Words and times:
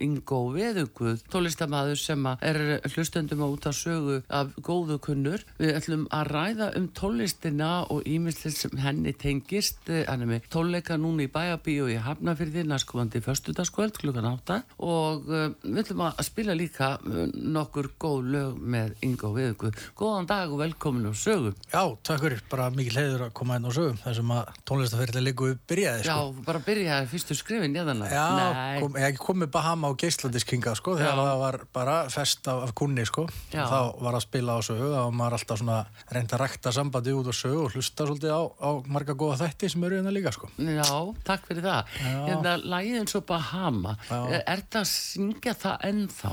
Ingo 0.00 0.40
Veðuguð, 0.54 1.24
tólistamæður 1.32 1.98
sem 2.00 2.26
er 2.30 2.58
hlustendum 2.92 3.44
á 3.44 3.48
út 3.48 3.68
af 3.70 3.76
sögu 3.76 4.20
af 4.28 4.52
góðu 4.64 4.98
kunnur. 5.02 5.44
Við 5.60 5.74
ætlum 5.78 6.06
að 6.14 6.32
ræða 6.34 6.70
um 6.78 6.88
tólistina 6.96 7.70
og 7.92 8.06
ímislega 8.08 8.56
sem 8.56 8.82
henni 8.82 9.14
tengist. 9.16 9.82
Hann 9.88 10.24
er 10.24 10.30
með 10.30 10.48
tóleika 10.52 10.98
núna 11.00 11.26
í 11.26 11.30
bæabíu 11.32 11.88
í 11.90 11.98
Hafnafyrði 12.00 12.66
næstkomandi 12.68 13.22
förstudagskvöld 13.24 13.98
klukkan 14.00 14.28
átta 14.30 14.60
og 14.78 15.28
uh, 15.30 15.48
við 15.64 15.82
ætlum 15.84 16.04
að 16.08 16.22
spila 16.28 16.56
líka 16.56 16.92
uh, 17.00 17.24
nokkur 17.30 17.90
góð 18.00 18.30
lög 18.34 18.60
með 18.60 18.94
Ingo 19.06 19.32
Veðuguð. 19.36 19.80
Góðan 19.98 20.28
dag 20.30 20.52
og 20.52 20.62
velkomin 20.62 21.10
á 21.10 21.14
sögu. 21.16 21.54
Já, 21.72 21.82
takk 22.06 22.24
fyrir. 22.24 22.44
Bara 22.50 22.70
mikil 22.74 22.96
heiður 22.98 23.26
að 23.28 23.34
koma 23.40 23.58
inn 23.58 23.68
á 23.68 23.72
sögum 23.74 23.98
þessum 24.00 24.34
að 24.36 24.52
tónlistaferðilega 24.68 25.28
líku 25.30 25.52
byrjaði. 25.70 26.04
Sko. 26.06 26.16
Já, 26.16 26.44
bara 26.46 26.62
byrjaði 26.66 27.10
fyrstu 27.14 27.36
skrifin, 27.38 27.76
Já, 28.10 28.80
kom, 28.80 28.96
ég 28.98 29.18
kom 29.20 29.44
með 29.70 29.80
Bahama 29.80 29.90
og 29.92 30.00
Geislandiskinga 30.00 30.74
sko 30.74 30.96
þegar 30.98 31.14
Já. 31.14 31.20
það 31.20 31.40
var 31.40 31.56
bara 31.74 31.96
fest 32.10 32.48
af, 32.50 32.62
af 32.66 32.72
kunni 32.74 33.04
sko 33.06 33.26
Já. 33.52 33.64
þá 33.70 34.02
var 34.02 34.16
að 34.18 34.24
spila 34.24 34.56
á 34.58 34.60
sögu 34.66 34.88
og 34.98 35.12
maður 35.14 35.36
alltaf 35.38 35.60
svona 35.60 35.78
reynda 36.10 36.36
að 36.36 36.42
rækta 36.42 36.72
sambandi 36.74 37.14
út 37.14 37.30
á 37.30 37.34
sögu 37.34 37.64
og 37.64 37.74
hlusta 37.76 38.06
svolítið 38.08 38.34
á, 38.34 38.42
á 38.50 38.70
marga 38.90 39.14
góða 39.14 39.38
þætti 39.44 39.70
sem 39.70 39.84
eru 39.86 40.00
hérna 40.00 40.14
líka 40.14 40.32
sko 40.34 40.50
Já, 40.58 40.90
takk 41.26 41.46
fyrir 41.48 41.66
það 41.66 41.94
Hérna, 42.00 42.56
lægið 42.58 42.98
eins 43.02 43.16
og 43.18 43.26
Bahama 43.28 43.94
er, 44.10 44.42
er 44.42 44.64
það 44.66 44.80
að 44.82 44.90
syngja 44.90 45.54
það 45.60 45.86
ennþá? 45.90 46.32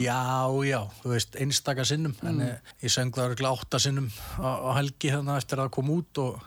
Já, 0.00 0.48
já, 0.64 0.78
þú 1.02 1.10
veist 1.12 1.34
einstakar 1.36 1.88
sinnum, 1.88 2.14
mm. 2.16 2.28
en 2.30 2.38
ég, 2.40 2.70
ég 2.86 2.92
söng 2.92 3.12
það 3.12 3.34
örgla 3.34 3.50
átta 3.52 3.80
sinnum 3.82 4.06
á, 4.40 4.48
á 4.64 4.70
helgi 4.78 5.10
þannig 5.12 5.42
eftir 5.42 5.60
að 5.60 5.66
það 5.66 5.74
kom 5.76 5.90
út 5.92 6.20
og 6.22 6.38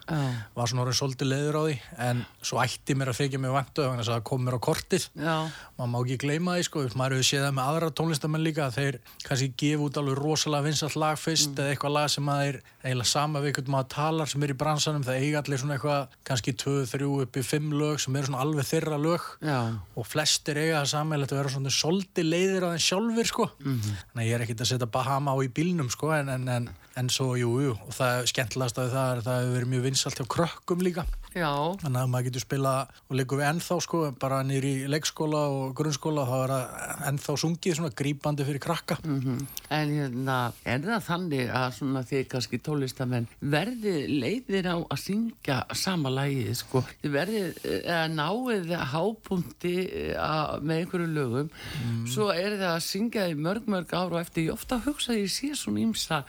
var 0.58 0.72
svona 0.72 0.86
orðin 0.88 0.98
svolítið 0.98 1.30
leður 1.30 1.60
á 1.60 1.64
því, 1.68 1.76
en 2.08 2.24
svo 2.42 2.62
ætti 2.64 2.98
mér 2.98 3.12
að 3.12 3.20
fekja 3.20 3.42
mig 3.44 3.54
vantu 3.54 3.86
þannig 3.86 4.08
að 4.08 4.10
það 4.16 4.26
kom 4.32 4.42
mér 4.48 4.58
á 4.58 4.66
kortið 4.66 5.06
maður 5.22 5.92
má 5.94 6.00
ekki 6.02 6.11
gleyma 6.20 6.58
því 6.58 6.64
sko, 6.68 6.84
maður 7.00 7.16
hefur 7.18 7.28
séð 7.28 7.46
það 7.46 7.56
með 7.58 7.70
aðra 7.72 7.90
tónlistamenn 8.00 8.44
líka 8.44 8.68
þeir 8.74 8.98
kannski 9.24 9.48
gefa 9.62 9.86
út 9.86 10.00
alveg 10.02 10.20
rosalega 10.20 10.68
vinsalt 10.68 10.98
lag 11.00 11.20
fyrst 11.20 11.52
mm. 11.52 11.62
eða 11.62 11.74
eitthvað 11.74 11.96
lag 11.96 12.12
sem 12.12 12.26
maður 12.28 12.50
er 12.50 12.60
eiginlega 12.82 13.12
sama 13.12 13.42
við 13.42 13.52
eitthvað 13.52 13.72
maður 13.76 13.90
talar 13.96 14.32
sem 14.32 14.46
er 14.46 14.54
í 14.54 14.58
bransanum 14.62 15.06
það 15.06 15.26
eiga 15.26 15.42
allir 15.42 15.62
svona 15.62 15.78
eitthvað 15.78 16.16
kannski 16.28 16.56
2-3 16.64 17.10
uppi 17.26 17.44
5 17.52 17.76
lög 17.82 18.02
sem 18.02 18.18
eru 18.18 18.30
svona 18.30 18.44
alveg 18.46 18.70
þeirra 18.72 19.00
lög 19.02 19.28
Já. 19.46 19.60
og 19.96 20.08
flestir 20.10 20.62
eiga 20.62 20.80
það 20.80 20.92
sammeilegt 20.96 21.36
að 21.36 21.42
vera 21.42 21.54
svona 21.56 21.76
soldi 21.76 22.26
leiðir 22.26 22.66
að 22.68 22.76
þeim 22.76 22.86
sjálfur 22.88 23.32
sko 23.32 23.50
mm 23.52 23.76
-hmm. 23.76 24.00
þannig 24.12 24.24
að 24.24 24.30
ég 24.30 24.38
er 24.38 24.46
ekkit 24.48 24.66
að 24.66 24.72
setja 24.74 24.92
Bahama 24.98 25.36
á 25.36 25.38
í 25.46 25.52
bílnum 25.54 25.92
sko 25.94 26.12
en, 26.18 26.30
en, 26.30 26.48
en, 26.50 26.70
en 27.00 27.10
svo 27.10 27.34
jú, 27.40 27.56
jú 27.64 27.74
og 27.76 27.96
það 27.96 28.28
skemmtilegast 28.34 28.82
að 28.82 28.94
það 28.96 29.12
er 29.16 29.26
það 29.28 29.42
hefur 29.42 29.58
verið 29.58 29.74
mjög 29.74 29.88
vinsalt 29.88 30.22
hjá 30.22 30.28
krökkum 30.36 30.86
líka 30.86 31.06
Já. 31.32 31.48
Þannig 31.80 32.02
að 32.02 32.10
maður 32.12 32.26
getur 32.28 32.44
spila 32.44 32.72
og 33.08 33.16
leikum 33.16 33.40
við 33.40 33.48
ennþá 33.48 33.76
sko, 33.86 34.00
bara 34.20 34.42
nýri 34.44 34.72
leikskóla 34.92 35.44
og 35.54 35.76
grunnskóla 35.80 36.26
þá 36.28 36.34
er 36.36 36.52
það 36.52 37.04
ennþá 37.08 37.36
sungið 37.44 37.78
svona 37.78 37.92
grípandi 38.02 38.48
fyrir 38.48 38.64
krakka. 38.64 38.98
Mm 39.06 39.22
-hmm. 39.22 39.46
En 39.70 39.94
hérna, 39.96 40.52
er 40.66 40.80
það 40.80 41.06
þannig 41.08 41.54
að 41.56 41.70
svona 41.78 42.02
því 42.04 42.24
kannski 42.28 42.60
tólistamenn 42.60 43.28
verði 43.40 43.96
leiðir 44.08 44.68
á 44.68 44.78
að 44.84 45.00
syngja 45.00 45.64
sama 45.74 46.10
lægi 46.10 46.56
sko, 46.56 46.84
þið 47.02 47.12
verði 47.12 47.42
að 47.88 48.12
náið 48.12 48.76
hápunkti 48.92 49.76
með 50.62 50.78
einhverju 50.78 51.08
lögum, 51.08 51.50
mm. 51.86 52.08
svo 52.08 52.32
er 52.32 52.60
það 52.60 52.76
að 52.76 52.84
syngja 52.84 53.30
í 53.30 53.36
mörg 53.36 53.64
mörg 53.68 53.94
ára 53.94 54.16
og 54.16 54.20
eftir 54.20 54.44
ég 54.44 54.54
ofta 54.54 54.82
hugsa 54.84 55.14
að 55.14 55.24
ég 55.24 55.32
sé 55.32 55.56
svona 55.56 55.80
ímsa, 55.80 56.24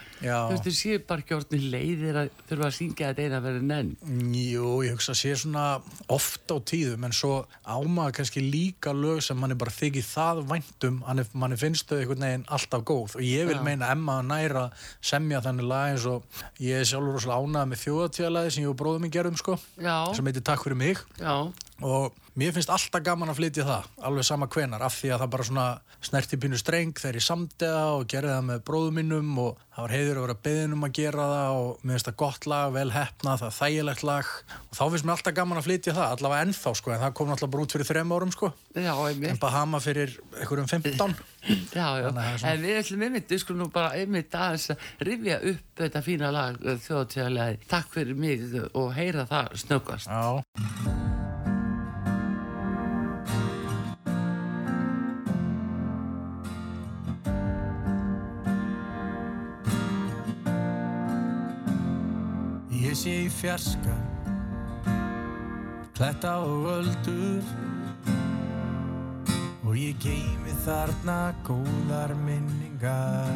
þú 0.52 0.58
veist, 0.58 0.68
ég 0.68 0.78
sé 0.78 1.06
bara 1.08 1.24
ekki 1.24 1.36
orðin 1.36 1.66
leiðir 1.72 2.18
að 2.22 2.30
þurfa 2.50 2.68
að 2.68 2.76
syngja 2.76 3.10
þetta 3.10 3.26
eina 3.26 3.40
verið 3.44 3.66
nenn. 3.70 3.90
Jú, 4.36 4.68
ég 4.86 4.94
hugsa 4.96 5.14
að 5.14 5.20
sé 5.22 5.34
svona 5.42 5.64
ofta 6.12 6.56
á 6.56 6.58
tíðum 6.72 7.06
en 7.08 7.16
svo 7.16 7.32
ámaður 7.64 8.16
kannski 8.18 8.44
líka 8.44 8.92
lög 8.96 9.22
sem 9.24 9.38
mann 9.38 9.54
er 9.54 9.60
bara 9.60 9.74
þykið 9.74 10.08
það 10.10 10.42
væntum 10.52 11.00
mann 11.32 11.54
er 11.56 11.60
finnstu 11.60 11.98
einhvern 11.98 12.26
veginn 12.26 12.46
alltaf 12.52 12.84
góð 12.88 13.16
og 13.18 13.24
ég 13.26 13.48
vil 13.48 13.58
Já. 13.58 13.64
meina 13.66 13.90
Emma 13.92 14.20
næra 14.26 14.68
semja 15.00 15.42
þannig 15.44 15.68
lag 15.70 15.92
eins 15.92 16.06
og 16.10 16.24
ég 16.62 16.82
er 16.82 16.88
sjálfur 16.88 17.16
rosalega 17.18 17.42
ánað 17.42 17.68
með 17.72 17.82
þjóðatíðalagi 17.86 18.54
sem 18.56 18.64
ég 18.66 18.72
og 18.72 18.78
bróðum 18.80 19.06
minn 19.06 19.14
gerðum 19.14 19.38
sko 19.40 19.58
Já. 19.80 19.96
sem 20.16 20.26
heitir 20.28 20.44
Takk 20.46 20.64
fyrir 20.66 20.78
mig 20.78 21.02
Já. 21.20 21.36
Og 21.80 22.12
mér 22.38 22.52
finnst 22.54 22.70
alltaf 22.72 23.02
gaman 23.04 23.32
að 23.32 23.40
flytja 23.40 23.64
það 23.66 23.88
alveg 24.08 24.26
sama 24.26 24.48
hvenar 24.52 24.84
af 24.84 24.94
því 24.98 25.10
að 25.12 25.22
það 25.22 25.32
bara 25.34 25.46
svona 25.48 25.66
snerti 26.02 26.38
pínu 26.40 26.58
streng 26.60 26.92
þegar 26.98 27.18
ég 27.18 27.24
samtiða 27.26 27.82
og 27.96 28.06
gerði 28.10 28.32
það 28.32 28.46
með 28.48 28.62
bróðum 28.68 28.98
minnum 28.98 29.32
og 29.42 29.60
það 29.72 29.84
var 29.84 29.94
heiður 29.96 30.20
að 30.20 30.26
vera 30.26 30.38
beðinum 30.46 30.86
að 30.86 30.94
gera 30.98 31.26
það 31.32 31.58
og 31.58 31.82
mér 31.82 31.96
finnst 31.96 32.08
það 32.08 32.16
gott 32.22 32.48
lag, 32.52 32.72
vel 32.76 32.86
hefna, 32.94 33.36
það 33.40 33.48
er 33.48 33.56
þægilegt 33.58 34.06
lag. 34.08 34.32
Og 34.68 34.78
þá 34.78 34.82
finnst 34.84 35.08
mér 35.08 35.14
alltaf 35.16 35.36
gaman 35.38 35.60
að 35.60 35.68
flytja 35.68 35.96
það 35.96 36.16
allavega 36.16 36.46
ennþá 36.46 36.74
sko 36.80 36.94
en 36.94 37.02
það 37.02 37.14
kom 37.20 37.34
alltaf 37.34 37.52
bara 37.52 37.66
út 37.66 37.76
fyrir 37.76 37.90
þrem 37.90 38.16
árum 38.16 38.34
sko. 38.34 38.52
Já, 38.76 38.92
en 39.12 39.42
Bahama 39.42 39.82
fyrir 39.82 40.16
einhverjum 40.38 40.70
15 40.70 41.16
Já, 41.74 41.86
já, 41.98 42.08
en 42.12 42.62
við 42.62 42.78
ætlum 42.78 43.06
einmitt 43.08 43.32
við 43.32 43.42
skulum 43.42 43.64
nú 43.64 43.70
bara 43.74 43.96
einmitt 43.98 44.34
aðeins 44.38 44.70
að 44.70 44.88
rifja 45.08 45.40
upp 45.50 45.82
þetta 45.82 46.04
fína 46.06 46.30
lag 46.34 46.60
þjóðtíðarlega 46.86 47.70
Takk 47.72 47.94
fyrir 47.96 48.18
mig 48.18 48.46
og 48.70 48.92
heyra 48.94 49.26
það 49.26 49.56
snöggast 49.66 50.06
Já 50.12 51.01
Ég 62.92 62.98
sé 63.00 63.12
í 63.24 63.28
fjarska 63.32 63.92
Kletta 65.96 66.32
og 66.44 66.66
öldur. 66.68 67.46
Og 69.64 69.78
ég 69.80 69.96
geimi 70.02 70.52
þarna 70.66 71.32
góðar 71.46 72.12
minningar. 72.26 73.32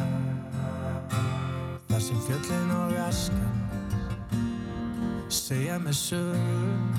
Þar 1.87 2.05
sem 2.05 2.19
fjöllin 2.27 2.75
og 2.75 2.93
askan 3.07 3.57
Segja 5.33 5.79
mig 5.81 5.97
sögum 5.97 6.93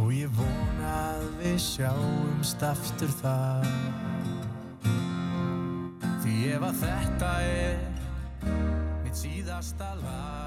Og 0.00 0.16
ég 0.16 0.32
vona 0.32 0.96
að 1.10 1.28
við 1.42 1.60
sjáumst 1.66 2.64
aftur 2.72 3.12
þar. 3.20 3.68
Því 6.24 6.40
ef 6.56 6.68
að 6.72 6.82
þetta 6.86 7.36
er 7.52 7.86
mitt 9.04 9.24
síðasta 9.26 9.92
lag 10.00 10.37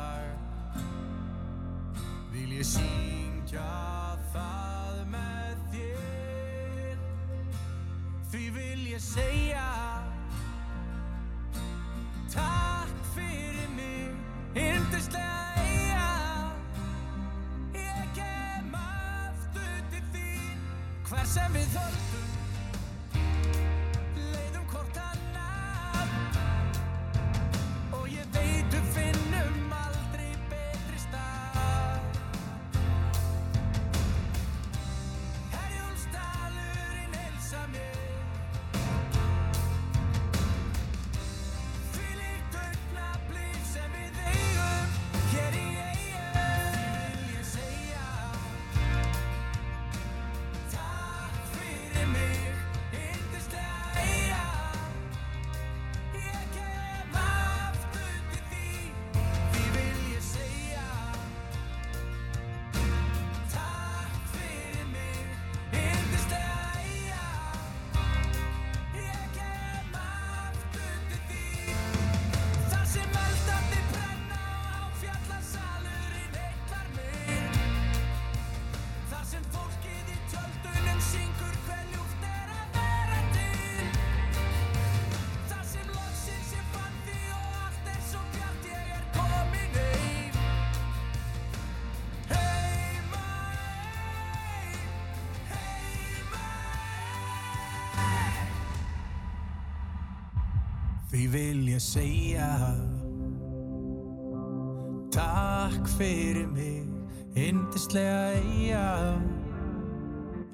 ég 2.62 2.68
syngja 2.68 3.70
það 4.30 4.98
með 5.10 5.62
þér. 5.72 7.00
Því 8.30 8.44
vil 8.58 8.84
ég 8.92 9.02
segja 9.02 9.64
takk 12.36 12.94
fyrir 13.16 13.74
mig 13.74 14.62
yndislega 14.62 15.66
eiga 15.66 16.14
ég 17.82 18.14
kem 18.20 18.78
aftur 18.84 19.82
til 19.96 20.06
þín 20.14 20.64
hver 21.10 21.34
sem 21.34 21.58
við 21.58 21.80
höldum 21.80 22.11
Því 101.22 101.28
vil 101.30 101.68
ég 101.70 101.82
segja 101.86 102.48
Takk 105.14 105.86
fyrir 106.00 106.48
mig, 106.50 106.88
hindislega 107.36 108.40
eiga 108.40 108.88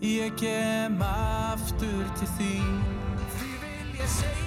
Ég 0.03 0.35
kem 0.35 0.99
aftur 1.07 2.03
til 2.19 2.27
því 2.35 2.51
Því 3.37 3.53
vil 3.63 3.95
ég 4.01 4.11
segja 4.17 4.46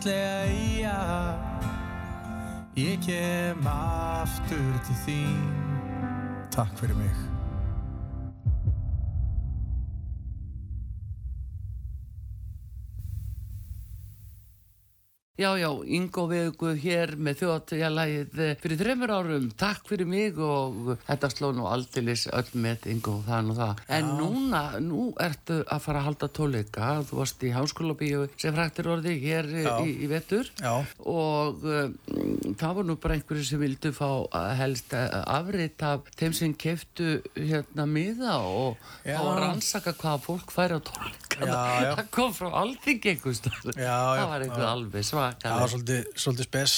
yndislega 0.00 0.44
eiga 0.48 1.38
Ég 2.76 2.98
kem 3.04 3.66
aftur 3.66 4.78
til 4.86 4.96
þín. 5.04 5.50
Takk 6.50 6.72
fyrir 6.78 6.96
mig 6.96 7.39
Já, 15.40 15.54
já, 15.56 15.70
Ingo 15.88 16.26
Vegu 16.28 16.74
hér 16.76 17.14
með 17.16 17.38
þjóðatjálægið 17.40 18.40
fyrir 18.60 18.76
þreymur 18.76 19.12
árum. 19.14 19.46
Takk 19.56 19.86
fyrir 19.88 20.04
mig 20.04 20.36
og 20.36 20.90
þetta 21.06 21.30
sló 21.32 21.48
nú 21.56 21.64
aldilis 21.70 22.26
öll 22.28 22.50
með 22.60 22.84
Ingo 22.92 23.14
þann 23.24 23.48
og 23.54 23.56
það. 23.56 23.80
En 23.96 24.10
núna, 24.18 24.60
nú 24.84 25.06
ertu 25.16 25.62
að 25.64 25.80
fara 25.86 26.02
að 26.02 26.08
halda 26.10 26.28
tóleika. 26.36 26.90
Þú 27.08 27.20
varst 27.22 27.46
í 27.48 27.54
háskóla 27.56 27.96
bíu 27.96 28.26
sem 28.36 28.52
fræktir 28.58 28.90
orði 28.92 29.14
hér 29.22 29.48
Já. 29.64 29.72
í, 29.80 29.94
í 30.04 30.10
vetur. 30.12 30.50
Já. 30.60 30.74
Og 31.08 31.64
um, 31.64 31.96
það 32.60 32.76
var 32.82 32.88
nú 32.90 32.98
bara 33.00 33.16
einhverju 33.16 33.46
sem 33.54 33.64
vildu 33.64 33.94
fá 33.96 34.10
helst 34.60 34.92
afrit 34.92 35.80
af 35.88 36.04
þeim 36.20 36.36
sem 36.36 36.52
keftu 36.52 37.16
hérna 37.38 37.88
miða 37.88 38.36
og 38.44 38.76
Já. 39.08 39.16
þá 39.16 39.24
að 39.24 39.42
rannsaka 39.46 39.96
hvaða 40.04 40.20
fólk 40.28 40.52
færi 40.52 40.76
á 40.76 40.80
tóleika. 40.84 41.26
Já, 41.40 41.56
já. 41.80 41.90
Það 41.96 42.08
kom 42.12 42.32
frá 42.36 42.50
alþingi 42.60 43.14
einhvers 43.14 43.38
staðar. 43.40 43.76
Já, 43.80 43.96
já, 43.96 44.20
Það 44.20 44.28
var 44.34 44.42
já. 44.44 44.66
alveg 44.68 45.06
Það 45.42 45.60
var 45.62 45.72
svolítið, 45.72 46.10
svolítið 46.24 46.48
spes, 46.48 46.74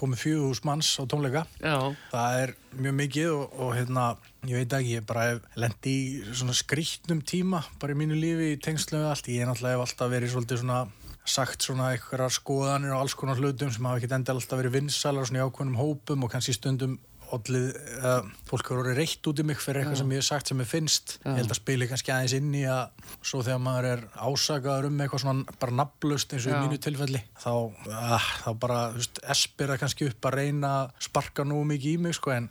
komið 0.00 0.22
fjögús 0.24 0.62
manns 0.66 0.90
á 0.98 1.02
tónleika. 1.10 1.44
Já. 1.60 1.76
Það 2.10 2.40
er 2.42 2.54
mjög 2.74 2.96
mikið 3.00 3.30
og, 3.34 3.56
og 3.60 3.72
hérna, 3.78 4.08
ég 4.50 4.60
veit 4.60 4.76
ekki, 4.78 4.98
ég 4.98 5.06
bara 5.08 5.28
hef 5.30 5.48
lendi 5.60 5.94
í 5.94 6.34
svona 6.34 6.56
skrýtnum 6.56 7.22
tíma 7.26 7.62
bara 7.82 7.94
í 7.94 8.00
mínu 8.02 8.18
lífi 8.18 8.52
í 8.54 8.60
tengslu 8.62 9.00
við 9.00 9.10
allt. 9.12 9.32
Ég 9.32 9.44
er 9.44 9.50
náttúrulega 9.50 9.78
hef 9.78 9.86
alltaf 9.86 10.14
verið 10.14 10.34
svolítið 10.34 10.62
svona 10.64 10.84
sagt 11.24 11.64
svona 11.64 11.94
einhverjar 11.94 12.32
skoðanir 12.36 12.92
og 12.92 13.00
alls 13.00 13.14
konar 13.16 13.38
hlutum 13.40 13.70
sem 13.72 13.86
hafa 13.88 14.00
ekkert 14.00 14.18
endal 14.18 14.36
alltaf 14.36 14.60
verið 14.60 14.74
vinsalar 14.76 15.24
svona 15.24 15.40
í 15.40 15.46
ákveðnum 15.46 15.78
hópum 15.80 16.26
og 16.26 16.32
kannski 16.34 16.52
stundum 16.56 16.98
ollið, 17.34 17.66
uh, 18.00 18.28
fólk 18.48 18.68
hefur 18.70 18.82
orðið 18.84 18.98
reitt 19.00 19.28
út 19.30 19.40
í 19.42 19.46
mig 19.46 19.60
fyrir 19.62 19.82
eitthvað 19.82 20.00
sem 20.00 20.14
ég 20.14 20.22
hef 20.22 20.28
sagt 20.28 20.50
sem 20.50 20.62
ég 20.62 20.70
finnst. 20.70 21.16
Ég 21.24 21.38
held 21.40 21.52
að 21.54 21.58
spili 21.60 21.88
kannski 21.90 22.12
aðeins 22.14 22.36
inn 22.38 22.54
í 22.54 22.62
að 22.70 23.10
svo 23.24 23.42
þegar 23.44 23.62
maður 23.64 23.88
er 23.92 24.04
ásakaður 24.14 24.88
um 24.90 25.00
eitthvað 25.04 25.24
svona 25.24 25.56
bara 25.60 25.76
nafnlust 25.80 26.34
eins 26.36 26.46
og 26.48 26.54
Já. 26.54 26.56
í 26.58 26.64
mínu 26.68 26.80
tilfelli 26.84 27.22
þá, 27.42 27.52
uh, 27.90 28.28
þá 28.44 28.50
bara, 28.64 28.78
þú 28.94 29.02
veist, 29.02 29.20
espir 29.34 29.72
það 29.72 29.80
kannski 29.84 30.08
upp 30.10 30.28
að 30.30 30.36
reyna 30.40 30.72
að 30.82 31.04
sparka 31.08 31.46
nú 31.48 31.60
mikið 31.68 31.94
í 31.94 32.02
mig 32.04 32.16
sko, 32.18 32.34
en 32.34 32.48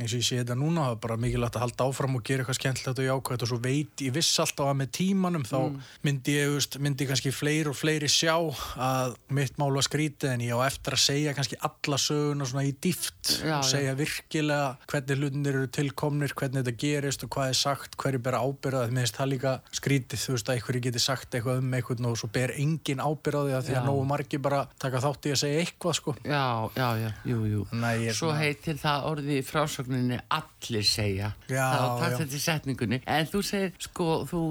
eins 0.00 0.14
og 0.14 0.20
ég 0.20 0.26
sé 0.26 0.40
þetta 0.40 0.56
núna 0.58 0.86
það 0.88 0.96
er 0.96 1.00
bara 1.06 1.18
mikilvægt 1.24 1.58
að 1.58 1.64
halda 1.66 1.88
áfram 1.90 2.16
og 2.18 2.24
gera 2.26 2.44
eitthvað 2.44 2.58
skemmtilegt 2.60 3.02
og 3.02 3.08
jákvæmt 3.10 3.44
og 3.46 3.50
svo 3.52 3.60
veit, 3.64 4.04
ég 4.06 4.14
viss 4.16 4.40
alltaf 4.42 4.70
að 4.70 4.78
með 4.80 4.92
tímanum 5.00 5.46
þá 5.48 5.58
myndi 6.06 6.36
ég, 6.36 6.48
þú 6.50 6.58
veist, 6.58 6.78
myndi 6.86 7.08
kannski 7.10 7.34
fleiri 7.34 7.72
og 7.72 7.78
fleiri 7.78 8.10
sjá 8.10 8.36
að 8.80 9.16
mitt 9.36 9.58
mál 9.60 9.70
var 9.76 9.86
skrítið 9.86 10.34
en 10.34 10.44
ég 10.46 10.56
á 10.56 10.60
eftir 10.68 10.96
að 10.96 11.04
segja 11.04 11.34
kannski 11.36 11.58
alla 11.66 12.00
söguna 12.00 12.48
svona 12.48 12.66
í 12.68 12.74
dýft 12.76 13.36
Já, 13.40 13.58
og 13.60 13.66
já. 13.66 13.70
segja 13.74 13.96
virkilega 14.20 14.76
hvernig 14.90 15.18
hlutinir 15.20 15.56
eru 15.58 15.68
tilkomnir, 15.72 16.34
hvernig 16.36 16.64
þetta 16.64 16.76
gerist 16.80 17.24
og 17.24 17.32
hvað 17.34 17.52
er 17.52 17.58
sagt, 17.58 17.96
hverju 18.00 18.22
ber 18.22 18.38
ábyrða 18.38 18.84
það 18.86 18.94
minnst 18.96 19.16
það 19.18 19.30
líka 19.34 19.54
skrítið, 19.72 20.22
þú 20.24 20.36
veist 20.36 20.50
að 20.50 20.56
einhverju 20.56 20.84
geti 20.86 21.02
sagt 21.02 21.34
eitthvað 21.34 21.60
um 21.62 21.74
eitthvað 21.74 22.06
og 22.10 22.18
svo 22.20 22.30
ber 22.32 22.54
engin 22.56 23.02
ábyrða 23.02 23.44
því 23.46 23.54
að 23.56 23.66
því 23.68 23.76
að 23.80 23.88
nógu 23.90 24.04
margi 24.10 24.40
bara 24.42 24.60
taka 24.80 25.02
þátt 25.04 25.28
í 25.28 25.34
að 25.34 25.40
segja 25.44 25.64
eitthvað 25.64 25.96
sko 26.00 26.14
Já, 26.24 26.70
já, 26.76 26.88
já, 27.00 27.10
jú, 27.24 27.38
jú. 27.48 27.64
Nei, 27.72 28.08
er 28.10 28.16
Svo 28.16 28.30
heitir 28.36 28.78
það 28.80 29.06
orðið 29.10 29.38
í 29.38 29.44
frásögninni 29.46 30.18
allir 30.36 30.86
segja. 30.86 31.30
Já, 31.50 31.64
Það 31.70 32.02
takt 32.02 32.16
þetta 32.20 32.36
í 32.36 32.42
setningunni. 32.44 32.98
En 33.08 33.28
þú 33.30 33.42
segir, 33.46 33.72
sko, 33.80 34.08
þú 34.28 34.42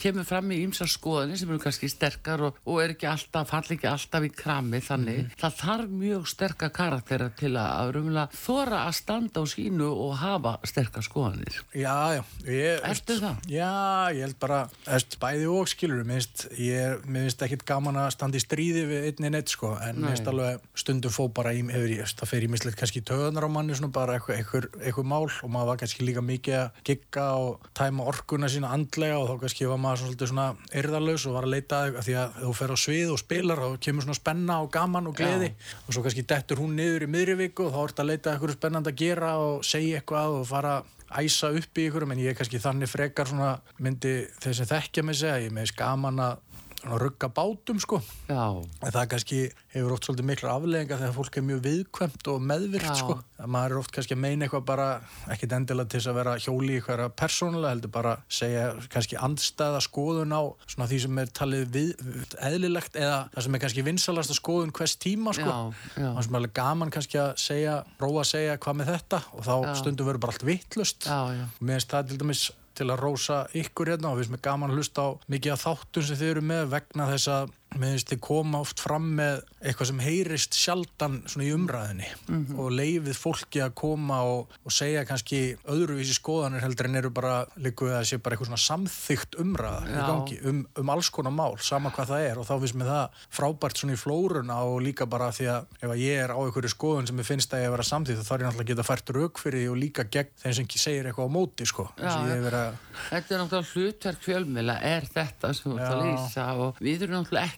kemur 0.00 0.26
fram 0.28 0.52
í 0.54 0.60
ymsa 0.64 0.88
skoðanir 0.88 1.40
sem 1.40 1.52
eru 1.52 1.60
kannski 1.62 1.90
sterkar 1.92 2.44
og, 2.48 2.60
og 2.64 2.80
er 2.82 2.94
ekki 2.94 3.08
alltaf, 3.10 3.50
fall 3.52 3.76
ekki 3.76 3.90
alltaf 3.90 4.26
í 4.26 4.32
krami, 4.34 4.80
þannig. 4.84 5.20
Mhm. 5.26 5.36
Það 5.42 5.58
þarf 5.62 5.94
mjög 6.02 6.28
sterka 6.32 6.70
karaktera 6.74 7.28
til 7.38 7.52
að, 7.54 7.68
að 7.82 7.92
rumla 7.98 8.26
þóra 8.34 8.84
að 8.86 8.96
standa 9.08 9.40
á 9.40 9.44
sínu 9.48 9.88
og 9.88 10.16
hafa 10.20 10.58
sterkar 10.68 11.04
skoðanir. 11.04 11.56
Já, 11.72 12.18
já 12.18 12.22
ég, 12.44 12.82
Ertu 12.84 13.16
það? 13.16 13.38
Já, 13.48 13.72
ég 14.12 14.26
held 14.26 14.36
bara 14.42 14.58
eftir, 14.84 15.20
bæði 15.22 15.46
og 15.48 15.70
skilur 15.70 16.04
mér 16.04 16.20
finnst, 16.20 16.44
ég, 16.60 17.04
finnst 17.06 17.44
ekkit 17.46 17.64
gaman 17.68 17.96
að 18.02 18.10
standa 18.12 18.36
í 18.36 18.42
stríði 18.42 18.84
við 18.90 19.06
einni 19.08 19.32
neitt 19.32 19.52
sko 19.54 19.72
en 19.80 20.02
Nei. 20.04 20.12
alveg 20.28 20.66
stundum 20.76 21.14
fó 21.14 21.24
bara 21.32 21.54
í, 21.56 21.62
það 21.64 22.28
fer 22.28 22.44
í 22.44 22.50
mislegt 22.52 22.76
kannski 22.80 23.00
töðunar 23.06 23.48
á 23.48 23.50
manni 23.52 23.76
svona 23.78 23.92
bara 23.94 24.18
eitthvað, 24.18 25.00
mál 25.08 25.24
og 25.24 25.48
maður 25.48 25.72
var 25.72 25.80
kannski 25.80 26.04
líka 26.04 26.24
mikið 26.24 26.58
að 26.58 26.82
gigga 26.84 27.26
og 27.40 27.68
tæma 27.78 28.06
orkuna 28.10 28.50
sína 28.52 28.74
andlega 28.76 29.16
og 29.22 29.30
þá 29.30 29.44
kannski 29.46 29.70
var 29.70 29.80
maður 29.80 30.04
svolítið 30.04 30.32
svona 30.34 30.48
yrðarlaus 30.82 31.26
og 31.30 31.38
var 31.38 31.48
að 31.48 31.54
leita 31.54 31.80
að 31.88 32.00
því 32.04 32.18
að 32.20 32.38
þú 32.42 32.54
fer 32.60 32.74
á 32.74 32.76
svið 32.84 33.14
og 33.14 33.22
spilar 33.22 33.64
þá 33.64 33.80
kemur 33.88 34.06
svona 34.06 34.18
spenna 34.18 34.60
og 34.64 34.70
gaman 34.74 35.08
og 35.08 35.16
gleði 35.16 35.52
og 35.86 35.94
svo 35.94 36.04
kannski 36.04 36.26
dettur 36.28 36.60
hún 36.60 36.76
niður 36.76 37.06
í 37.06 37.10
miðri 37.14 37.38
viku 37.38 37.68
og 37.68 37.74
þá 37.74 37.80
ertu 37.86 38.04
að 38.04 38.10
leita 38.12 38.30
að 38.30 38.36
eitthvað 38.36 38.56
spennandi 38.58 38.97
að 38.98 39.04
gera 39.06 39.34
og 39.38 39.66
segja 39.66 40.00
eitthvað 40.00 40.40
og 40.40 40.46
fara 40.48 40.78
að 40.78 40.94
æsa 41.22 41.52
upp 41.56 41.78
í 41.78 41.86
ykkur 41.88 42.04
en 42.04 42.20
ég 42.20 42.32
er 42.32 42.36
kannski 42.36 42.60
þannig 42.60 42.90
frekar 42.90 43.30
myndi 43.78 44.14
þeir 44.42 44.58
sem 44.58 44.68
þekkja 44.68 45.04
mig 45.06 45.16
segja 45.16 45.38
ég 45.46 45.54
með 45.54 45.72
gaman 45.78 46.20
að 46.20 46.42
rugga 46.84 47.28
bátum 47.34 47.80
sko. 47.82 47.98
Já, 48.28 48.62
en 48.62 48.92
það 48.94 49.06
kannski 49.12 49.38
hefur 49.74 49.94
oft 49.96 50.06
svolítið 50.06 50.28
miklar 50.28 50.52
afleðingar 50.54 51.00
þegar 51.00 51.14
fólk 51.16 51.38
er 51.38 51.44
mjög 51.48 51.62
viðkvæmt 51.64 52.30
og 52.32 52.44
meðvirkt 52.48 52.86
Já. 52.86 52.98
sko. 53.00 53.16
Að 53.38 53.50
maður 53.54 53.74
er 53.74 53.80
oft 53.80 53.94
kannski 53.94 54.14
að 54.14 54.20
meina 54.22 54.46
eitthvað 54.46 54.64
bara 54.68 54.86
ekkit 55.34 55.54
endilega 55.56 55.90
til 55.90 56.00
þess 56.00 56.10
að 56.12 56.18
vera 56.20 56.34
hjóli 56.42 56.70
í 56.70 56.78
eitthvað 56.78 57.02
persónulega 57.18 57.72
heldur 57.74 57.92
bara 57.94 58.14
segja 58.38 58.64
kannski 58.94 59.18
andstæða 59.28 59.82
skoðun 59.88 60.34
á 60.34 60.42
svona 60.66 60.88
því 60.90 61.00
sem 61.04 61.22
er 61.22 61.34
talið 61.40 61.66
við, 61.74 62.06
eðlilegt 62.50 62.98
eða 62.98 63.18
það 63.34 63.46
sem 63.48 63.58
er 63.58 63.64
kannski 63.64 63.86
vinsalasta 63.88 64.38
skoðun 64.38 64.74
hvers 64.78 64.96
tíma 65.02 65.34
sko. 65.36 65.58
Það 65.98 66.22
sem 66.26 66.34
er 66.34 66.40
alveg 66.42 66.56
gaman 66.58 66.94
kannski 66.94 67.20
að 67.22 67.34
segja 67.42 67.80
róa 67.98 68.22
að 68.22 68.30
segja 68.32 68.58
hvað 68.62 68.80
með 68.82 68.92
þetta 68.94 69.22
og 69.34 69.46
þá 69.46 69.54
stundum 69.82 70.08
verður 70.08 70.24
bara 70.24 70.36
allt 70.36 70.48
vittlust 70.48 71.08
mér 71.08 71.78
finnst 71.78 71.92
það 71.94 72.10
til 72.12 72.22
dæmis 72.22 72.48
til 72.78 72.88
að 72.92 73.02
rósa 73.02 73.38
ykkur 73.58 73.92
hérna 73.92 74.12
og 74.12 74.20
finnst 74.20 74.34
mér 74.34 74.44
gaman 74.46 74.72
að 74.72 74.80
hlusta 74.80 75.06
á 75.06 75.08
mikið 75.30 75.54
af 75.54 75.64
þáttum 75.66 76.06
sem 76.06 76.20
þið 76.20 76.32
eru 76.34 76.44
með 76.52 76.70
vegna 76.74 77.08
þess 77.12 77.32
að 77.34 77.56
finnst 77.74 78.08
þið 78.10 78.20
koma 78.24 78.60
oft 78.64 78.80
fram 78.80 79.10
með 79.18 79.42
eitthvað 79.60 79.88
sem 79.90 79.98
heyrist 80.00 80.54
sjaldan 80.56 81.18
svona 81.28 81.44
í 81.46 81.50
umræðinni 81.54 82.06
Mhm. 82.28 82.58
og 82.58 82.70
leifið 82.72 83.16
fólki 83.18 83.60
að 83.64 83.74
koma 83.74 84.22
og, 84.24 84.48
og 84.64 84.72
segja 84.72 85.04
kannski 85.04 85.56
öðruvísi 85.68 86.14
skoðanir 86.16 86.62
heldur 86.64 86.88
en 86.88 86.96
eru 86.96 87.10
bara 87.10 87.44
líku 87.60 87.88
að 87.92 88.06
sé 88.08 88.18
bara 88.22 88.36
eitthvað 88.36 88.50
svona 88.52 88.62
samþygt 88.64 89.36
umræða 89.42 89.82
gangi 90.06 90.38
um, 90.48 90.62
um 90.78 90.90
alls 90.90 91.10
konar 91.10 91.32
mál, 91.32 91.58
sama 91.60 91.90
hvað 91.90 92.08
það 92.12 92.24
er. 92.30 92.38
Og 92.38 92.46
þá 92.48 92.54
finnst 92.62 92.78
mér 92.80 92.88
það 92.88 93.22
frábært 93.38 93.76
svona 93.82 93.94
í 93.96 94.00
flóruna 94.00 94.58
og 94.64 94.80
líka 94.82 95.06
bara 95.08 95.28
því 95.34 95.48
að 95.52 95.66
ef 95.82 95.90
að 95.92 96.02
ég 96.02 96.22
er 96.24 96.32
á 96.32 96.38
einhverju 96.40 96.72
skoðun 96.72 97.06
sem 97.10 97.18
ég 97.20 97.26
finnst 97.28 97.52
að 97.52 97.62
ég 97.64 97.68
að 97.68 97.76
vera 97.76 97.88
samþýtt 97.90 98.24
þá 98.24 98.32
er 98.34 98.40
ég 98.40 98.48
náttúrulega 98.48 98.64
að 98.64 98.72
geta 98.72 98.88
fært 98.88 99.14
rauk 99.18 99.38
fyrir 99.42 99.60
því 99.64 99.68
og 99.74 99.78
líka 99.82 100.04
gegn 100.08 100.32
þeim 100.42 100.54
sem 100.56 100.64
ekki 100.68 100.78
segir 100.82 101.08
eitthvað 101.12 101.28
á 101.28 101.36
móti 101.36 101.66
sko, 101.68 101.88
Já, 101.98 102.08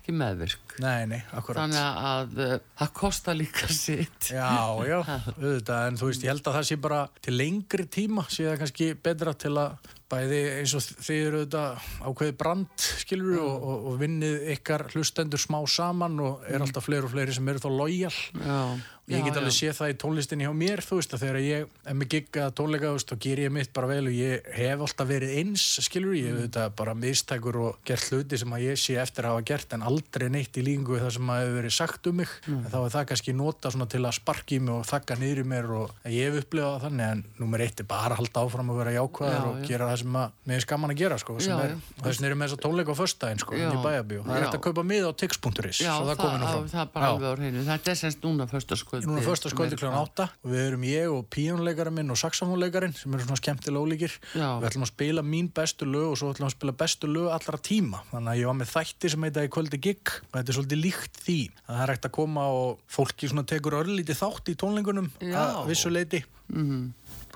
ég 0.08 0.16
hef 0.16 0.38
verið 0.40 0.56
Nei, 0.80 1.06
nei, 1.10 1.20
akkurat. 1.36 1.62
Þannig 1.62 2.02
að 2.10 2.42
uh, 2.44 2.56
það 2.80 2.92
kostar 3.00 3.38
líka 3.38 3.70
sitt. 3.72 4.32
Já, 4.32 4.50
já, 4.88 4.98
auðvitað, 5.42 5.86
en 5.86 6.00
þú 6.00 6.10
veist, 6.10 6.26
ég 6.26 6.34
held 6.34 6.44
að 6.46 6.58
það 6.58 6.68
sé 6.70 6.80
bara 6.88 7.00
til 7.20 7.36
lengri 7.36 7.88
tíma, 7.90 8.26
sé 8.32 8.48
það 8.48 8.60
kannski 8.64 8.92
betra 9.08 9.36
til 9.36 9.56
að 9.60 9.90
bæði 10.10 10.38
eins 10.58 10.72
og 10.74 10.86
þið 11.06 11.26
eru 11.26 11.40
auðvitað 11.40 11.90
ákveði 12.10 12.36
brand, 12.40 12.86
skilur 13.04 13.28
við, 13.30 13.42
og, 13.44 13.66
og, 13.72 13.84
og 13.90 14.00
vinnið 14.00 14.48
ykkar 14.56 14.86
hlustendur 14.94 15.42
smá 15.42 15.60
saman 15.70 16.16
og 16.24 16.48
er 16.50 16.64
alltaf 16.64 16.88
fleiri 16.88 17.06
og 17.06 17.12
fleiri 17.12 17.36
sem 17.36 17.52
eru 17.52 17.62
þá 17.62 17.70
lojal. 17.70 18.16
Já. 18.40 18.62
Ég 19.10 19.24
get 19.26 19.34
Já, 19.34 19.40
alveg 19.40 19.54
séð 19.56 19.72
það 19.74 19.90
í 19.90 19.94
tónlistinni 19.98 20.46
hjá 20.46 20.52
mér, 20.54 20.80
þú 20.86 21.00
veist, 21.00 21.14
að 21.16 21.22
þegar 21.24 21.38
ég 21.42 21.70
er 21.90 21.96
með 21.98 22.08
gigga 22.12 22.44
tónleika, 22.54 22.90
þú 22.92 22.98
veist, 22.98 23.10
þá 23.10 23.24
ger 23.24 23.40
ég 23.42 23.54
mitt 23.56 23.72
bara 23.74 23.88
vel 23.90 24.04
og 24.06 24.14
ég 24.14 24.50
hef 24.54 24.84
alltaf 24.86 25.08
verið 25.08 25.32
eins, 25.40 25.64
skilur, 25.82 26.14
ég 26.14 26.28
hef 26.28 26.36
auðvitað 26.38 26.76
bara 26.78 26.94
mistækur 26.94 27.58
og 27.58 27.80
gert 27.90 28.06
hluti 28.12 28.38
sem 28.38 28.54
að 28.54 28.66
ég 28.68 28.78
sé 28.78 28.98
eftir 29.02 29.26
að 29.26 29.34
hafa 29.34 29.46
gert 29.50 29.74
en 29.74 29.86
aldrei 29.90 30.28
neitt 30.30 30.60
í 30.60 30.64
líkingu 30.70 31.00
það 31.02 31.12
sem 31.16 31.32
hefur 31.34 31.56
verið 31.58 31.74
sagt 31.76 32.10
um 32.10 32.18
mig, 32.20 32.34
en 32.48 32.66
þá 32.70 32.78
er 32.80 32.94
það 32.94 33.06
kannski 33.10 33.36
nota 33.36 33.74
til 33.90 34.02
að 34.04 34.16
sparki 34.16 34.56
í 34.56 34.62
mig 34.64 34.74
og 34.76 34.86
þakka 34.88 35.18
niður 35.20 35.42
í 35.42 35.46
mér 35.50 35.70
og 35.76 36.08
ég 36.08 36.30
hef 36.30 36.44
upplifað 36.44 36.74
það 36.76 36.86
þannig 36.86 37.06
en 37.10 37.24
nummer 37.40 37.64
eitt 37.64 37.82
er 37.82 37.88
bara 37.90 38.14
að 38.14 38.22
halda 38.22 38.44
áfram 38.46 38.72
að 38.72 38.80
vera 38.80 38.94
jákvæður 38.96 39.36
Já, 39.40 39.44
og 39.50 39.60
já. 39.60 39.66
gera 39.70 39.90
það 39.90 40.00
sem 40.04 40.18
mér 40.20 40.56
er 40.56 40.64
skaman 40.66 40.94
að 40.94 41.00
gera, 41.00 41.20
sko, 41.20 41.38
Já, 41.40 41.56
er, 41.64 41.76
þess 42.00 42.20
vegna 42.20 42.30
erum 42.30 42.44
við 42.44 42.50
þess 42.50 42.58
að 42.58 42.64
tónleika 42.66 42.94
á 42.94 43.00
föstudaginn, 43.00 43.42
sko, 43.42 43.56
í 43.56 43.82
bæjabíu, 43.84 44.22
það 44.26 44.36
er 44.36 44.44
hægt 44.46 44.58
að 44.58 44.64
kaupa 44.68 44.86
mið 44.90 45.08
á 45.08 45.12
tix.is, 45.20 45.80
Já, 45.80 45.92
það 46.00 46.20
það, 46.20 46.40
nú 46.40 46.50
það, 46.50 46.66
það 46.70 46.82
er 46.82 46.90
bara 46.94 47.10
alveg 47.10 47.30
á 47.30 47.34
hreinu. 47.40 47.64
Þetta 47.70 47.92
er 47.92 47.98
semst 48.00 48.24
núna 48.24 48.46
förstaskvöldi. 48.50 49.08
Núna 49.08 49.24
fyrsta 49.24 49.52
skvöldi 49.52 49.78
kl. 49.80 49.90
8 50.00 50.26
og 50.28 50.52
við 50.52 50.62
erum 50.66 50.86
ég 50.88 51.14
og 51.14 51.26
píjónleikara 51.34 51.92
minn 51.94 52.12
og 52.12 52.18
saxofónleikarin 52.20 52.94
sem 52.96 53.14
eru 53.16 53.26
svona 53.26 53.40
skemmtilega 53.40 53.84
ólíkir. 53.84 54.16
Við 54.34 54.68
ætlum 54.70 54.86
að 54.86 54.92
spila 54.92 55.24
mín 55.26 55.50
bestu 55.56 55.88
lög 55.88 56.12
og 56.12 56.18
svo 56.20 56.32
ætlum 56.34 56.50
að 56.50 56.56
spila 56.56 56.76
bestu 56.82 57.10
lög 57.10 57.30
allra 57.34 57.60
tíma. 57.70 58.02
Þannig 58.12 58.32
að 58.34 58.40
ég 58.40 58.50
var 58.50 58.58
með 58.60 58.72
þætti 58.74 59.12
sem 59.14 59.26
heita 59.28 59.46
í 59.46 59.52
kvöldi 59.52 59.80
gig 59.82 60.14
og 60.30 60.34
þetta 60.38 60.54
er 60.54 60.58
svolítið 60.60 60.82
líkt 60.84 61.20
því. 61.24 61.38
Það 61.66 61.82
er 61.84 61.92
hægt 61.94 62.08
að 62.08 62.14
koma 62.16 62.46
og 62.54 62.80
fólki 62.90 63.30
svona 63.30 63.46
tekur 63.48 63.78
örlítið 63.80 64.20
þátt 64.20 64.52
í 64.52 64.56
tónleikunum 64.60 65.10
Já. 65.24 65.38
að 65.40 65.70
vissu 65.72 65.92
leiti. 65.92 66.22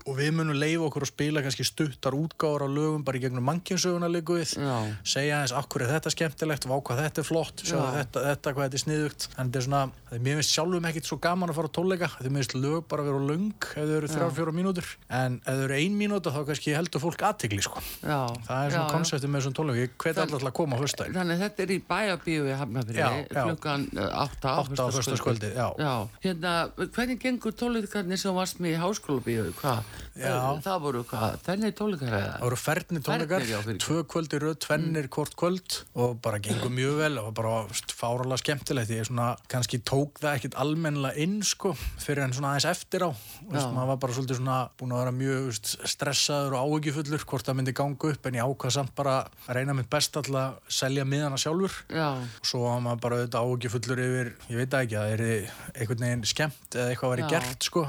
Og 0.04 0.18
við 0.18 0.32
munum 0.36 0.56
leifa 0.58 0.84
okkur 0.88 1.06
að 1.06 1.10
spila 1.12 1.42
kannski 1.44 1.64
stuttar 1.64 2.16
útgáður 2.16 2.66
á 2.66 2.68
lögum 2.68 3.04
bara 3.06 3.18
í 3.18 3.22
gegnum 3.24 3.46
mannkjensöguna 3.48 4.10
líku 4.12 4.36
við. 4.36 4.54
Já. 4.60 4.74
Segja 5.14 5.40
eins, 5.40 5.54
akkur 5.56 5.84
er 5.86 5.94
þetta 5.94 6.12
skemmtilegt, 6.12 6.66
vá 6.68 6.76
hvað 6.76 7.02
þetta 7.04 7.22
er 7.22 7.28
flott, 7.28 7.64
sjá 7.64 7.78
Já. 7.78 7.84
þetta, 7.98 8.24
þetta, 8.28 8.52
hvað 8.54 8.66
þetta 8.68 8.78
er 8.80 8.84
sniðugt. 8.84 9.28
En 9.38 9.48
þetta 9.48 9.60
er 9.60 9.66
svona, 9.68 9.82
það 10.10 10.18
er 10.18 10.24
mér 10.26 10.38
finnst 10.40 10.54
sjálfum 10.54 10.88
ekkit 10.90 11.08
svo 11.08 11.18
gaman 11.24 11.52
að 11.52 11.58
fara 11.60 11.70
á 11.72 11.76
tónleika. 11.78 12.10
Þetta 12.18 12.30
er 12.30 12.36
finnst 12.38 12.56
lög 12.58 12.84
bara 12.90 13.04
að 13.04 13.10
vera 13.10 13.22
löng 13.30 13.68
ef 13.70 13.74
þau 13.74 13.94
eru 13.98 14.12
þrjár, 14.12 14.34
fjóra 14.38 14.54
mínútur. 14.58 14.90
En 15.08 15.38
ef 15.40 15.58
þau 15.58 15.64
eru 15.68 15.78
ein 15.78 15.98
mínúta 15.98 16.34
þá 16.34 16.40
kannski 16.50 16.76
heldur 16.76 17.04
fólk 17.04 17.24
aðtigli, 17.30 17.62
sko. 17.64 17.82
Já. 18.04 18.20
Það 18.48 18.66
er 18.66 18.76
svona 18.76 18.92
konseptið 18.92 19.32
með 19.32 19.40
þessum 19.40 19.56
tónleika. 19.60 19.88
Hvet 20.04 20.18
Það- 20.18 20.24
alltaf 20.24 20.48
að 20.50 20.56
koma 20.60 20.76
á 20.76 20.82
höstæðin. 20.84 21.16
Þannig 21.16 21.34
að 21.38 21.44
þetta 21.44 21.64
er 21.64 21.74
í 21.74 21.78
já. 23.32 23.44
klukkan 23.48 23.88
uh, 23.96 24.08
átta 24.24 24.54
á. 25.64 25.68
Já, 25.78 25.94
hérna, 26.24 26.54
hvernig 26.96 27.20
gengur 27.22 27.54
tónleikarnir 27.56 28.20
sem 28.20 28.34
varst 28.36 28.60
með 28.62 28.76
í 28.76 28.80
háskólabíu, 28.82 29.46
hvað? 29.60 29.83
Já. 30.14 30.30
Það 30.62 30.82
voru 30.84 31.00
hvað, 31.10 31.32
þennig 31.42 31.72
tónleikar 31.74 32.12
eða? 32.14 32.26
Það 32.36 32.44
voru 32.44 32.58
ferni 32.60 33.00
tónleikar, 33.02 33.42
Fernir, 33.42 33.62
ekki. 33.74 33.80
tvö 33.82 34.02
kvöldi 34.12 34.38
röð, 34.44 34.52
tvennir 34.62 35.08
hvort 35.10 35.34
kvöld 35.40 35.78
og 35.98 36.12
bara 36.22 36.38
gengur 36.38 36.70
mjög 36.70 37.00
vel 37.00 37.18
og 37.18 37.32
bara 37.34 37.54
fáralega 37.90 38.38
skemmtilegt. 38.38 38.92
Ég 38.94 39.08
svona, 39.08 39.32
kannski 39.50 39.80
tók 39.82 40.20
það 40.22 40.36
ekkit 40.38 40.54
almennilega 40.62 41.18
inn 41.24 41.40
sko, 41.42 41.72
fyrir 41.98 42.22
en 42.28 42.36
svona 42.36 42.52
aðeins 42.52 42.68
eftir 42.70 43.02
á. 43.02 43.10
Maður 43.50 43.90
var 43.90 43.98
bara 44.04 44.14
svolítið 44.14 44.38
svona 44.38 44.58
búin 44.78 44.94
að 44.94 45.02
vera 45.02 45.14
mjög 45.18 45.48
veist, 45.48 45.74
stressaður 45.96 46.54
og 46.60 46.70
áhyggjufullur 46.78 47.26
hvort 47.26 47.50
það 47.50 47.58
myndi 47.58 47.74
ganga 47.74 48.12
upp 48.14 48.30
en 48.30 48.38
ég 48.38 48.46
ákvað 48.46 48.76
samt 48.78 48.94
bara 48.94 49.16
að 49.48 49.58
reyna 49.58 49.74
mitt 49.74 49.90
best 49.90 50.14
alltaf 50.14 50.38
að 50.38 50.78
selja 50.78 51.02
miðana 51.08 51.40
sjálfur. 51.42 51.74
Já, 51.90 52.06
Og 52.14 52.46
svo 52.46 52.62
var 52.68 52.80
maður 52.86 53.02
bara 53.02 53.18
auðvitað 53.18 53.50
áhyggjufullur 53.50 54.04
yfir, 54.06 54.32
ég 54.52 54.62
veit 54.62 54.78
ekki, 54.78 54.94
að 54.94 55.04
það 55.04 55.14
er 55.14 55.24
einhvern 55.74 56.06
veginn 56.06 56.24
skemmt 56.28 56.78
eða 56.78 56.94
eitthvað 56.94 57.14
væri 57.16 57.26
Já. 57.26 57.30
gert 57.34 57.66
sko, 57.66 57.84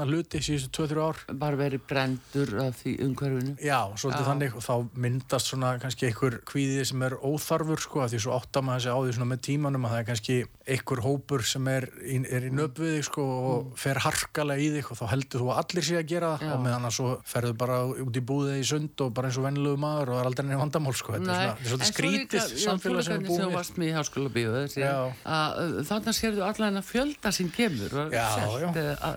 að 0.00 0.09
hluti 0.10 0.42
síðustu 0.44 0.84
2-3 0.84 1.04
ár. 1.06 1.22
bara 1.40 1.58
verið 1.60 1.84
brendur 1.88 2.54
af 2.64 2.80
því 2.82 2.94
umhverfinu. 3.06 3.54
Já, 3.62 3.80
svolítið 3.94 4.24
Já. 4.24 4.28
þannig 4.30 4.56
og 4.58 4.64
þá 4.66 4.74
myndast 5.06 5.50
svona 5.52 5.72
kannski 5.80 6.08
einhver 6.10 6.40
kvíði 6.50 6.84
sem 6.90 7.02
er 7.06 7.16
óþarfur 7.16 7.80
sko, 7.80 8.06
því 8.10 8.20
svo 8.24 8.36
áttar 8.36 8.66
maður 8.66 8.80
þessi 8.84 8.90
á 8.90 8.98
því 9.00 9.14
svona 9.16 9.30
með 9.30 9.40
tímanum 9.48 9.86
að 9.86 9.94
það 9.94 10.00
er 10.02 10.08
kannski 10.10 10.36
einhver 10.70 11.02
hópur 11.04 11.44
sem 11.46 11.70
er 11.70 11.88
í, 12.04 12.20
er 12.30 12.46
í 12.46 12.52
nöp 12.54 12.78
við 12.80 12.96
þig 12.98 13.06
sko 13.08 13.26
og 13.50 13.72
fer 13.80 14.00
harkalega 14.04 14.60
í 14.60 14.68
þig 14.76 14.90
og 14.92 15.00
þá 15.00 15.04
heldur 15.14 15.44
þú 15.44 15.50
að 15.50 15.60
allir 15.64 15.86
sé 15.88 15.98
að 15.98 16.06
gera 16.10 16.34
það 16.40 16.54
og 16.54 16.62
meðan 16.66 16.88
að 16.90 16.94
svo 16.98 17.10
ferðu 17.30 17.54
bara 17.60 17.78
út 17.90 18.20
í 18.20 18.24
búðið 18.30 18.60
í 18.60 18.66
sund 18.70 19.04
og 19.04 19.12
bara 19.16 19.30
eins 19.30 19.38
og 19.40 19.46
venlulegu 19.48 19.80
maður 19.80 20.12
og 20.12 20.18
það 20.18 20.22
er 20.22 20.30
aldrei 20.30 20.46
neina 20.46 20.60
vandamál 20.60 20.94
sko, 20.98 21.16
þetta 21.16 21.38
er 21.40 21.64
svona, 21.70 21.70
svolítið 21.70 21.90
skrítið 21.90 22.54
samfélag 22.64 23.02
sem 23.06 23.24
háskóla 23.96 24.30
bíu 24.34 24.50
Já. 24.80 24.96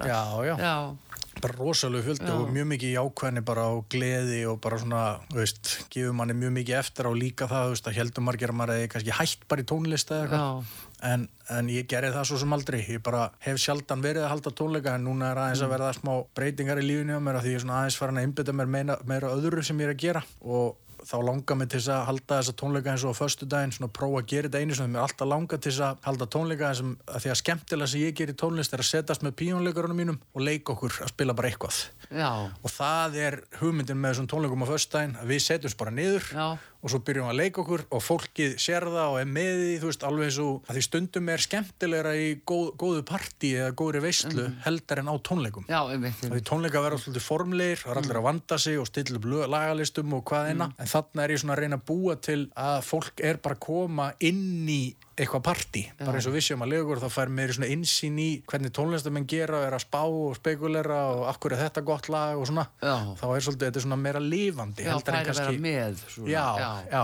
Já, 0.08 0.22
já. 0.48 0.56
Að- 0.84 1.20
bara 1.44 1.56
rosalega 1.58 2.06
fjöldi 2.06 2.30
og 2.32 2.52
mjög 2.54 2.68
mikið 2.70 2.92
jákvæðni 2.94 3.42
bara 3.44 3.64
á 3.68 3.74
gleði 3.90 4.40
og 4.48 4.60
bara 4.62 4.78
svona, 4.80 5.02
veist, 5.34 5.72
gefur 5.92 6.14
manni 6.16 6.34
mjög 6.38 6.54
mikið 6.60 6.78
eftir 6.80 7.10
á 7.10 7.12
líka 7.12 7.48
það, 7.50 7.70
veist, 7.74 7.88
að 7.90 7.98
heldur 7.98 8.24
margir 8.24 8.54
að 8.54 8.58
maður 8.60 8.78
hefði 8.78 8.92
kannski 8.94 9.16
hætt 9.18 9.48
bara 9.50 9.62
í 9.62 9.66
tónlista 9.66 10.20
eða 10.22 10.28
eitthvað. 10.30 10.76
En, 11.04 11.26
en 11.52 11.68
ég 11.74 11.88
gerði 11.92 12.14
það 12.16 12.28
svo 12.30 12.38
sem 12.40 12.54
aldrei. 12.56 12.80
Ég 12.88 13.02
bara 13.04 13.26
hef 13.44 13.58
sjaldan 13.60 14.04
verið 14.06 14.24
að 14.24 14.30
halda 14.32 14.54
tónleika 14.56 14.94
en 14.96 15.04
núna 15.04 15.32
er 15.34 15.42
aðeins 15.42 15.60
Mm. 15.60 15.68
að 15.68 15.74
verða 15.74 15.90
smá 15.98 16.14
breytingar 16.38 16.80
í 16.80 16.86
lífinu 16.88 17.18
á 17.18 17.26
mér 17.26 17.36
af 17.36 17.44
því 17.44 17.52
ég 17.52 17.56
er 17.60 17.66
svona 17.66 17.80
aðeins 17.82 17.98
farin 18.00 18.18
að 18.22 18.24
einbytta 18.30 18.54
mér 18.56 18.70
meira, 18.78 18.98
meira 19.04 19.34
öðru 19.36 19.64
sem 19.66 19.78
ég 19.84 19.90
er 19.90 19.94
að 19.96 20.00
gera. 20.06 20.24
Og 20.46 20.78
þá 21.08 21.16
langar 21.28 21.58
mig 21.60 21.70
til 21.72 21.80
þess 21.80 21.92
að 21.94 22.06
halda 22.10 22.40
þessa 22.40 22.56
tónleika 22.60 22.92
eins 22.94 23.06
og 23.06 23.16
á 23.16 23.20
föstu 23.20 23.48
daginn, 23.50 23.74
svona 23.76 23.92
prófa 23.94 24.22
að 24.22 24.30
gera 24.32 24.50
þetta 24.50 24.62
einu 24.64 24.78
sem 24.78 24.92
mér 24.94 25.04
alltaf 25.04 25.30
langar 25.30 25.62
til 25.62 25.72
þess 25.72 25.86
að 25.88 26.04
halda 26.08 26.28
tónleika 26.36 26.74
sem, 26.80 26.92
að 27.08 27.24
því 27.24 27.32
að 27.34 27.40
skemmtilega 27.42 27.92
sem 27.94 28.04
ég 28.04 28.18
gerir 28.20 28.38
tónlist 28.40 28.76
er 28.76 28.84
að 28.84 28.90
setjast 28.90 29.26
með 29.26 29.38
píjónleikarunum 29.42 30.00
mínum 30.04 30.20
og 30.34 30.46
leika 30.48 30.76
okkur 30.76 31.00
að 31.04 31.14
spila 31.14 31.38
bara 31.38 31.52
eitthvað. 31.52 31.80
Já, 32.10 32.30
og 32.50 32.76
það 32.76 33.18
er 33.28 33.40
hugmyndin 33.60 34.00
með 34.00 34.16
þessum 34.16 34.30
tónleikum 34.34 34.66
á 34.66 34.72
föstudaginn 34.74 35.18
að 35.22 35.34
við 35.34 35.44
setjumst 35.48 35.80
bara 35.80 35.96
niður 35.96 36.30
Já. 36.32 36.48
Og 36.84 36.92
svo 36.92 37.00
byrjum 37.08 37.30
við 37.30 37.32
að 37.32 37.40
leika 37.40 37.62
okkur 37.64 37.84
og 37.96 38.04
fólkið 38.04 38.56
sér 38.60 38.86
það 38.92 39.14
og 39.14 39.20
er 39.22 39.30
með 39.32 39.52
því, 39.62 39.76
þú 39.80 39.90
veist, 39.90 40.06
alveg 40.10 40.30
eins 40.30 40.40
og 40.44 40.68
að 40.68 40.78
því 40.78 40.84
stundum 40.88 41.32
er 41.32 41.44
skemmtilegra 41.46 42.14
í 42.20 42.28
góð, 42.52 42.66
góðu 42.84 43.06
partí 43.08 43.54
eða 43.56 43.76
góðri 43.80 44.04
veistlu 44.04 44.48
heldur 44.66 45.02
en 45.04 45.12
á 45.12 45.16
tónleikum. 45.30 45.68
Já, 45.72 45.80
einmitt, 45.88 46.20
einmitt. 46.20 46.36
því 46.36 46.44
tónleika 46.50 46.84
verða 46.84 47.00
svolítið 47.04 47.28
formlegir, 47.30 47.82
það 47.84 47.96
er 47.96 48.02
allir 48.04 48.20
að 48.20 48.28
vanda 48.28 48.60
sig 48.66 48.82
og 48.82 48.90
stilla 48.92 49.22
upp 49.22 49.30
lagalistum 49.56 50.18
og 50.18 50.26
hvað 50.28 50.52
eina. 50.52 50.70
En 50.76 50.92
þarna 50.92 51.24
er 51.24 51.36
ég 51.36 51.44
svona 51.44 51.56
að 51.56 51.64
reyna 51.64 51.80
að 51.80 51.88
búa 51.94 52.20
til 52.30 52.40
að 52.68 52.78
fólk 52.90 53.24
er 53.24 53.40
bara 53.44 53.60
að 53.60 53.66
koma 53.70 54.12
inn 54.20 54.68
í 54.68 54.84
eitthvað 55.14 55.44
partí, 55.46 55.84
bara 56.00 56.18
eins 56.18 56.28
og 56.30 56.34
við 56.34 56.46
séum 56.48 56.64
að 56.66 56.72
lega 56.74 57.00
þá 57.04 57.10
fær 57.14 57.32
meiri 57.34 57.54
svona 57.54 57.70
insýn 57.74 58.16
í 58.22 58.28
hvernig 58.50 58.74
tónlistamenn 58.74 59.28
gera 59.30 59.60
og 59.60 59.66
er 59.68 59.76
að 59.78 59.84
spá 59.86 60.00
og 60.04 60.38
spekulera 60.40 61.00
og 61.14 61.26
akkur 61.30 61.54
er 61.54 61.64
þetta 61.68 61.84
gott 61.86 62.10
lag 62.14 62.40
og 62.40 62.48
svona. 62.50 62.66
Já. 62.82 62.96
þá 63.20 63.26
er 63.28 63.46
svolítið, 63.46 63.68
þetta 63.68 63.84
svona 63.86 64.00
meira 64.02 64.22
lifandi 64.24 64.88
Já, 64.88 64.94
það 64.98 65.20
er 65.20 65.32
að 65.34 65.42
vera 65.42 65.54
með 65.68 66.02
já, 66.32 66.48
já, 66.90 67.04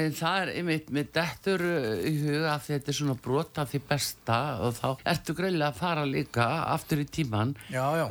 En 0.00 0.16
það 0.20 0.42
er 0.44 0.52
einmitt 0.60 0.92
með 0.94 1.10
dettur 1.18 1.66
uh, 1.66 2.06
í 2.06 2.14
huga 2.22 2.54
að 2.54 2.68
þetta 2.68 2.92
er 2.92 2.98
svona 3.00 3.18
brot 3.26 3.60
af 3.62 3.72
því 3.72 3.82
besta 3.90 4.38
og 4.66 4.78
þá 4.78 4.88
ertu 5.14 5.36
greiðlega 5.40 5.72
að 5.72 5.80
fara 5.82 6.06
líka 6.08 6.48
aftur 6.70 7.02
í 7.02 7.08
tíman 7.10 7.56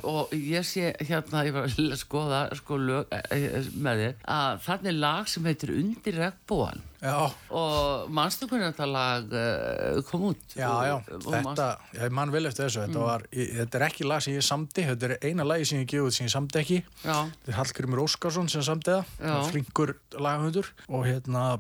og 0.03 0.36
ég 0.36 0.67
sé 0.67 0.93
hérna, 1.00 1.46
ég 1.48 1.55
var 1.55 1.69
að 1.69 1.98
skoða 2.00 2.43
sko 2.60 2.79
lög 2.81 3.15
eh, 3.15 3.36
eh, 3.36 3.72
með 3.79 4.03
þér 4.03 4.22
að 4.36 4.63
þannig 4.67 5.00
lag 5.00 5.31
sem 5.31 5.50
heitir 5.50 5.75
Undir 5.79 6.19
regnbúan 6.19 6.88
já. 7.01 7.32
og 7.56 8.10
manstu 8.12 8.48
hvernig 8.48 8.74
þetta 8.74 8.88
lag 8.91 9.34
uh, 9.34 10.01
kom 10.10 10.25
út? 10.32 10.41
Já, 10.56 10.70
já, 10.89 10.96
Og- 11.00 11.27
og 11.27 11.34
þetta, 11.34 11.68
ég 12.00 12.12
man 12.12 12.32
vel 12.32 12.46
eftir 12.50 12.65
þessu, 12.68 12.79
Mm. 12.79 12.88
þetta 12.94 13.06
var, 13.06 13.24
ég, 13.32 13.53
þetta 13.60 13.79
er 13.79 13.86
ekki 13.89 14.08
lag 14.10 14.22
sem 14.25 14.34
ég 14.34 14.44
samdi, 14.44 14.86
þetta 14.89 15.10
er 15.10 15.18
eina 15.29 15.44
lagi 15.48 15.65
sem 15.65 15.79
ég 15.86 15.88
gefið 15.94 16.12
sem 16.18 16.27
ég 16.27 16.32
samdi 16.36 16.60
ekki, 16.63 16.82
þetta 17.03 17.48
er 17.53 17.58
Hallgrimur 17.60 18.03
Óskarsson 18.06 18.50
sem 18.50 18.62
samdi 18.62 18.91
það, 18.91 19.06
flinkur 19.51 19.96
lagahundur 20.20 20.68
og 20.89 21.06
hérna, 21.06 21.60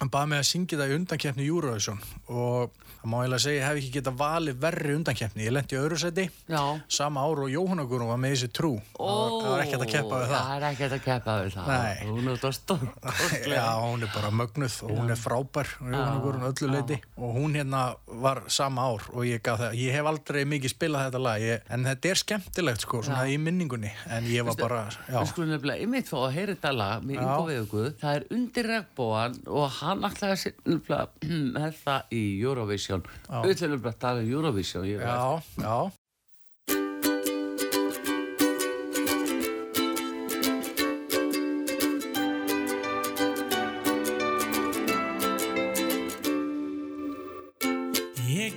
hann 0.00 0.10
baði 0.10 0.28
mig 0.32 0.38
að 0.42 0.48
syngja 0.52 0.78
það 0.80 0.90
í 0.90 0.96
undankeppni 1.00 1.46
Eurovision. 1.46 2.00
Og 2.28 2.70
það 3.02 3.10
má 3.10 3.16
eiginlega 3.20 3.42
segja, 3.42 3.58
ég 3.58 3.66
hef 3.66 3.80
ekki 3.80 3.92
getað 3.96 4.18
valið 4.22 4.58
verri 4.62 4.94
undankeppni, 4.96 5.46
ég 5.46 5.54
lendi 5.56 5.76
í 5.76 5.80
öðru 5.80 5.98
seti, 5.98 6.26
já. 6.52 6.62
sama 6.86 7.24
ár 7.26 7.42
og 7.44 7.50
Jóhanna 7.52 7.86
Guðrún 7.90 8.12
var 8.12 8.20
með 8.22 8.36
þessi 8.36 8.50
trú, 8.54 8.72
var, 8.96 9.32
það 9.42 9.48
var 9.50 9.62
ekki 9.64 9.76
hægt 9.76 9.86
að 9.86 9.92
keppa 9.92 10.20
við 10.22 10.32
það. 10.32 10.42
Það 10.42 10.54
er 10.54 10.66
ekki 10.68 10.86
hægt 10.86 10.96
að 10.96 11.04
keppa 11.08 11.36
við 11.42 11.56
það. 11.56 11.72
Nei. 11.72 12.12
Hún 12.12 12.30
er 12.32 12.56
stórkostleg 12.58 13.56
Já, 13.58 13.66
hún 13.82 14.06
er 14.06 14.12
bara 14.14 14.32
mögnuð 14.42 14.78
og 14.86 14.94
hún 15.00 15.12
er 15.12 15.20
frábær 15.20 15.72
Jóhanna 15.82 16.22
Guðrún 16.22 16.48
öllu 16.50 16.70
leiti 16.72 16.98
og 17.18 17.36
hún 17.38 17.58
hérna 17.58 17.82
var 18.22 18.42
sama 18.52 18.86
ár 18.86 19.08
og 19.12 19.26
ég 19.26 19.42
gaf 19.44 19.60
það, 19.62 19.76
ég 19.80 19.96
hef 19.96 20.10
aldrei 20.12 20.42
mikið 20.48 20.74
spilað 20.76 21.08
þetta 21.08 21.22
lag. 21.26 21.42
Ég, 21.42 21.66
en 21.74 21.86
þetta 21.88 22.12
er 22.12 22.20
skemmtilegt 22.22 22.84
sko, 22.86 23.02
svona 23.02 23.26
í 23.30 23.38
minningunni. 23.42 23.90
En 24.12 24.28
ég 24.30 24.46
var 24.46 24.58
bara, 24.60 24.82
já, 25.08 25.18
Við 25.18 25.30
skulum 25.32 25.52
nefnilega 25.54 25.86
einmitt 25.86 26.10
fá 26.10 26.18
að 26.22 26.34
heyra 26.36 26.56
þetta 26.56 26.72
lag 26.76 27.06
með 27.06 27.18
Já. 27.18 27.22
Ingo 27.22 27.46
Veðuguð. 27.48 27.90
Það 28.02 28.18
er 28.18 28.26
undir 28.36 28.68
regnbóan 28.70 29.38
og 29.50 29.68
hann 29.80 30.06
ætlaði 30.08 30.36
að 30.36 30.42
setja 30.44 31.72
það 31.84 32.14
í 32.14 32.22
Eurovision. 32.42 32.91
Við 33.00 33.56
ætlum 33.56 33.82
bara 33.82 33.94
að 33.94 34.00
tala 34.04 34.20
um 34.20 34.30
Eurovision. 34.36 34.84
Ég 34.84 35.00
já, 35.00 35.42
já. 35.58 35.90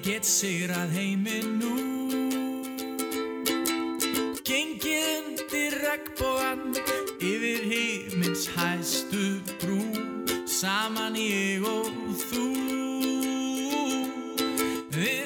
Get 0.05 0.21
sigrað 0.21 0.91
heiminn 0.93 1.55
nú. 1.57 1.71
Gengið 4.45 5.07
undir 5.17 5.73
regnbóan 5.81 6.77
Yfir 7.17 7.65
heimins 7.65 8.45
hæstu 8.53 9.41
brú. 9.63 9.81
Saman 10.45 11.17
ég 11.17 11.65
og 11.65 11.89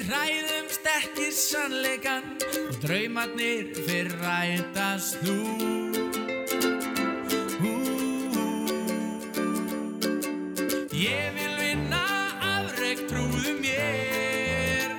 þú 0.09 0.15
Við 0.15 0.15
ræðumst 0.15 0.87
ekki 0.89 1.27
sannleikan 1.35 2.23
Og 2.57 2.77
draumarnir 2.81 3.67
fyrir 3.75 4.15
rætast 4.23 5.21
nú 5.21 5.35
Ú, 7.61 7.75
Ég 10.97 11.29
vil 11.37 11.53
vinna 11.61 12.01
afreg 12.41 13.05
trúðu 13.09 13.53
mér. 13.61 14.97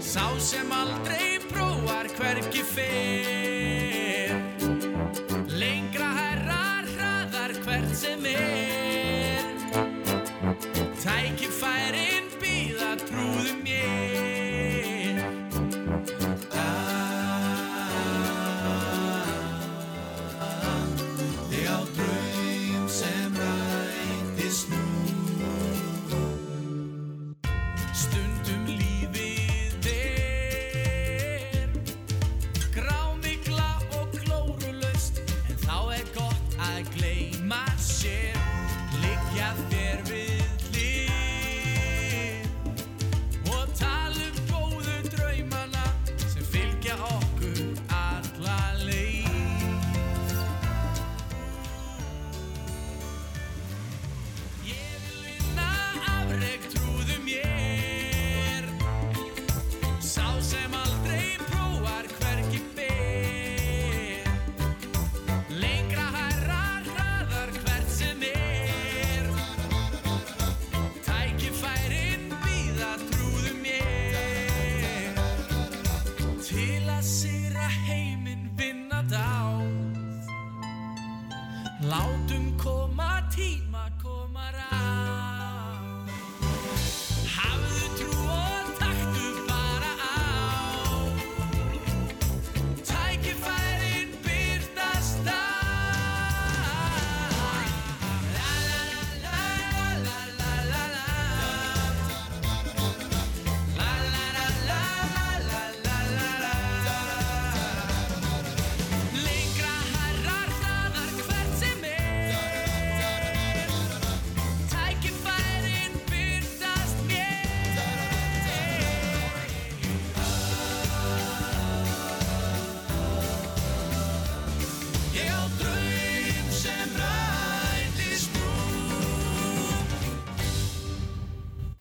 Sá 0.00 0.24
sem 0.40 0.72
aldrei 0.72 1.36
prófar 1.52 2.08
hverki 2.16 2.64
fer 2.64 3.35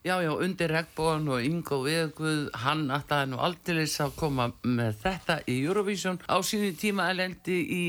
Já, 0.05 0.19
já, 0.21 0.29
undir 0.37 0.69
regnbóðan 0.69 1.31
og 1.33 1.41
Ingo 1.41 1.79
Viðguð, 1.81 2.41
hann 2.61 2.91
ætlaði 2.93 3.31
nú 3.31 3.39
aldeilis 3.41 3.95
að 4.03 4.11
koma 4.19 4.45
með 4.61 4.99
þetta 5.01 5.37
í 5.49 5.55
Eurovision. 5.63 6.19
Á 6.29 6.37
sínu 6.45 6.75
tíma 6.77 7.07
er 7.09 7.17
lendi 7.17 7.55
í 7.73 7.85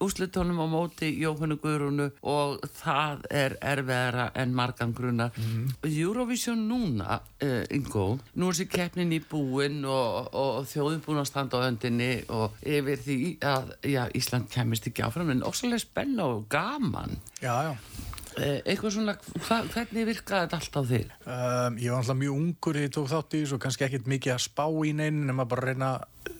úslitónum 0.00 0.62
á 0.64 0.66
móti 0.72 1.10
Jóhannu 1.20 1.58
Guðrúnu 1.60 2.06
og 2.24 2.64
það 2.78 3.26
er 3.28 3.58
erfiðara 3.60 4.30
en 4.40 4.56
margan 4.56 4.96
grunna. 4.96 5.28
Eurovision 5.84 6.64
núna, 6.64 7.20
uh, 7.20 7.60
Ingo, 7.76 8.06
nú 8.40 8.48
er 8.48 8.60
sér 8.62 8.72
keppnin 8.78 9.12
í 9.12 9.20
búin 9.20 9.84
og, 9.84 10.32
og 10.32 10.64
þjóðin 10.72 11.04
búin 11.04 11.20
að 11.20 11.28
standa 11.28 11.60
á 11.60 11.68
öndinni 11.68 12.10
og 12.32 12.56
yfir 12.64 13.04
því 13.04 13.20
að 13.44 13.76
já, 13.92 14.06
Ísland 14.16 14.48
kemist 14.48 14.88
ekki 14.88 15.04
áfram, 15.04 15.36
en 15.36 15.44
ósvalega 15.44 15.84
spenna 15.84 16.32
og 16.38 16.48
gaman. 16.48 17.18
Já, 17.44 17.52
já. 17.68 18.13
Uh, 18.34 18.58
eitthvað 18.66 18.96
svona, 18.96 19.12
hva, 19.46 19.60
hvernig 19.70 20.08
virkaði 20.08 20.46
þetta 20.46 20.58
allt 20.58 20.78
á 20.78 20.82
þig? 20.90 21.12
Um, 21.22 21.76
ég 21.78 21.92
var 21.92 22.00
alltaf 22.00 22.18
mjög 22.18 22.38
ungur 22.40 22.78
þegar 22.78 22.88
ég 22.88 22.94
tók 22.96 23.10
þátt 23.12 23.36
í 23.36 23.42
þessu 23.44 23.56
og 23.56 23.62
kannski 23.62 23.86
ekkert 23.86 24.10
mikið 24.10 24.34
að 24.34 24.42
spá 24.42 24.64
í 24.66 24.94
neinin 24.96 25.28
nema 25.30 25.46
bara 25.50 25.62
að 25.62 25.70
reyna 25.70 25.90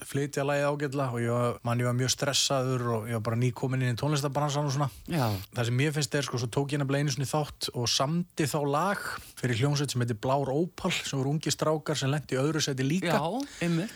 flytja 0.08 0.44
lagið 0.46 0.68
ágætla 0.70 1.08
og 1.14 1.22
ég 1.22 1.60
man, 1.66 1.80
ég 1.80 1.88
var 1.88 1.96
mjög 1.98 2.12
stressaður 2.14 2.86
og 2.96 3.06
ég 3.10 3.18
var 3.18 3.24
bara 3.30 3.40
nýkomin 3.40 3.84
inn 3.84 3.94
í 3.94 4.00
tónlistabransan 4.00 4.68
og 4.68 4.74
svona. 4.74 4.90
Já. 5.10 5.26
Það 5.54 5.70
sem 5.70 5.78
mér 5.80 5.94
finnst 5.96 6.18
er, 6.18 6.26
sko, 6.26 6.40
svo 6.40 6.50
tók 6.52 6.74
ég 6.74 6.82
nefnilega 6.82 7.06
einu 7.06 7.14
svona 7.14 7.30
þátt 7.30 7.70
og 7.74 7.88
samdi 7.90 8.48
þá 8.50 8.58
lag 8.68 9.06
fyrir 9.40 9.62
hljómsveit 9.62 9.94
sem 9.94 10.04
heitir 10.04 10.20
Blár 10.24 10.52
Ópal 10.52 10.92
sem 10.94 11.18
voru 11.18 11.34
ungi 11.34 11.52
strákar 11.52 11.98
sem 11.98 12.12
lendi 12.12 12.38
öðru 12.40 12.62
seti 12.64 12.86
líka 12.86 13.16
Já, 13.16 13.22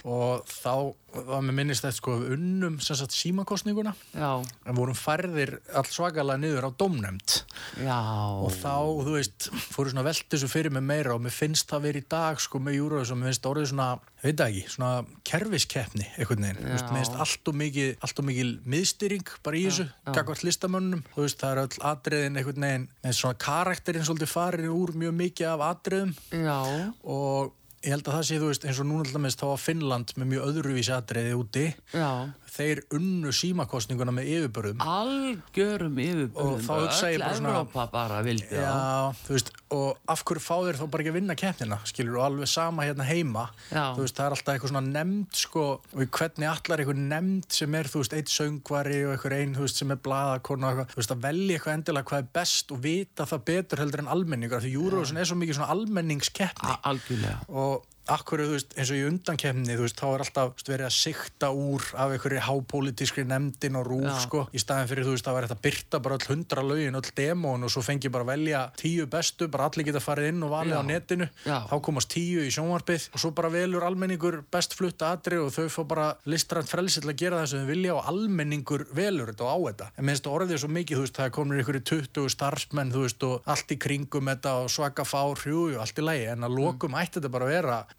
og 0.05 0.49
þá 0.51 0.95
var 1.09 1.41
mér 1.41 1.57
minnist 1.57 1.85
þetta 1.87 1.97
sko 1.97 2.15
unnum 2.35 2.77
sem 2.85 2.99
sagt 2.99 3.15
símakostninguna 3.17 3.95
Já, 4.13 4.43
en 4.69 4.77
vorum 4.77 4.97
færðir 4.99 5.55
all 5.73 5.87
svakalega 5.89 6.41
niður 6.43 6.69
á 6.69 6.71
domnefnd 6.79 7.39
já. 7.81 7.97
og 8.37 8.53
þá, 8.53 8.75
þú 9.07 9.15
veist, 9.17 9.49
fóru 9.73 9.95
svona 9.95 10.05
velti 10.07 10.29
þessu 10.35 10.51
fyrir 10.53 10.75
mig 10.75 10.85
meira 10.85 11.17
og 11.17 11.25
mér 11.25 11.35
finnst 11.35 11.71
það 11.71 11.87
verið 11.89 12.05
í 12.05 12.11
dag 12.13 12.45
sko 12.45 12.61
með 12.61 12.79
Júruðs 12.81 13.15
og 13.15 13.21
mér 13.21 13.33
finnst 13.33 13.49
orðið 13.49 13.71
svona 13.73 13.89
ég 14.19 14.25
veit 14.27 14.41
ekki, 14.43 14.63
svona 14.73 15.05
kerfiskeppni 15.29 16.07
einhvern 16.19 16.47
veginn, 16.47 16.63
þú 16.65 16.73
veist, 16.73 16.89
finnst 16.95 17.19
allt 17.23 17.51
og 17.53 17.59
mikið 17.61 17.93
allt 18.07 18.23
og 18.23 18.27
mikið 18.29 18.51
miðstýring 18.75 19.31
bara 19.47 19.61
í 19.61 19.67
þessu 19.69 19.87
gagvart 20.17 20.43
listamönnum, 20.47 21.05
þú 21.15 21.27
veist, 21.27 21.39
það 21.43 21.53
er 21.53 21.63
öll 21.63 21.85
atriðin 21.93 22.41
einhvern 22.41 22.67
veginn, 22.67 22.89
en 23.05 23.17
svona 23.21 23.39
karakterinn 23.45 24.09
svolítið 24.09 24.33
farin 24.33 24.73
úr 24.75 24.95
mjög 24.99 25.15
mikið 25.23 25.53
af 25.53 25.65
atriðum. 25.69 26.17
Já, 26.35 26.59
og 27.07 27.55
ég 27.85 27.95
held 27.95 28.09
að 28.11 28.17
það 28.17 28.27
sé, 28.27 28.41
þú 28.43 28.51
veist, 28.51 28.67
eins 28.67 28.83
og 28.83 28.89
núna 28.89 29.05
alltaf 29.07 29.23
meðst 29.23 29.43
þá 29.43 29.49
að 29.53 29.63
Finnland 29.63 30.15
með 30.19 30.31
mjög 30.33 30.49
öðruvísi 30.51 30.95
atriði 30.97 31.35
úti. 31.39 31.67
Já. 31.95 32.11
Þeir 32.59 32.81
unnu 32.99 33.31
símakostninguna 33.35 34.13
með 34.17 34.31
yfirbörðum 34.35 34.83
Algjörum 34.83 35.99
yfirbúðum. 36.03 36.55
Og 36.55 36.61
þá 36.67 36.73
ég 37.15 37.23
bara 37.23 37.39
svona- 37.39 37.89
bara. 37.93 38.23
Já, 38.51 39.15
veist, 39.29 39.53
og 39.71 39.99
af 40.09 40.25
hverju 40.25 40.43
fá 40.43 40.57
þeir 40.67 40.79
þá 40.81 40.85
bara 40.91 41.03
ekki 41.05 41.13
að 41.13 41.19
vinna 41.19 41.37
keppnina, 41.39 41.79
skilur, 41.85 42.19
og 42.19 42.25
alveg 42.29 42.49
sama 42.49 42.83
hérna 42.89 43.05
heima, 43.07 43.49
veist, 43.71 44.17
það 44.17 44.25
er 44.27 44.37
alltaf 44.37 44.55
eitthvað 44.55 44.73
svona 44.73 44.93
nefnd, 44.93 45.27
sko, 45.43 45.65
og 45.95 46.05
hvernig 46.19 46.49
allar 46.49 46.83
eitthvað 46.83 47.03
nefnd 47.09 47.53
sem 47.59 47.75
er, 47.75 47.85
þú 47.85 48.03
veist, 48.03 48.17
eitt 48.19 48.33
söngvari 48.33 48.99
og 49.07 49.15
eitthvað 49.17 49.37
einn, 49.39 49.55
sem 49.69 49.91
er 49.91 49.97
eitthvað, 49.97 50.87
þú 50.89 50.97
veist, 51.03 51.15
að 51.15 51.23
velja 51.29 51.59
eitthvað 51.59 51.77
endilega 51.79 52.09
hvað 52.11 52.19
er 52.25 52.29
best 52.33 52.73
og 52.73 52.83
vita 52.83 53.25
það 53.29 53.45
betur 53.45 53.79
heldur 53.85 53.99
en 54.05 54.09
almenningur, 54.09 54.57
af 54.59 54.65
því 54.65 54.73
Júruvísun 54.75 55.19
er 55.19 55.25
svo 55.29 55.37
mikið 55.39 55.55
svona 55.61 55.71
almenningskeppni 55.77 56.79
Algjörlega. 56.83 57.39
og 57.49 57.85
akkur, 58.13 58.43
þú 58.47 58.55
veist, 58.57 58.75
eins 58.79 58.91
og 58.93 58.99
í 58.99 59.05
undankefni, 59.09 59.77
þú 59.77 59.85
veist, 59.85 59.99
þá 60.01 60.07
er 60.09 60.23
alltaf 60.25 60.53
veist, 60.55 60.71
verið 60.73 60.87
að 60.89 60.95
sikta 60.97 61.51
úr 61.55 61.83
af 61.95 62.15
einhverju 62.15 62.41
hápolítískri 62.47 63.25
nefndin 63.29 63.79
og 63.79 63.85
rúf, 63.89 64.07
Já. 64.09 64.19
sko, 64.25 64.41
í 64.53 64.59
staðin 64.63 64.91
fyrir, 64.91 65.05
þú 65.07 65.13
veist, 65.15 65.29
að 65.29 65.37
vera 65.39 65.49
þetta 65.51 65.65
byrta 65.67 66.01
bara 66.05 66.19
öll 66.19 66.29
hundra 66.33 66.63
lögin, 66.65 66.99
öll 66.99 67.13
demón 67.19 67.65
og 67.67 67.71
svo 67.73 67.83
fengi 67.85 68.09
bara 68.13 68.27
velja 68.29 68.61
tíu 68.79 69.05
bestu, 69.11 69.49
bara 69.53 69.69
allir 69.69 69.85
geta 69.89 70.03
farið 70.03 70.27
inn 70.33 70.43
og 70.47 70.51
valið 70.55 70.75
Já. 70.75 70.81
á 70.81 70.83
netinu, 70.89 71.27
Já. 71.45 71.59
þá 71.69 71.77
komast 71.89 72.11
tíu 72.13 72.41
í 72.45 72.51
sjónvarpið 72.55 73.03
og 73.13 73.19
svo 73.23 73.31
bara 73.37 73.53
velur 73.53 73.83
almenningur 73.87 74.41
best 74.51 74.73
flutta 74.79 75.13
atri 75.17 75.37
og 75.41 75.53
þau 75.55 75.69
fá 75.73 75.83
bara 75.89 76.09
listrænt 76.29 76.69
frelsi 76.71 77.01
til 77.03 77.13
að 77.13 77.21
gera 77.21 77.43
það 77.43 77.49
sem 77.53 77.61
þau 77.65 77.71
vilja 77.73 77.97
og 77.97 78.05
almenningur 78.13 78.87
velur 78.97 79.31
þetta 79.33 79.45
og 79.45 79.51
á 79.53 79.59
þetta. 79.69 79.87
En 79.99 80.05
minnst 80.09 80.27
orðið 80.29 80.59
svo 80.63 80.71
mikið, 80.73 80.97
þú 80.97 81.03
veist, 81.05 81.17
það 81.19 81.27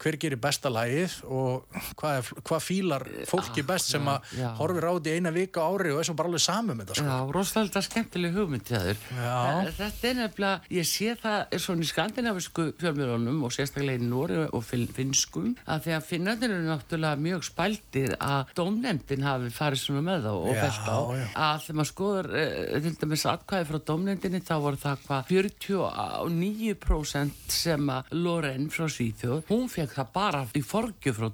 vera 0.00 0.04
hver 0.04 0.16
gerir 0.20 0.40
besta 0.40 0.68
lagið 0.70 1.12
og 1.30 1.64
hvað, 2.00 2.12
er, 2.16 2.22
hvað 2.40 2.60
fílar 2.64 3.04
fólki 3.28 3.62
best 3.66 3.86
sem 3.90 4.08
að 4.08 4.20
horfir 4.58 4.84
á 4.88 4.92
þetta 4.96 5.10
í 5.10 5.12
eina 5.16 5.30
vika 5.34 5.60
ári 5.60 5.90
og 5.92 5.98
er 6.00 6.04
svo 6.08 6.14
bara 6.16 6.28
alveg 6.30 6.40
samum 6.44 6.78
þetta, 6.80 6.94
sko. 6.94 7.04
Já, 7.04 7.32
rosalega 7.34 7.80
skemmtileg 7.84 8.32
hugmynd 8.34 8.64
til 8.64 8.76
þaður. 8.76 8.96
Já. 9.20 9.40
Þetta 9.80 10.08
er 10.08 10.14
nefnilega, 10.20 10.60
ég 10.70 10.84
sé 10.88 11.14
það 11.20 11.38
er 11.50 11.58
svona 11.60 11.82
í 11.84 11.86
skandinavisku 11.90 12.62
fjölmjörunum 12.80 13.44
og 13.44 13.50
sérstaklega 13.54 13.98
í 14.00 14.02
Nóri 14.10 14.38
og 14.48 14.62
fin- 14.64 14.88
finnskum 14.90 15.54
að 15.66 15.80
því 15.84 15.90
að 15.96 16.02
finnarnir 16.08 16.50
eru 16.54 16.64
náttúrulega 16.68 17.16
mjög 17.20 17.42
spældir 17.50 18.10
að 18.20 18.44
dómnefndin 18.58 19.22
hafi 19.26 19.50
farið 19.54 19.78
svona 19.84 20.02
með 20.06 20.18
þá 20.26 20.32
og 20.32 20.56
fest 20.60 20.84
á 20.88 20.98
já. 21.14 21.26
að 21.34 21.58
þegar 21.66 21.76
maður 21.80 21.92
skoður 21.92 22.26
uh, 22.30 22.34
til 22.80 22.94
dæmis 23.00 23.26
atkvæði 23.30 23.68
frá 23.70 23.78
dómnefndinni 23.90 24.40
þá 24.46 24.54
voru 24.64 24.78
það 24.80 24.96
hvað 25.06 25.22
49% 25.30 27.32
sem 27.60 27.82
að 27.92 28.02
Loren 28.20 28.64
frá 28.72 28.86
Svíþjóð, 28.90 29.40
hún 29.50 29.66
fekk 29.70 29.89
það 29.96 30.12
bara 30.14 30.42
í 30.56 30.62
forgjöf 30.64 31.18
frá 31.20 31.28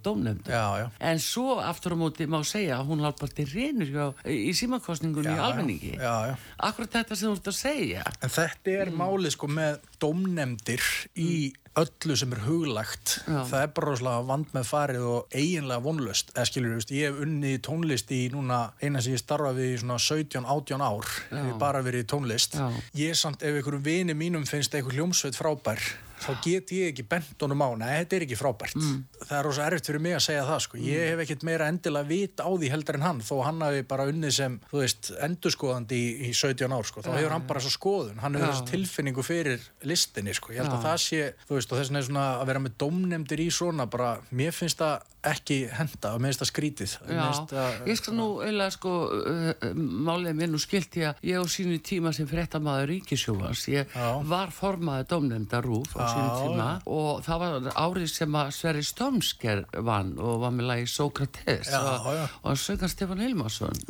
já. 0.46 0.86
En 1.00 1.20
svo 1.22 1.58
aftur 1.62 1.94
á 1.94 1.96
móti 2.00 2.26
má 2.30 2.38
segja 2.46 2.80
að 2.80 2.90
hún 2.92 3.04
haldt 3.04 3.20
bara 3.20 3.36
til 3.36 3.48
reynir 3.52 3.92
hjá, 3.92 4.06
í 4.24 4.52
símakostningunni 4.56 5.34
í 5.34 5.44
almenningi. 5.48 5.92
Já, 6.00 6.32
já. 6.32 6.34
Akkurat 6.68 6.98
þetta 6.98 7.16
sem 7.18 7.28
þú 7.30 7.36
ert 7.36 7.52
að 7.52 7.60
segja. 7.60 8.08
En 8.22 8.34
þetta 8.36 8.76
er 8.82 8.92
málið 8.94 9.36
sko 9.36 9.50
með 9.52 9.78
dómnefndir 10.02 10.84
í 11.20 11.30
öllu 11.76 12.16
sem 12.16 12.32
er 12.32 12.40
huglagt 12.46 13.18
Já. 13.26 13.42
það 13.50 13.58
er 13.60 13.72
bara 13.76 13.90
rosalega 13.90 14.24
vand 14.30 14.52
með 14.56 14.68
farið 14.70 15.06
og 15.10 15.36
eiginlega 15.36 15.84
vonlust, 15.84 16.32
eða 16.32 16.48
skilur 16.48 16.86
ég 16.96 17.10
hef 17.10 17.20
unnið 17.26 17.58
tónlist 17.66 18.12
í 18.16 18.20
núna 18.32 18.60
eina 18.80 19.02
sem 19.04 19.16
ég 19.16 19.20
starfaði 19.20 19.68
í 19.74 19.76
svona 19.82 19.98
17-18 20.00 20.86
ár 20.86 21.10
hef 21.28 21.50
ég 21.50 21.60
bara 21.60 21.84
verið 21.84 22.08
tónlist 22.12 22.56
ég 22.96 23.18
samt 23.18 23.44
ef 23.44 23.58
einhverjum 23.60 23.84
vini 23.84 24.16
mínum 24.16 24.48
finnst 24.48 24.74
eitthvað 24.74 24.96
hljómsveit 24.96 25.36
frábær 25.36 25.84
þá 26.22 26.30
get 26.44 26.72
ég 26.76 26.92
ekki 26.92 27.04
bent 27.08 27.42
honum 27.44 27.64
á, 27.64 27.68
nei 27.80 27.90
þetta 28.00 28.16
er 28.16 28.26
ekki 28.26 28.38
frábært. 28.38 28.76
Það 29.20 29.34
er 29.38 29.46
rosa 29.46 29.66
erfitt 29.66 29.90
fyrir 29.90 30.02
mig 30.06 30.16
að 30.16 30.24
segja 30.26 30.44
það 30.48 30.60
sko. 30.66 30.80
ég 30.82 31.10
hef 31.12 31.22
ekkert 31.24 31.46
meira 31.48 31.68
endilega 31.72 32.08
vit 32.10 32.42
á 32.42 32.48
því 32.48 32.70
heldur 32.72 32.98
en 33.00 33.06
hann, 33.06 33.22
þó 33.24 33.34
hann 33.46 33.64
hafi 33.66 33.82
bara 33.88 34.06
unnið 34.10 34.36
sem 34.36 34.58
veist, 34.72 35.10
endurskoðandi 35.26 35.98
í, 35.98 36.30
í 36.30 36.32
17 36.36 36.76
ár 36.76 36.88
sko. 36.88 37.04
þá 37.06 37.10
hefur 37.16 37.36
hann 37.36 37.48
bara 37.48 37.64
svo 37.64 37.74
skoðun. 37.74 38.22
Hann 38.22 38.38
hefur 38.38 38.48
Já. 38.48 38.54
þessu 38.54 38.70
tilfinningu 38.72 39.26
fyrir 39.26 39.66
listinni 39.84 40.36
sko. 40.36 40.54
ég 40.54 40.64
held 40.64 40.76
að 40.76 40.88
það 40.88 41.02
sé, 41.04 41.22
þú 41.48 41.58
veist, 41.58 41.72
og 41.72 41.82
þess 41.82 41.92
vegna 41.92 42.06
svona 42.08 42.26
að 42.40 42.48
vera 42.52 42.64
með 42.64 42.78
dómnefndir 42.84 43.44
í 43.44 43.50
svona 43.52 43.88
bara, 43.90 44.16
mér 44.30 44.56
finnst 44.56 44.80
það 44.82 45.12
ekki 45.26 45.56
henda 45.74 46.12
og 46.14 46.22
mér 46.22 46.30
finnst 46.30 46.42
það 46.42 46.50
skrítið. 46.52 46.92
Finnst 47.08 47.52
það, 47.52 47.78
ég 47.90 47.98
skal 47.98 48.14
nú 48.14 48.26
eiginlega 48.44 48.74
sko 48.76 48.92
uh, 49.10 49.48
uh, 49.50 49.80
málið 50.06 50.36
mér 50.38 50.52
nú 50.52 50.60
skilt 50.62 50.98
ég 51.00 51.10
að 51.10 51.24
ég 51.26 51.42
á 51.42 51.44
sínu 51.50 51.78
tíma 51.86 52.12
sem 52.14 52.28
fréttamaður 52.30 52.92
ríkisjófans 52.92 53.64
ég 53.72 53.96
var 54.30 54.52
formaður 54.54 55.08
dómnefnda 55.14 55.62
rúf 55.64 55.96
á 56.06 56.12
sínu 56.12 56.28
Já, 56.30 56.36
tíma. 56.46 56.68
og 56.86 57.24
það 57.26 57.42
var 57.42 57.68
árið 57.82 58.06
sem 58.12 58.38
að 58.38 58.52
Sverri 58.56 58.84
Stormsker 58.86 59.64
vann 59.86 60.14
og 60.22 60.38
var 60.44 60.54
með 60.54 60.70
lagi 60.70 60.86
Sókrates. 60.94 61.72
Já, 61.72 61.82
og, 61.82 62.38
hann 62.46 62.62
sögðan 62.62 62.92
Stefán 62.94 63.24
Hilmarsson. 63.26 63.82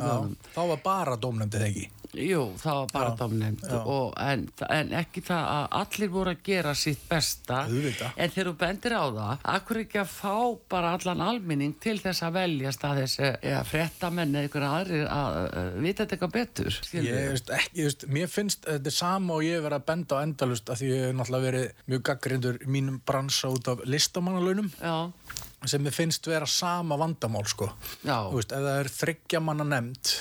Þá 0.55 0.61
var 0.73 0.81
bara 0.83 1.15
dómnefndið 1.21 1.67
ekki 1.69 1.87
Jú, 2.17 2.43
það 2.57 2.79
var 2.93 3.11
og, 3.77 4.13
en, 4.17 4.45
en 4.73 4.93
ekki 4.97 5.21
það 5.27 5.49
að 5.53 5.65
allir 5.81 6.11
voru 6.13 6.33
að 6.33 6.41
gera 6.47 6.73
sitt 6.77 7.03
besta. 7.09 7.63
En 7.67 8.33
þegar 8.33 8.49
þú 8.49 8.53
bendir 8.61 8.95
á 8.97 9.05
það 9.05 9.45
akkur 9.53 9.81
ekki 9.83 10.01
að 10.01 10.11
fá 10.11 10.35
bara 10.71 10.93
allan 10.97 11.23
almenning 11.27 11.75
til 11.83 11.97
þess 12.01 12.25
að 12.25 12.39
veljast 12.39 12.85
að 12.87 13.01
þessi 13.03 13.29
eða 13.35 13.63
frettamenn 13.67 14.35
eða 14.35 14.49
ykkur 14.49 14.67
aðrir 14.67 15.07
að 15.11 15.39
vita 15.83 16.03
þetta 16.03 16.17
eitthvað 16.17 16.35
betur 16.37 16.79
Ég, 16.97 17.09
veist, 17.33 17.51
ekki, 17.53 17.73
ég 17.79 17.89
veist, 17.89 18.05
mér 18.17 18.31
finnst 18.31 18.67
þetta 18.67 18.91
er 18.91 18.95
sama 18.97 19.37
og 19.37 19.45
ég 19.45 19.63
verið 19.63 19.79
að 19.79 19.87
benda 19.91 20.19
á 20.19 20.23
endalust 20.25 20.71
af 20.71 20.81
því 20.81 20.91
ég 20.91 21.03
hef 21.07 21.17
náttúrulega 21.17 21.47
verið 21.47 21.83
mjög 21.91 22.05
gaggrindur 22.09 22.59
mínum 22.77 23.01
bransa 23.07 23.51
út 23.53 23.71
af 23.71 23.83
listamannalaunum. 23.87 24.71
Já, 24.81 25.11
sem 25.65 25.81
mér 25.81 25.91
finnst 25.95 26.27
vera 26.29 26.45
sama 26.47 26.95
vandamál 26.99 27.45
sko. 27.49 27.71
Veist, 28.05 28.51
ef 28.53 28.61
það 28.61 28.79
er 28.83 28.89
þryggja 28.93 29.39
manna 29.41 29.65
nefnd 29.65 30.11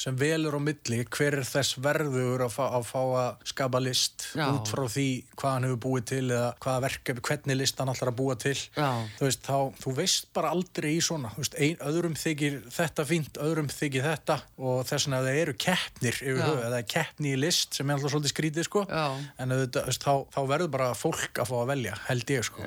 sem 0.00 0.16
velur 0.18 0.56
á 0.58 0.60
milli 0.60 0.98
hver 1.06 1.36
er 1.38 1.46
þess 1.46 1.76
verður 1.80 2.42
að 2.46 2.52
fá 2.56 2.64
að, 2.74 2.86
fá 2.88 2.98
að 3.20 3.44
skapa 3.52 3.80
list 3.80 4.26
Já. 4.34 4.48
út 4.50 4.68
frá 4.68 4.82
því 4.90 5.06
hvað 5.38 5.54
hann 5.54 5.66
hefur 5.68 5.80
búið 5.86 6.06
til 6.10 6.24
eða 6.26 6.48
hvaða 6.60 6.82
verkefni, 6.86 7.24
hvernig 7.30 7.58
list 7.60 7.78
hann 7.80 7.92
ætlar 7.94 8.10
að 8.12 8.18
búa 8.18 8.36
til. 8.42 8.56
Þú 8.74 9.28
veist, 9.28 9.44
þá, 9.46 9.56
þú 9.84 9.94
veist 10.00 10.28
bara 10.36 10.50
aldrei 10.56 10.90
í 10.96 11.00
svona, 11.04 11.30
þú 11.36 11.44
veist, 11.44 11.56
ein, 11.62 11.78
öðrum 11.90 12.18
þykir 12.18 12.58
þetta 12.74 13.06
fínt, 13.08 13.40
öðrum 13.46 13.70
þykir 13.72 14.06
þetta 14.10 14.38
og 14.58 14.82
þess 14.90 15.06
vegna 15.08 15.22
það 15.24 15.40
eru 15.44 15.56
keppnir 15.66 16.20
höfu, 16.20 16.50
eða 16.66 16.82
keppni 16.90 17.32
í 17.36 17.40
list 17.40 17.78
sem 17.78 17.88
er 17.88 17.96
alltaf 18.00 18.14
svolítið 18.16 18.34
skrítið 18.34 18.66
sko, 18.68 18.84
Já. 18.90 19.06
en 19.38 19.54
þú 19.54 19.60
veist, 19.86 20.02
þá, 20.04 20.14
þá 20.34 20.40
verður 20.50 20.72
bara 20.74 20.90
fólk 20.98 21.40
að 21.40 21.50
fá 21.52 21.56
að 21.62 21.70
velja, 21.72 21.96
held 22.10 22.34
ég 22.34 22.46
sko. 22.50 22.66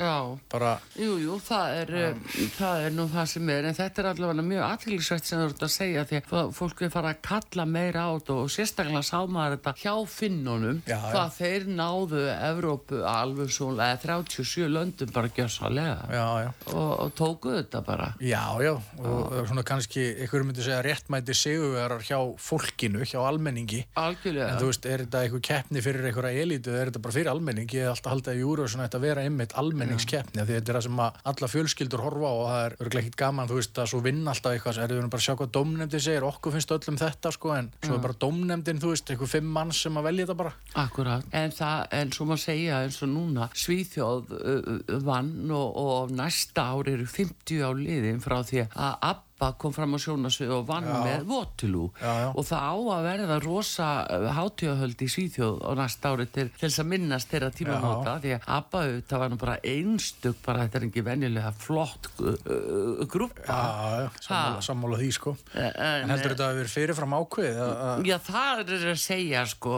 Bara, 0.53 0.73
Jú, 0.97 1.17
jú, 1.21 1.37
það 1.43 1.77
er, 1.83 1.93
það 2.57 2.85
er 2.87 2.95
nú 2.97 3.07
það 3.13 3.27
sem 3.33 3.49
er, 3.55 3.67
en 3.69 3.77
þetta 3.77 4.03
er 4.03 4.09
allavega 4.13 4.45
mjög 4.47 4.63
aðtækilsvægt 4.67 5.29
sem 5.29 5.41
þú 5.41 5.47
ert 5.49 5.65
að 5.67 5.73
segja 5.73 6.05
því 6.09 6.19
að 6.21 6.53
fólk 6.57 6.81
er 6.87 6.93
fara 6.93 7.13
að 7.13 7.21
kalla 7.29 7.65
meira 7.69 8.05
á 8.07 8.11
þetta 8.17 8.37
og 8.43 8.51
sérstaklega 8.53 9.03
sá 9.07 9.19
maður 9.27 9.57
þetta 9.57 9.73
hjá 9.83 9.93
finnunum, 10.13 10.81
Já, 10.87 10.95
já. 10.97 11.11
hvað 11.13 11.37
þeir 11.39 11.67
náðu 11.79 12.23
Evrópu 12.33 13.01
alveg 13.07 13.51
eða 13.53 13.99
37 14.03 14.67
löndum 14.71 15.11
bara 15.13 15.29
gjössalega 15.33 15.97
já, 16.13 16.25
já 16.45 16.49
og, 16.73 16.91
og 17.05 17.13
tóku 17.17 17.53
þetta 17.57 17.81
bara. 17.85 18.09
Já, 18.23 18.43
já, 18.63 18.73
og 18.99 19.33
svona 19.49 19.63
kannski 19.67 20.03
einhverjum 20.23 20.49
myndi 20.51 20.65
segja 20.65 20.81
réttmæti 20.85 21.35
sigurverar 21.37 22.03
hjá 22.05 22.19
fólkinu, 22.41 23.03
hjá 23.07 23.19
almenningi 23.23 23.83
Algjörlega. 23.99 24.49
en 24.53 24.59
þú 24.61 24.69
veist, 24.71 24.85
er 24.89 25.05
þetta 25.05 25.23
einhver 25.25 25.43
keppni 25.49 25.83
fyrir 25.85 26.07
einhverja 26.09 26.43
elítu 26.45 26.73
eða 26.73 26.81
er 26.85 26.91
þetta 26.91 27.03
bara 27.07 27.15
fyrir 27.17 27.31
almenning 27.33 27.73
ég 27.73 27.87
hef 27.87 27.95
alltaf 27.95 28.13
haldið 28.15 28.33
að 28.33 28.41
júru 28.43 28.65
og 28.65 28.71
svona 28.73 28.87
þetta 28.87 29.03
vera 29.03 29.25
einmitt 29.27 29.55
almenningskeppni 29.59 30.43
því 30.43 30.57
þetta 30.59 30.73
er 30.73 30.79
það 30.79 30.85
sem 30.87 31.01
að 31.07 31.21
alla 31.33 31.51
fjölskyldur 31.53 32.02
horfa 32.05 32.29
á 32.29 32.33
og 32.33 32.45
það 32.49 32.65
er 32.65 32.75
örglega 32.83 33.03
ekkit 33.03 33.19
gaman, 33.23 33.49
þú 33.49 33.59
veist, 33.59 33.79
að 33.81 33.89
svo 33.91 34.01
vinna 34.05 34.33
alltaf 34.33 34.55
eitthvað, 34.55 34.79
er 34.83 34.93
við 34.93 35.01
bara 35.07 35.21
að 35.21 35.25
sjá 35.27 35.35
hvað 35.39 35.51
domnefndin 35.57 36.05
segir? 36.07 36.27
Okkur 36.27 36.55
finnst 36.55 36.75
öllum 36.77 36.99
þetta, 37.01 37.33
sko, 37.35 37.53
en 37.57 37.69
svo 37.83 37.97
er 37.97 38.03
bara 38.03 38.19
domnefndin, 38.25 38.81
þú 38.83 38.93
veist, 38.93 39.13
einhver 39.13 39.31
fimm 39.33 39.51
manns 39.57 39.81
sem 39.85 39.99
að 39.99 40.07
velja 40.09 40.27
þetta 40.27 40.39
bara. 40.43 40.53
Akkurat, 40.83 41.27
en 41.41 41.57
það, 41.57 41.83
en 41.99 42.15
svo 42.15 42.29
má 42.29 42.35
segja 42.41 42.81
eins 42.83 43.01
og 43.05 43.13
núna, 43.13 43.49
Svíþjóð 43.63 44.33
uh, 44.39 44.71
vann 45.05 45.51
og, 45.51 45.77
og 45.83 46.15
næsta 46.15 46.69
ár 46.73 46.89
eru 46.93 47.07
50 47.09 47.63
á 47.63 47.69
liðin 47.77 48.23
frá 48.23 48.41
því 48.47 48.67
að 48.73 49.23
ABBA 49.43 49.57
kom 49.59 49.73
fram 49.75 49.95
á 49.95 49.99
sjónasvið 49.99 50.51
og 50.55 50.63
vann 50.69 50.85
Já. 50.87 50.99
með 51.03 51.23
Já, 51.99 52.11
já. 52.23 52.27
og 52.31 52.45
það 52.47 52.63
á 52.63 52.75
að 52.95 53.05
verða 53.07 53.37
rosa 53.43 53.87
hátíðahöld 54.37 55.01
í 55.03 55.07
Svíþjóð 55.11 55.57
á 55.67 55.71
næsta 55.79 56.11
ári 56.13 56.25
til, 56.31 56.45
þess 56.61 56.79
að 56.83 56.89
minnast 56.93 57.31
þeirra 57.31 57.49
tímamóta 57.57 58.13
því 58.23 58.33
að 58.37 58.47
ABBA 58.57 58.81
auðvitað 58.83 59.21
var 59.23 59.33
nú 59.33 59.39
bara 59.41 59.55
einstök 59.63 60.39
bara 60.45 60.63
þetta 60.65 60.79
er 60.79 60.85
ekki 60.87 61.03
venjulega 61.07 61.51
flott 61.63 62.09
uh, 62.19 62.29
uh, 62.29 63.03
grúpa. 63.11 63.43
Já, 63.43 64.07
já, 64.07 64.61
sammála, 64.63 64.99
því, 65.01 65.09
sko. 65.17 65.35
En- 65.53 65.71
En 66.03 66.09
heldur 66.13 66.33
þetta 66.35 66.47
að 66.49 66.57
vera 66.61 66.71
fyrirfram 66.73 67.15
ákveðið 67.19 67.59
að- 67.63 67.83
að 67.83 68.05
Já, 68.07 68.17
það 68.29 68.63
er 68.63 68.87
að 68.93 69.01
segja 69.03 69.43
sko, 69.47 69.73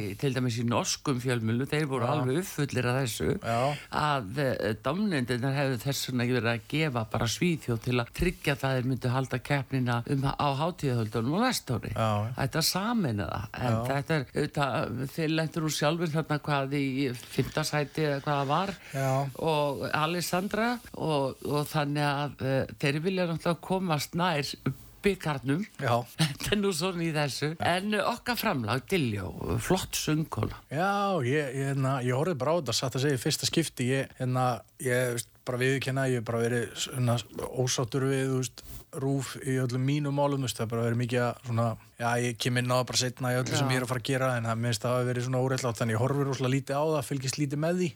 í, 0.00 0.14
til 0.20 0.32
dæmis 0.36 0.58
í 0.60 0.64
norskum 0.68 1.20
fjölmjölu, 1.22 1.66
þeir 1.70 1.86
voru 1.90 2.08
alveg 2.08 2.40
uppfullir 2.42 2.88
af 2.90 2.98
þessu, 3.02 3.30
Já. 3.42 3.60
að 3.92 4.40
uh, 4.44 4.74
domnendirnar 4.84 5.54
hefðu 5.56 5.78
þess 5.84 6.10
að 6.54 6.60
gefa 6.70 7.04
bara 7.10 7.26
svíþjóð 7.30 7.80
til 7.84 7.96
að 8.00 8.12
tryggja 8.16 8.54
það 8.60 8.76
þeir 8.80 8.88
myndu 9.10 9.16
halda 9.16 9.38
keppnina 9.42 10.02
um, 10.06 10.24
á 10.24 10.48
hátíðahöldunum. 10.58 11.38
Já, 11.40 11.90
já. 11.94 12.32
Þetta 12.36 12.62
samina 12.62 13.26
það, 13.30 13.46
en 13.60 13.78
þetta 13.88 14.14
er, 14.14 14.26
auðvitað, 14.34 15.00
þeir 15.14 15.34
lendur 15.34 15.66
úr 15.66 15.74
sjálfur 15.74 16.12
þarna 16.14 16.38
hvað 16.46 16.76
í 16.78 16.84
fymtasæti 17.14 18.04
eða 18.06 18.20
hvað 18.24 18.36
það 18.40 18.50
var 18.50 18.74
Já. 18.92 19.10
og 19.38 19.82
Alessandra 19.90 20.68
og, 20.94 21.40
og 21.46 21.66
þannig 21.70 22.06
að 22.06 22.44
uh, 22.44 22.76
þeir 22.80 23.00
vilja 23.04 23.26
náttúrulega 23.30 23.66
komast 23.70 24.16
nær 24.18 24.54
byggarnum 25.00 25.64
Já. 25.80 25.94
Þetta 26.20 26.52
er 26.54 26.60
nú 26.60 26.72
svona 26.76 27.04
í 27.06 27.10
þessu 27.14 27.54
En 27.64 27.94
uh, 27.96 28.04
okkar 28.12 28.38
framlag, 28.40 28.84
Diljó, 28.90 29.32
flott 29.62 29.96
söngkóla 29.98 30.60
Já, 30.68 31.20
ég, 31.24 31.54
ég, 31.56 31.70
hérna, 31.72 31.98
ég 32.04 32.16
horfði 32.16 32.38
bara 32.40 32.56
á 32.56 32.58
þetta 32.60 32.76
satt 32.76 32.98
að 32.98 33.06
segja 33.06 33.22
fyrsta 33.22 33.48
skipti 33.48 33.90
ég, 33.94 34.16
hérna, 34.20 34.46
ég 34.84 35.22
bara 35.48 35.60
viðkenna 35.60 36.04
ég 36.10 36.20
hef 36.20 36.26
bara 36.28 36.42
verið 36.42 36.74
svona, 36.84 37.16
ósáttur 37.62 38.06
við 38.10 38.22
þú 38.28 38.38
veist, 38.42 38.62
rúf 39.00 39.32
í 39.40 39.56
öllum 39.62 39.84
mínum 39.86 40.16
málum 40.18 40.42
þú 40.42 40.48
veist, 40.48 40.58
það 40.60 40.66
er 40.66 40.72
bara 40.74 40.86
verið 40.88 41.00
mikið 41.00 41.24
að 41.26 41.42
svona, 41.48 41.66
já, 42.00 42.08
ég 42.26 42.38
kem 42.44 42.60
inn 42.60 42.70
á 42.70 42.76
það 42.80 42.86
bara 42.90 43.02
setna 43.02 43.32
í 43.34 43.38
öllu 43.40 43.56
sem 43.56 43.66
Já. 43.66 43.72
ég 43.72 43.80
er 43.80 43.86
að 43.86 43.92
fara 43.94 44.02
að 44.04 44.08
gera 44.10 44.30
en 44.36 44.48
það 44.50 44.62
minnst 44.64 44.84
það 44.86 44.96
hafi 44.96 45.10
verið 45.10 45.26
svona 45.28 45.42
óreillátt 45.44 45.80
þannig 45.80 45.96
ég 45.96 46.02
horfði 46.04 46.26
rosalega 46.28 46.54
lítið 46.56 46.80
á 46.80 46.84
það, 46.90 47.08
fylgist 47.10 47.40
lítið 47.40 47.62
með 47.64 47.80
því 47.80 47.90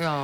Já, 0.00 0.14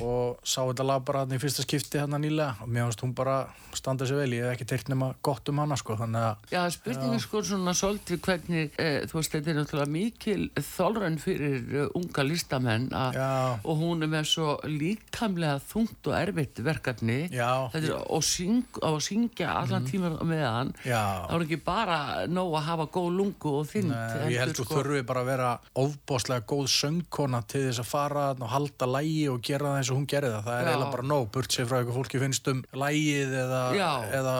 og 0.00 0.40
sá 0.44 0.62
þetta 0.62 0.86
lag 0.86 1.04
bara 1.04 1.24
hann 1.24 1.34
í 1.36 1.40
fyrsta 1.42 1.64
skipti 1.66 2.00
hann 2.00 2.16
nýlega 2.22 2.62
og 2.64 2.70
mér 2.70 2.88
finnst 2.88 3.04
hún 3.04 3.14
bara 3.16 3.36
standa 3.76 4.06
sér 4.08 4.20
vel, 4.22 4.34
ég 4.36 4.46
hef 4.46 4.56
ekki 4.56 4.66
teirt 4.68 4.90
nema 4.92 5.12
gott 5.24 5.48
um 5.48 5.60
hana 5.62 5.76
sko, 5.80 5.96
þannig 6.00 6.26
að 6.28 6.52
Já, 6.52 6.60
spurningin 6.74 7.22
sko 7.22 7.42
svona 7.46 7.74
svolítið 7.76 8.20
hvernig, 8.26 8.74
eh, 8.80 8.98
þú 9.08 9.18
veist, 9.18 9.34
þetta 9.34 9.52
er 9.52 9.58
náttúrulega 9.58 9.92
mikil 9.92 10.42
þólran 10.56 11.18
fyrir 11.22 11.56
uh, 11.72 11.86
unga 11.98 12.24
listamenn 12.26 12.88
Já. 12.92 13.58
og 13.62 13.80
hún 13.80 14.04
er 14.04 14.12
með 14.12 14.28
svo 14.32 14.56
líkamlega 14.68 15.60
þungt 15.70 16.10
og 16.10 16.16
erfitt 16.18 16.62
verkefni 16.64 17.18
Já. 17.32 17.68
Þetta 17.72 17.92
er, 17.92 17.96
og, 18.02 18.24
syng, 18.26 18.80
og 18.84 19.00
syngja 19.04 19.56
allan 19.62 19.88
tíma 19.88 20.12
með 20.20 20.44
hann. 20.46 20.74
Já. 20.86 21.28
þá 21.28 21.36
er 21.38 21.46
ekki 21.46 21.60
bara 21.64 21.98
nóg 22.30 22.56
að 22.60 22.66
hafa 22.68 22.88
góð 22.92 23.10
lungu 23.20 23.56
og 23.60 23.68
þyngd 23.72 23.92
Nei, 23.92 24.32
ég 24.34 24.42
held 24.44 24.58
þú 24.58 24.68
þurfi 24.70 25.04
bara 25.08 25.24
að 25.24 25.32
vera 25.32 25.50
ofbóðslega 25.82 26.46
góð 26.52 26.68
söngkona 26.76 27.42
til 27.48 27.64
þess 27.68 27.82
að 27.82 27.90
fara 27.90 28.28
og 28.36 28.48
halda 28.52 28.88
lægi 28.88 29.26
og 29.32 29.42
gera 29.44 29.76
það 29.76 29.81
eins 29.82 29.90
og 29.92 29.98
hún 29.98 30.08
gerði 30.10 30.30
það. 30.32 30.46
Það 30.46 30.56
er 30.56 30.62
Já. 30.62 30.70
eiginlega 30.72 30.94
bara 30.94 31.06
nóg, 31.10 31.28
burt 31.34 31.56
sér 31.56 31.68
frá 31.68 31.78
eitthvað 31.80 31.98
fólki 31.98 32.20
finnst 32.22 32.50
um 32.52 32.62
lægið 32.82 33.36
eða, 33.42 33.60
eða 34.18 34.34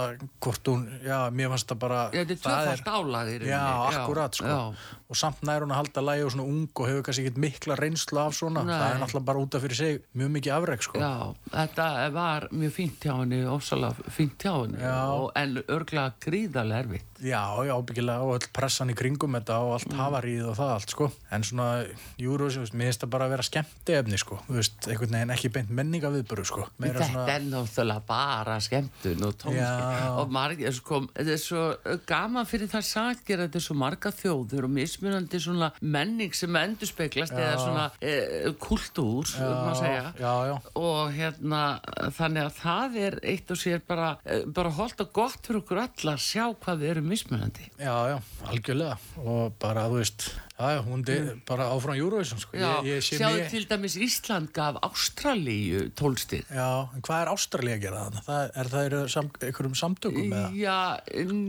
hvort 0.46 0.72
hún, 0.72 0.86
já, 1.04 1.18
mér 1.34 1.52
fannst 1.52 1.72
það 1.72 1.80
bara... 1.84 2.00
Já, 2.12 2.22
þetta 2.22 2.34
er 2.36 2.42
tvöfalt 2.46 2.90
álag 2.92 3.32
í 3.32 3.36
rauninni. 3.42 3.52
Já, 3.52 3.66
akkurat, 3.92 4.40
sko. 4.40 4.58
Og 5.12 5.18
samt 5.18 5.42
nær 5.44 5.66
hún 5.66 5.74
að 5.74 5.82
halda 5.82 6.04
lægi 6.06 6.24
og 6.24 6.32
svona 6.32 6.48
ung 6.48 6.68
og 6.72 6.88
hefur 6.88 7.06
kannski 7.08 7.26
ekkert 7.26 7.42
mikla 7.44 7.76
reynslu 7.76 8.22
af 8.22 8.36
svona. 8.38 8.64
Nei. 8.64 8.72
Það 8.72 8.86
er 8.88 9.02
náttúrulega 9.02 9.28
bara 9.28 9.44
út 9.44 9.58
af 9.58 9.66
fyrir 9.66 9.80
sig 9.82 10.00
mjög 10.16 10.32
mikið 10.38 10.56
afreg, 10.56 10.86
sko. 10.86 11.02
Já, 11.02 11.12
þetta 11.52 11.88
var 12.16 12.48
mjög 12.54 12.74
fínt 12.78 13.04
hjá 13.04 13.14
henni, 13.18 13.42
ofsalega 13.52 14.12
fínt 14.16 14.46
hjá 14.46 14.54
henni 14.62 14.92
en 15.42 15.58
örglega 15.68 16.14
gríðarlega 16.22 16.86
erfitt. 16.86 17.11
Já, 17.22 17.42
já, 17.64 17.74
byggilega 17.86 18.22
og 18.26 18.34
öll 18.40 18.48
pressan 18.52 18.90
í 18.90 18.94
kringum 18.98 19.36
þetta 19.38 19.58
og 19.62 19.72
Mm. 19.72 19.74
allt 19.78 19.92
hafaríð 20.00 20.46
og 20.50 20.56
það 20.58 20.70
allt, 20.74 20.90
sko. 20.90 21.10
En 21.30 21.42
svona, 21.42 21.86
Eurovision, 22.18 22.64
mér 22.74 22.90
finnst 22.90 23.00
það 23.04 23.10
bara 23.10 23.26
að 23.28 23.30
vera 23.36 23.42
skemmti 23.46 23.94
efni, 23.98 24.18
sko. 24.18 24.38
Þú 24.48 24.56
veist, 24.58 24.88
einhvern 24.88 25.14
veginn 25.14 25.30
ekki 25.36 25.52
beint 25.54 25.70
menninga 25.70 26.10
viðböru, 26.10 26.44
sko. 26.44 26.66
Meira 26.82 27.00
Þetta 27.00 27.28
er 27.36 27.46
náttúrulega 27.46 28.02
bara 28.06 28.56
skemmtun 28.60 29.22
og 29.28 29.34
tónskip 29.38 29.62
Já. 29.62 30.18
og 30.18 30.30
margir, 30.34 30.72
sko, 30.74 31.00
þetta 31.14 31.32
er 31.36 31.40
svo 31.42 31.62
gaman 32.06 32.46
fyrir 32.46 32.68
það 32.72 32.84
sakir 32.90 33.38
að 33.38 33.46
þetta 33.48 33.60
er 33.62 33.66
svo 33.68 33.74
marga 33.78 34.10
þjóður 34.12 34.64
og 34.64 34.70
mismunandi 34.70 35.40
svona 35.40 35.70
menning 35.80 36.34
sem 36.34 36.56
endur 36.56 36.86
speglast 36.90 37.32
eða 37.32 37.54
svona 37.62 37.86
e, 38.02 38.52
kultúr, 38.58 39.30
maður 39.38 39.78
segja 39.80 40.04
Já, 40.18 40.34
já, 40.50 40.56
og 40.74 41.12
hérna 41.14 41.62
þannig 42.16 42.46
að 42.48 42.58
það 42.58 42.96
er 43.06 43.18
eitt 43.32 43.50
og 43.54 43.60
sér 43.62 43.80
bara, 43.86 44.10
eh, 44.26 44.44
bara 44.46 44.70
holdt 44.70 45.00
og 45.04 45.12
gott 45.12 45.38
fyrir 45.46 45.62
okkur 45.62 45.82
alla 45.86 46.16
að 46.16 46.22
sjá 46.26 46.44
hvað 46.56 46.78
við 46.82 46.90
erum 46.96 47.11
mismunandi 47.12 47.68
já, 47.78 47.94
já, 48.12 48.16
algjörlega 48.48 48.96
og 49.22 49.54
bara, 49.62 49.86
þú 49.92 50.00
veist, 50.00 50.26
já, 50.58 50.80
hún 50.86 51.02
er 51.10 51.30
bara 51.48 51.66
áfram 51.74 51.96
Eurovision, 51.98 52.38
sko. 52.42 52.56
Já, 52.56 52.70
ég, 52.82 52.88
ég 52.96 53.04
sé 53.06 53.18
sjáðu 53.20 53.38
mig- 53.40 53.50
til 53.52 53.64
dæmis 53.70 53.96
Ísland 54.06 54.52
gaf 54.56 54.78
Ástralíu 54.86 55.88
tólstig 55.98 56.44
Já, 56.52 56.88
en 56.94 57.02
hvað 57.04 57.22
er 57.24 57.30
Ástralía 57.32 57.76
að 57.78 57.82
gera 57.86 58.02
þarna? 58.06 58.22
Það, 58.26 58.50
er 58.62 58.70
það 58.74 58.86
eru 58.90 59.00
sam, 59.12 59.30
einhverjum 59.42 59.76
samtökum? 59.82 60.34
Já, 60.58 60.76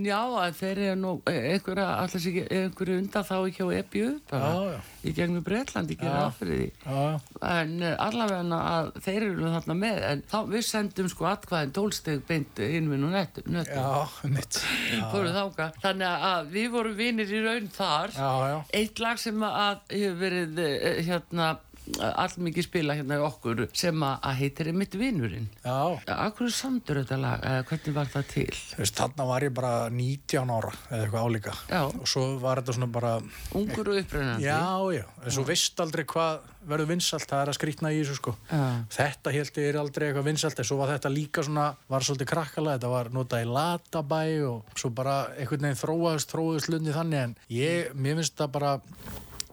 já, 0.08 0.52
þeir 0.60 0.82
eru 0.88 0.96
nú 1.02 1.14
einhverja, 1.30 1.88
allars 2.04 2.28
ekki, 2.30 2.44
einhverju 2.50 2.98
undan 3.04 3.28
þá 3.28 3.36
ekki 3.48 3.64
á 3.64 3.68
EBU 3.80 4.08
bara, 4.32 4.50
Já, 4.54 4.74
já. 4.74 4.80
í 5.04 5.14
gegnum 5.18 5.44
Bretland, 5.46 5.94
ekki 5.94 6.10
já. 6.10 7.20
En 7.44 7.74
uh, 7.84 7.94
allavega 8.04 8.60
að 8.64 8.90
þeir 9.06 9.26
eru 9.30 9.52
þarna 9.54 9.76
með, 9.78 10.02
en 10.10 10.24
þá 10.32 10.38
við 10.52 10.66
sendum 10.68 11.10
sko 11.12 11.28
atkvæðin 11.32 11.74
tólsteg 11.76 12.24
beint 12.28 12.60
inn 12.64 12.90
við 12.92 13.02
nú 13.04 13.12
nettu, 13.14 13.44
nettu. 13.52 13.78
Já, 13.78 14.30
mitt. 14.32 14.60
Já, 14.94 15.04
Fóruð 15.12 15.36
þáka. 15.54 15.70
Þannig 15.84 16.26
að 16.30 16.50
við 16.54 16.70
vorum 16.74 16.98
vinir 16.98 17.34
í 17.34 17.44
raun 17.46 17.70
þar. 17.74 18.16
já, 18.18 18.32
já. 18.52 18.58
Eitt 18.82 19.00
lag 19.04 19.22
sem 19.22 19.46
að 19.50 19.84
hefur 19.94 20.18
verið 20.24 20.64
uh, 20.64 20.90
hérna 21.08 21.52
allmikið 22.00 22.66
spila 22.68 22.96
hérna 22.98 23.18
í 23.20 23.24
okkur 23.26 23.66
sem 23.76 24.06
að, 24.08 24.28
heitir 24.40 24.70
einmitt 24.72 24.96
vinurinn. 25.00 25.50
Já, 25.66 26.00
Akkur 26.16 26.48
er 26.48 26.56
samdur 26.56 27.02
þetta 27.02 27.18
lag, 27.20 27.44
hvernig 27.70 27.96
var 27.98 28.12
það 28.14 28.30
til? 28.32 28.48
þarna 28.94 29.26
var 29.28 29.46
ég 29.48 29.54
bara 29.58 29.74
19 29.92 30.54
ára 30.54 30.72
eða 30.90 31.02
eitthvað 31.04 31.28
álíka. 31.28 31.56
Já. 31.70 31.82
Og 31.90 32.08
svo 32.10 32.26
var 32.42 32.62
þetta 32.62 32.78
svona 32.78 32.90
bara, 32.94 33.14
Ungur 33.58 33.92
og 33.92 34.00
upprennandi. 34.00 34.46
já, 34.48 34.64
já, 34.96 35.04
en 35.26 35.36
svo 35.36 35.44
veist 35.48 35.84
aldrei 35.84 36.06
hvað 36.08 36.50
verður 36.64 36.92
vinsalt, 36.94 37.28
það 37.28 37.42
er 37.44 37.52
að 37.52 37.58
skrýtna 37.58 37.92
í 37.92 38.00
þessu, 38.00 38.16
sko. 38.22 38.36
Já. 38.48 38.62
Þetta 38.96 39.34
held 39.36 39.58
ég 39.60 39.68
er 39.74 39.80
aldrei 39.82 40.08
eitthvað 40.08 40.30
vinsalt, 40.30 40.60
en 40.64 40.70
svo 40.70 40.78
var 40.80 40.94
þetta 40.94 41.12
líka 41.12 41.44
svona, 41.44 41.66
var 41.92 42.08
svolítið 42.08 42.32
krakkalega, 42.32 42.78
þetta 42.80 42.94
var 42.94 43.12
notað 43.12 43.44
í 43.44 43.50
latabæ 43.52 44.24
og 44.48 44.80
svo 44.80 44.94
bara 44.96 45.18
einhvern 45.36 45.68
veginn 45.68 45.82
þróaðist, 45.84 46.32
þróaðist 46.32 46.72
lundi 46.72 46.96
þannig, 46.96 47.28
en 47.28 47.36
ég, 47.52 47.92
mér 48.00 48.22
finnst 48.22 48.40
það 48.40 48.54
bara, 48.56 48.74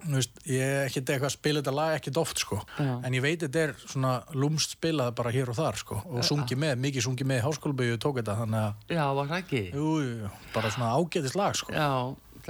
veist, 0.09 0.41
ég 0.49 0.63
er 0.65 0.87
ekkert 0.89 1.13
eitthvað 1.13 1.29
að 1.31 1.35
spila 1.37 1.61
þetta 1.63 1.75
lag 1.77 1.95
ekkert 1.99 2.21
oft 2.23 2.43
sko. 2.43 2.61
En 2.81 3.17
ég 3.17 3.23
veit 3.25 3.43
þetta 3.45 3.63
er 3.67 3.75
svona 3.85 4.13
lúmst 4.33 4.77
spilað 4.79 5.13
bara 5.21 5.33
hér 5.35 5.53
og 5.53 5.59
þar 5.59 5.81
sko. 5.81 6.01
Og 6.09 6.25
sungi 6.27 6.57
með, 6.57 6.79
mikið 6.87 7.07
sungi 7.09 7.27
með 7.29 7.43
í 7.43 7.45
háskólabögu 7.47 8.01
tók 8.01 8.21
þetta 8.23 8.39
þannig 8.41 8.61
að, 8.63 8.89
Já, 8.97 9.05
jú, 9.77 9.93
jú, 10.07 10.33
bara 10.55 10.73
svona 10.75 10.93
ágætis 10.97 11.37
lag 11.39 11.59
sko. 11.59 11.75
Já, 11.77 11.91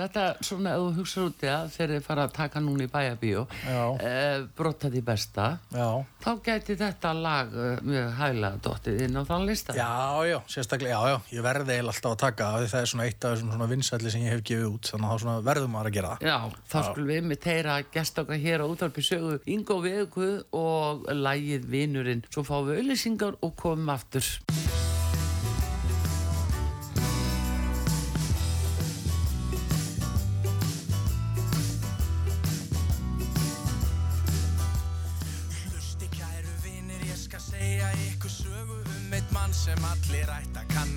þetta 0.04 0.24
svona, 0.48 0.72
ef 0.74 0.80
þú 0.84 0.90
hugsa 1.00 1.24
út 1.28 1.44
í 1.44 1.48
það, 1.50 1.70
þegar 1.76 1.92
þið 1.94 2.04
fara 2.06 2.24
að 2.28 2.34
taka 2.36 2.62
núna 2.64 2.86
í 2.86 2.90
bæjabíó, 2.92 3.44
Já. 3.66 3.82
eh, 4.10 4.44
brotta 4.56 4.90
því 4.92 5.02
besta, 5.10 5.46
Já, 5.74 5.88
þá 6.24 6.30
gæti 6.48 6.76
þetta 6.80 7.12
lag 7.20 7.54
uh, 7.54 7.80
mjög 7.86 8.10
hæglega 8.20 8.60
dottið 8.66 9.00
inn 9.06 9.16
á 9.16 9.22
þann 9.30 9.46
lista. 9.48 9.74
já, 9.76 9.90
já, 10.30 10.38
sérstaklega, 10.50 11.00
já, 11.00 11.14
já, 11.14 11.18
ég 11.38 11.46
verði 11.46 11.76
eiginlega 11.76 11.94
alltaf 11.94 12.12
að 12.16 12.20
taka 12.24 12.50
því 12.60 12.70
það 12.74 12.80
er 12.84 12.90
svona 12.94 13.08
eitt 13.10 13.24
af 13.24 13.34
þessum 13.36 13.52
svona 13.54 13.70
vinsætli 13.74 14.10
sem 14.14 14.24
ég 14.26 14.34
hef 14.36 14.44
gefið 14.50 14.68
út 14.74 14.90
þannig 14.92 15.06
að 15.06 15.14
þá 15.16 15.22
svona 15.24 15.44
verðum 15.50 15.74
maður 15.76 15.90
að 15.92 15.96
gera 15.98 16.12
það 16.16 16.28
Já, 16.30 16.38
þá 16.72 16.78
skulum 16.90 17.10
við 17.14 17.28
með 17.30 17.40
teira 17.46 17.78
gest 17.94 18.18
okkar 18.24 18.42
hér 18.44 18.64
á 18.64 18.66
útvarpi 18.70 19.06
sögu 19.06 19.38
Ingo 19.50 19.80
Veguð 19.84 20.36
og 20.56 21.06
lægið 21.10 21.66
Vinurinn. 21.70 22.24
Svo 22.30 22.44
fáum 22.46 22.68
við 22.70 22.80
auðlýsingar 22.82 23.38
og 23.42 23.56
komum 23.58 23.88
aftur. 23.94 24.26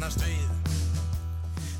Kannast 0.04 0.24
við. 0.28 0.48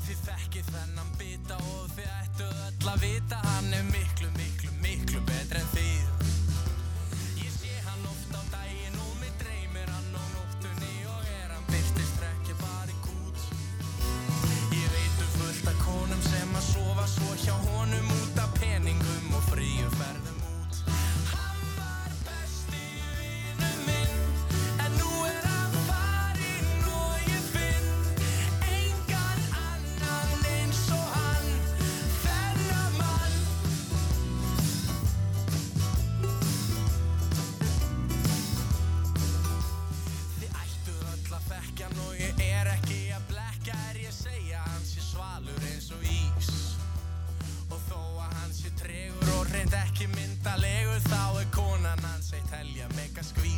Þið 0.06 0.20
þekkið 0.24 0.68
þennan 0.72 1.10
bita 1.20 1.56
og 1.60 1.90
þið 1.92 2.12
ættu 2.22 2.46
öll 2.64 2.92
að 2.94 3.02
vita 3.02 3.40
hann 3.44 3.74
er 3.76 3.84
miklu, 3.90 4.13
ask 53.24 53.42
Lee 53.42 53.53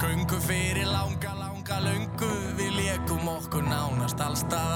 göngu 0.00 0.40
fyrir 0.40 0.86
langa, 0.86 1.32
langa 1.38 1.80
löngu. 1.80 2.30
Við 2.58 2.72
leikum 2.76 3.28
okkur 3.36 3.64
nánast 3.64 4.20
allstaðar 4.20 4.75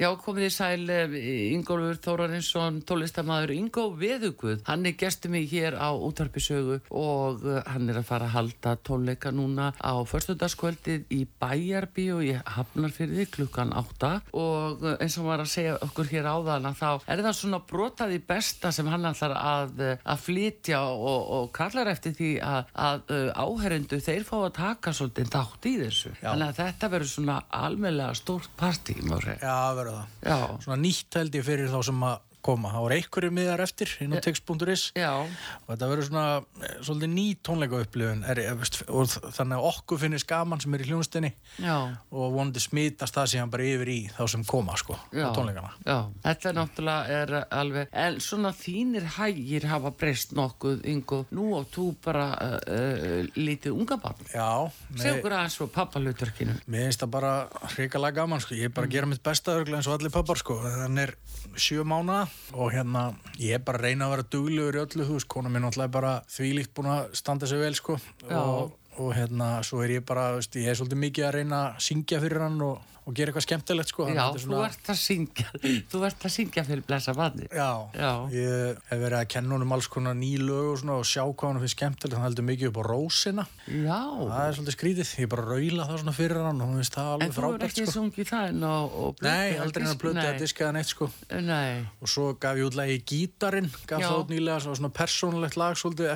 Já, 0.00 0.14
komið 0.16 0.46
í 0.46 0.52
sæl 0.54 0.88
eh, 0.88 1.14
Ingólfur 1.52 1.98
Þórarinsson, 2.00 2.78
tólistamæður 2.88 3.50
Ingó 3.52 3.82
Veðuguð. 4.00 4.62
Hann 4.64 4.88
er 4.88 4.94
gestur 4.96 5.28
mig 5.28 5.50
hér 5.50 5.74
á 5.76 5.92
útvarpisögu 5.92 6.78
og 6.88 7.42
eh, 7.44 7.58
hann 7.68 7.84
er 7.92 7.98
að 8.00 8.06
fara 8.08 8.30
að 8.30 8.32
halda 8.38 8.72
tónleika 8.80 9.28
núna 9.28 9.66
á 9.76 9.92
förstundagskvöldið 10.08 11.04
í 11.12 11.26
Bæjarbíu 11.28 12.22
í 12.24 12.30
Hafnarfyrði 12.32 13.26
klukkan 13.28 13.74
8 13.76 14.14
og 14.40 14.86
eins 14.94 15.18
og 15.20 15.28
var 15.28 15.42
að 15.44 15.50
segja 15.52 15.76
okkur 15.84 16.08
hér 16.14 16.30
áðan 16.32 16.70
að 16.70 16.80
þá 16.80 16.88
er 17.04 17.24
það 17.26 17.36
svona 17.42 17.60
brotaði 17.68 18.22
besta 18.32 18.72
sem 18.72 18.88
hann 18.88 19.04
ætlar 19.10 19.36
að, 19.36 19.76
eh, 19.84 20.00
að 20.00 20.24
flytja 20.30 20.80
og, 20.94 21.28
og 21.36 21.52
kallar 21.60 21.92
eftir 21.92 22.16
því 22.16 22.30
að, 22.40 22.72
að 22.86 23.14
áherendu 23.36 24.00
þeir 24.00 24.24
fá 24.24 24.38
að 24.38 24.56
taka 24.62 24.96
svolítið 24.96 25.30
þátt 25.36 25.70
í 25.74 25.76
þessu. 25.84 26.16
Já. 26.16 26.30
Þannig 26.30 26.48
að 26.48 26.58
þetta 26.64 26.92
verður 26.96 27.14
svona 27.18 27.38
almennlega 27.60 28.16
stórt 28.16 28.58
partí, 28.64 28.96
má 29.04 29.18
segja. 29.20 29.44
Verður 29.90 30.00
það. 30.00 30.32
Já. 30.32 30.64
Svona 30.64 30.80
nýtt 30.80 31.20
held 31.20 31.38
ég 31.40 31.46
fyrir 31.46 31.72
þá 31.72 31.80
sem 31.90 32.04
að 32.10 32.18
koma. 32.44 32.72
Það 32.74 32.84
voru 32.84 32.96
einhverju 32.96 33.32
miðar 33.34 33.62
eftir 33.64 33.92
inn 34.04 34.14
á 34.14 34.18
text.is 34.24 34.84
og 34.96 35.68
þetta 35.70 35.88
verður 35.90 36.06
svona 36.08 36.24
eh, 36.40 36.76
svolítið 36.84 37.12
ný 37.12 37.26
tónleika 37.46 37.80
upplifun 37.84 38.24
er, 38.28 38.40
veist, 38.60 38.80
og 38.88 39.10
þannig 39.10 39.56
að 39.58 39.68
okkur 39.70 40.00
finnist 40.04 40.28
gaman 40.30 40.62
sem 40.62 40.76
er 40.76 40.84
í 40.84 40.88
hljónstinni 40.90 41.32
og 41.66 42.34
vonandi 42.34 42.62
smítast 42.62 43.16
það 43.16 43.30
síðan 43.34 43.52
bara 43.52 43.68
yfir 43.70 43.92
í 43.92 43.98
þá 44.14 44.22
sem 44.34 44.44
koma 44.48 44.76
sko 44.80 44.96
já. 45.12 45.26
á 45.26 45.36
tónleikana. 45.36 45.72
Já, 45.84 45.98
þetta 46.26 46.50
er 46.50 46.58
náttúrulega 46.58 47.20
er 47.20 47.34
alveg, 47.60 47.94
en 48.04 48.20
svona 48.24 48.52
þínir 48.56 49.08
hægir 49.16 49.68
hafa 49.70 49.94
breyst 50.00 50.34
nokkuð, 50.38 50.84
Ingo, 50.90 51.22
nú 51.36 51.50
og 51.58 51.68
þú 51.74 51.90
bara 52.04 52.28
uh, 52.34 52.56
uh, 52.64 53.30
lítið 53.36 53.76
unga 53.76 54.00
barn. 54.00 54.30
Já, 54.32 54.70
okkur 55.14 55.36
aðeins 55.36 55.58
frá 55.60 55.70
pappalutverkinu. 55.80 56.56
mér 56.70 56.88
finnst 56.88 57.04
það 57.04 57.14
bara 57.18 57.34
hrikalega 57.74 58.22
gaman 58.22 58.42
sko, 58.42 58.56
ég 58.58 58.70
er 58.70 58.74
bara 58.74 58.88
að 58.88 58.96
gera 58.96 59.10
mitt 59.10 59.22
besta 59.24 59.56
örglega 59.58 59.80
eins 59.80 59.90
og 59.90 59.98
allir 59.98 60.14
pappar 60.14 60.40
sko, 60.40 60.60
þannig 60.64 61.10
er 61.10 61.14
sjö 61.60 61.84
mánuða 61.86 62.29
og 62.52 62.72
hérna 62.74 63.06
ég 63.38 63.56
er 63.56 63.64
bara 63.64 63.80
að 63.80 63.86
reyna 63.88 64.06
að 64.06 64.14
vera 64.14 64.28
duglegur 64.34 64.78
í 64.78 64.82
öllu 64.82 65.06
veist, 65.12 65.28
kona 65.30 65.52
minn 65.52 65.64
náttúrulega 65.66 65.90
er 65.90 65.96
bara 65.96 66.12
þvílíkt 66.34 66.74
búin 66.76 66.92
að 66.94 67.16
standa 67.20 67.48
sig 67.50 67.62
vel 67.62 67.74
sko. 67.78 67.98
Og, 68.30 68.72
og 69.00 69.12
hérna 69.16 69.50
svo 69.66 69.82
er 69.84 69.96
ég 69.98 70.06
bara, 70.06 70.30
veist, 70.38 70.56
ég 70.58 70.72
er 70.72 70.78
svolítið 70.78 71.02
mikið 71.04 71.28
að 71.28 71.36
reyna 71.38 71.60
að 71.68 71.84
syngja 71.86 72.22
fyrir 72.22 72.44
hann 72.46 72.60
og, 72.66 72.80
og 73.10 73.16
gera 73.18 73.32
eitthvað 73.32 73.44
skemmtilegt 73.46 73.90
sko 73.90 74.06
Já, 74.10 74.22
er 74.30 74.44
þú 74.44 74.60
ert 74.64 74.90
að 74.92 74.98
syngja, 75.00 75.46
þú 75.90 75.98
ert 76.06 76.24
að 76.26 76.32
syngja 76.34 76.62
fyrir 76.66 76.84
blessa 76.86 77.12
barni. 77.16 77.44
Já, 77.50 77.70
Já. 77.94 78.12
ég 78.32 78.78
hef 78.90 79.00
verið 79.02 79.18
að 79.18 79.28
kenna 79.34 79.54
honum 79.56 79.74
alls 79.76 79.88
konar 79.90 80.14
ný 80.18 80.30
lög 80.40 80.66
og, 80.70 80.78
svona, 80.80 80.94
og 81.00 81.06
sjá 81.10 81.22
hvað 81.26 81.48
hann 81.50 81.60
finnst 81.64 81.76
skemmtilegt, 81.76 82.16
hann 82.16 82.26
heldur 82.28 82.46
mikið 82.48 82.66
upp 82.70 82.78
á 82.80 82.84
rósina 82.86 83.44
Já, 83.66 84.00
það 84.30 84.44
er 84.46 84.52
svolítið 84.58 84.76
skrítið, 84.76 85.06
ég 85.20 85.26
er 85.26 85.32
bara 85.34 85.42
að 85.44 85.50
raula 85.54 85.82
það 85.90 86.00
svona 86.04 86.16
fyrir 86.16 86.40
hann 86.46 86.60
og 86.60 86.64
hann 86.70 86.80
finnst 86.80 86.96
það 86.96 87.10
en 87.10 87.14
alveg 87.14 87.30
þú 87.30 87.30
er 87.30 87.36
frábært 87.40 87.66
ekki 87.68 87.84
sko. 87.84 87.94
sungið 87.98 88.26
það 88.30 88.44
en 88.50 88.60
á... 88.64 88.76
og 88.80 89.10
Nei, 89.26 89.48
aldrei 89.60 89.84
hann 89.88 90.00
blötu 90.00 90.24
að 90.24 90.40
diska 90.40 90.62
það 90.66 90.74
neitt 90.78 90.90
sko 90.90 91.04
Nei, 91.50 91.72
og 92.00 92.06
svo 92.10 92.24
gaf 92.40 92.54
ég 92.60 92.64
út 92.70 92.78
lagi 92.78 92.96
Gítarinn 93.10 93.70
gaf 93.84 94.00
Já. 94.00 94.08
það 94.08 94.18
út 94.24 94.30
nýlega, 94.34 94.58
svo 94.64 94.72
svona 94.78 94.94
persónulegt 94.94 95.56
lag 95.60 95.74
svolítið 95.78 96.08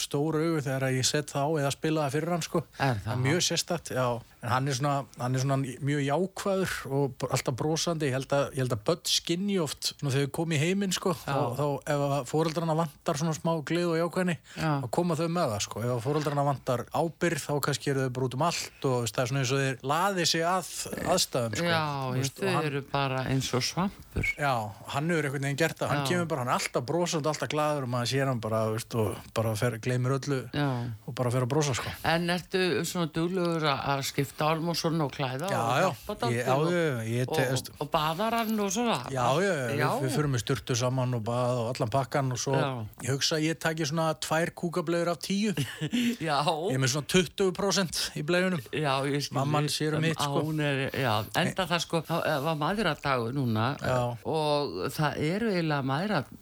eftir 0.00 0.20
allt 0.20 0.40
sem 0.40 0.40
hafi 0.40 0.40
gengið 0.40 0.40
á 0.40 0.40
Já. 0.40 0.40
og 0.40 0.40
hann 0.40 0.40
alveg 0.40 0.40
rekur 0.40 0.40
upp 0.40 0.40
stóru 0.40 0.42
augu 0.46 0.60
þegar 0.66 0.86
ég 0.96 1.04
set 1.04 1.32
það 1.32 1.44
á 1.44 1.50
eða 1.60 1.70
spila 1.76 2.04
það 2.06 2.14
fyrir 2.16 2.30
hann 2.30 2.42
sko 2.42 2.62
Er 2.78 3.00
það? 3.04 3.16
mjög 3.26 3.40
sérstætt, 3.50 3.90
já 3.94 4.06
en 4.40 4.48
hann 4.48 4.68
er 4.70 4.76
svona, 4.76 4.94
hann 5.20 5.36
er 5.36 5.42
svona 5.42 5.58
mjög 5.60 6.02
jákvæður 6.06 6.74
og 6.96 7.24
alltaf 7.28 7.56
brosandi, 7.60 8.08
ég 8.08 8.16
held 8.16 8.32
að, 8.32 8.46
ég 8.56 8.62
held 8.64 8.74
að 8.76 8.84
börn 8.88 9.02
skinni 9.10 9.58
oft 9.60 9.92
þegar 10.00 10.16
við 10.16 10.30
komum 10.36 10.54
í 10.56 10.60
heiminn 10.60 10.94
sko 10.96 11.12
þá, 11.18 11.34
þá 11.58 11.64
ef 11.94 12.04
að 12.06 12.14
fóreldrarna 12.30 12.76
vantar 12.78 13.20
svona 13.20 13.34
smá 13.36 13.52
glið 13.68 13.92
og 13.92 13.98
jákvæðni 14.00 14.36
Já. 14.54 14.70
þá 14.84 14.88
koma 14.96 15.18
þau 15.20 15.26
með 15.36 15.54
það 15.54 15.64
sko 15.66 15.84
ef 15.84 15.92
að 15.92 16.02
fóreldrarna 16.06 16.46
vantar 16.48 16.84
ábyrð 16.96 17.44
þá 17.44 17.52
kannski 17.66 17.92
eru 17.92 18.06
þau 18.06 18.14
bara 18.16 18.30
út 18.30 18.38
um 18.38 18.46
allt 18.48 18.88
og 18.90 18.96
það 19.10 19.22
er 19.24 19.30
svona 19.32 19.42
eins 19.44 19.52
og 19.52 19.62
þeir 19.64 19.84
laði 19.92 20.26
sig 20.30 20.46
að 20.48 20.72
aðstæðum 21.14 21.58
sko 21.60 21.68
já, 21.68 21.84
veist, 22.16 22.40
þau 22.40 22.48
og 22.48 22.56
hann, 22.56 22.70
eru 22.70 22.84
bara 22.90 23.24
eins 23.28 23.52
og 23.56 23.66
svampur. 23.66 24.32
Já, 24.40 24.54
hann 24.94 25.12
hefur 25.12 25.28
einhvern 25.28 25.46
veginn 25.46 25.60
gert 25.60 25.78
það, 25.80 25.92
hann 25.92 26.02
Já. 26.02 26.08
kemur 26.10 26.30
bara, 26.30 26.44
hann 26.44 26.52
er 26.52 26.56
alltaf 26.56 26.86
brosandi, 26.88 27.30
alltaf 27.30 27.50
glaður 27.52 27.86
og 27.86 27.92
maður 27.92 28.10
sér 28.14 28.30
hann 28.30 28.40
bara, 28.42 28.62
veist, 28.72 28.96
og 28.98 29.30
bara 29.36 29.52
fer, 29.58 29.76
gleymir 29.82 30.16
öllu 30.16 30.40
Já. 30.56 30.66
og 31.06 31.16
bara 31.18 31.32
fer 31.34 31.46
að 31.46 31.52
brosa, 31.52 31.76
sko. 31.78 31.92
En 32.10 32.26
ertu 32.32 32.62
svona 32.88 33.10
duglegur 33.14 33.68
að 33.70 33.84
að 33.94 34.02
skipta 34.30 34.46
álm 34.54 34.68
og 34.70 35.12
klæða 35.12 35.48
Já, 35.50 35.60
og 35.60 36.20
já, 36.20 36.30
ég- 36.30 36.46
já, 36.46 36.54
og- 36.54 36.70
ég 37.04 37.28
og, 37.28 37.38
og, 37.38 37.70
og 37.80 37.90
baðar 37.90 38.32
hann 38.38 38.60
og 38.60 38.70
svona 38.72 38.98
Já, 39.10 39.26
já. 39.40 39.54
Við, 39.70 40.02
við 40.04 40.10
fyrum 40.16 40.32
með 40.34 40.42
styrtu 40.44 40.76
saman 40.76 41.14
og 41.14 41.22
bað 41.24 41.58
og 41.60 41.68
allan 41.74 41.90
pakkan 41.90 42.32
og 42.32 42.38
svo, 42.38 42.54
ég 43.02 43.10
hugsa 43.10 43.36
að 43.36 43.44
ég 43.48 43.58
taki 43.58 43.84
svona 43.84 44.14
tvær 44.14 44.50
kúkablegur 44.54 45.08
af 45.10 45.18
tíu, 45.18 45.52
ég 45.92 46.20
já, 46.20 46.38
er 46.40 46.78
með 46.78 46.92
svona 46.94 47.06
20% 47.06 48.00
í 48.16 48.22
blegunum. 48.26 48.60
já, 48.72 48.94
ég 49.06 49.22
skil 49.24 49.34
Mamman 49.38 49.68
sér 49.68 49.94
um 49.96 50.00
mitt, 50.02 50.18
sko. 50.20 50.44
er, 50.60 50.90
já, 50.94 51.14
enda 51.36 51.66
það 51.66 51.80
sko 51.84 52.02
það 52.06 52.26
eh, 52.26 52.38
var 52.46 52.56
maðuradagur 52.60 53.32
núna 53.34 53.76
Já. 53.80 54.16
og 54.24 54.90
það 54.94 55.20
eru 55.30 55.50
eiginlega 55.50 55.82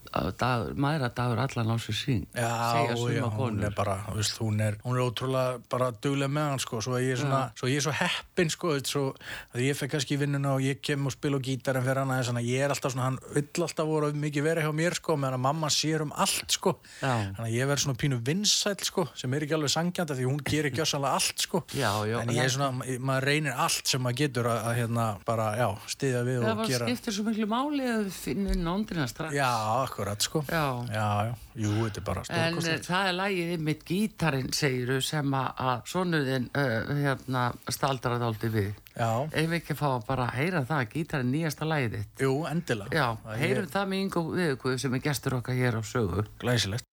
maðura, 0.08 0.32
dagur, 0.38 0.74
maðuradagur 0.78 1.40
allan 1.42 1.72
á 1.72 1.76
sér 1.80 1.96
sín 1.96 2.22
Já, 2.34 2.48
já, 3.12 3.24
hún 3.34 3.62
er 3.64 3.74
bara, 3.76 3.98
veist, 4.14 4.38
hún 4.40 4.60
er, 4.60 4.78
hún 4.84 4.96
er 4.96 5.04
ótrúlega 5.04 5.60
bara 5.70 5.90
duglega 5.92 6.30
með 6.32 6.48
hann, 6.52 6.62
sko, 6.62 6.80
svo 6.84 6.98
ég 7.00 7.14
er 7.14 7.20
svona, 7.22 7.40
svo 7.58 7.68
ég 7.70 7.80
er 7.80 7.84
svo 7.86 7.94
heppin, 7.98 8.50
sko, 8.52 8.72
svo 8.88 9.04
að 9.54 9.64
ég 9.66 9.78
fekk 9.78 9.94
kannski 9.96 10.18
vinnuna 10.20 10.54
og 10.56 10.64
ég 10.64 10.80
kem 10.84 11.06
og 11.08 11.14
spila 11.14 11.38
á 11.38 11.42
gítarinn 11.44 11.84
fyrir 11.86 12.02
hann 12.04 12.40
að 12.40 12.48
ég 12.48 12.64
er 12.64 12.74
alltaf 12.74 12.94
svona, 12.94 13.08
hann 13.10 13.18
vill 13.34 13.64
alltaf 13.66 13.88
voru 13.88 14.12
mikið 14.12 14.46
vera 14.48 14.64
hjá 14.64 14.72
mér, 14.74 14.98
sko, 14.98 15.16
meðan 15.16 15.38
að 15.38 15.44
mamma 15.46 15.70
sér 15.72 16.04
um 16.06 16.12
allt, 16.16 16.48
sko, 16.56 16.74
þannig 17.00 17.44
að 17.46 17.56
ég 17.56 17.70
verð 17.72 17.84
svona 17.84 18.00
pínu 18.02 18.20
vinsæll, 18.24 18.84
sko, 18.88 19.06
sem 19.18 19.34
er 19.34 19.46
ekki 19.46 19.56
alveg 19.58 19.74
sangjandi 19.74 20.18
því 20.18 20.28
hún 20.28 20.40
gerir 20.46 20.74
gjössanlega 20.74 21.18
allt, 21.18 21.46
sko, 21.46 21.62
Já, 21.76 21.92
en 22.22 22.32
ég 22.34 22.44
er 22.44 22.54
svona, 22.54 22.70
maður 22.98 23.28
reynir 23.28 23.54
allt 23.58 23.86
sem 23.90 24.02
maður 24.02 24.20
getur 24.22 24.50
að, 24.50 24.60
að 24.70 24.78
hérna, 24.82 25.06
bara, 25.28 25.48
já, 25.58 25.68
stiðja 25.94 26.24
við 26.26 26.40
það 26.44 26.62
og 26.64 26.72
gera, 26.72 26.90
akkurat, 29.98 30.22
sko, 30.22 30.44
Já. 30.46 30.62
já, 30.94 31.06
já, 31.26 31.34
jú, 31.58 31.70
þetta 31.82 31.98
er 31.98 32.04
bara 32.06 32.22
En 32.28 32.54
uh, 32.54 32.60
stórkostlegt. 32.60 32.86
það 32.86 33.08
er 33.10 33.16
lægið 33.18 33.64
mitt 33.66 33.84
gítarinn, 33.88 34.52
segiru, 34.54 35.00
sem 35.02 35.34
að- 35.34 35.82
sonuðin 35.90 36.46
uh, 36.54 36.92
hérna, 37.02 37.42
staldraði 37.68 38.28
áldi 38.28 38.50
við. 38.54 38.70
Já, 38.98 39.10
Ef 39.32 39.48
við 39.50 39.56
ekki 39.60 39.74
fá 39.78 39.86
að 39.96 40.06
bara 40.06 40.26
heyra 40.34 40.62
það, 40.66 40.84
gítarinn 40.94 41.32
nýjasta 41.34 41.66
lægið 41.66 41.96
þitt. 41.98 42.22
jú, 42.22 42.32
endilega. 42.46 42.94
Já, 42.94 43.36
heyrum 43.42 43.66
það 43.74 43.88
með 43.90 44.04
Ingo 44.04 44.22
Viðuguð 44.30 44.78
sem 44.78 44.94
er 44.94 45.02
gestur 45.08 45.34
okkar 45.40 45.54
hér 45.58 45.78
á 45.78 45.82
sögu. 45.82 46.24
Glæsilegt. 46.38 46.84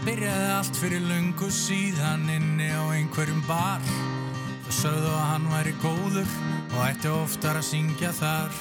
Það 0.00 0.14
byrjaði 0.14 0.52
allt 0.56 0.78
fyrir 0.80 1.02
löngu 1.04 1.46
síðan 1.52 2.22
inni 2.32 2.70
á 2.72 2.88
einhverjum 2.88 3.42
bar 3.44 3.82
Það 4.64 4.72
sögðu 4.72 5.10
að 5.12 5.26
hann 5.28 5.48
væri 5.50 5.74
góður 5.82 6.30
og 6.70 6.78
ætti 6.86 7.10
oftar 7.12 7.58
að 7.60 7.66
syngja 7.68 8.12
þar. 8.16 8.56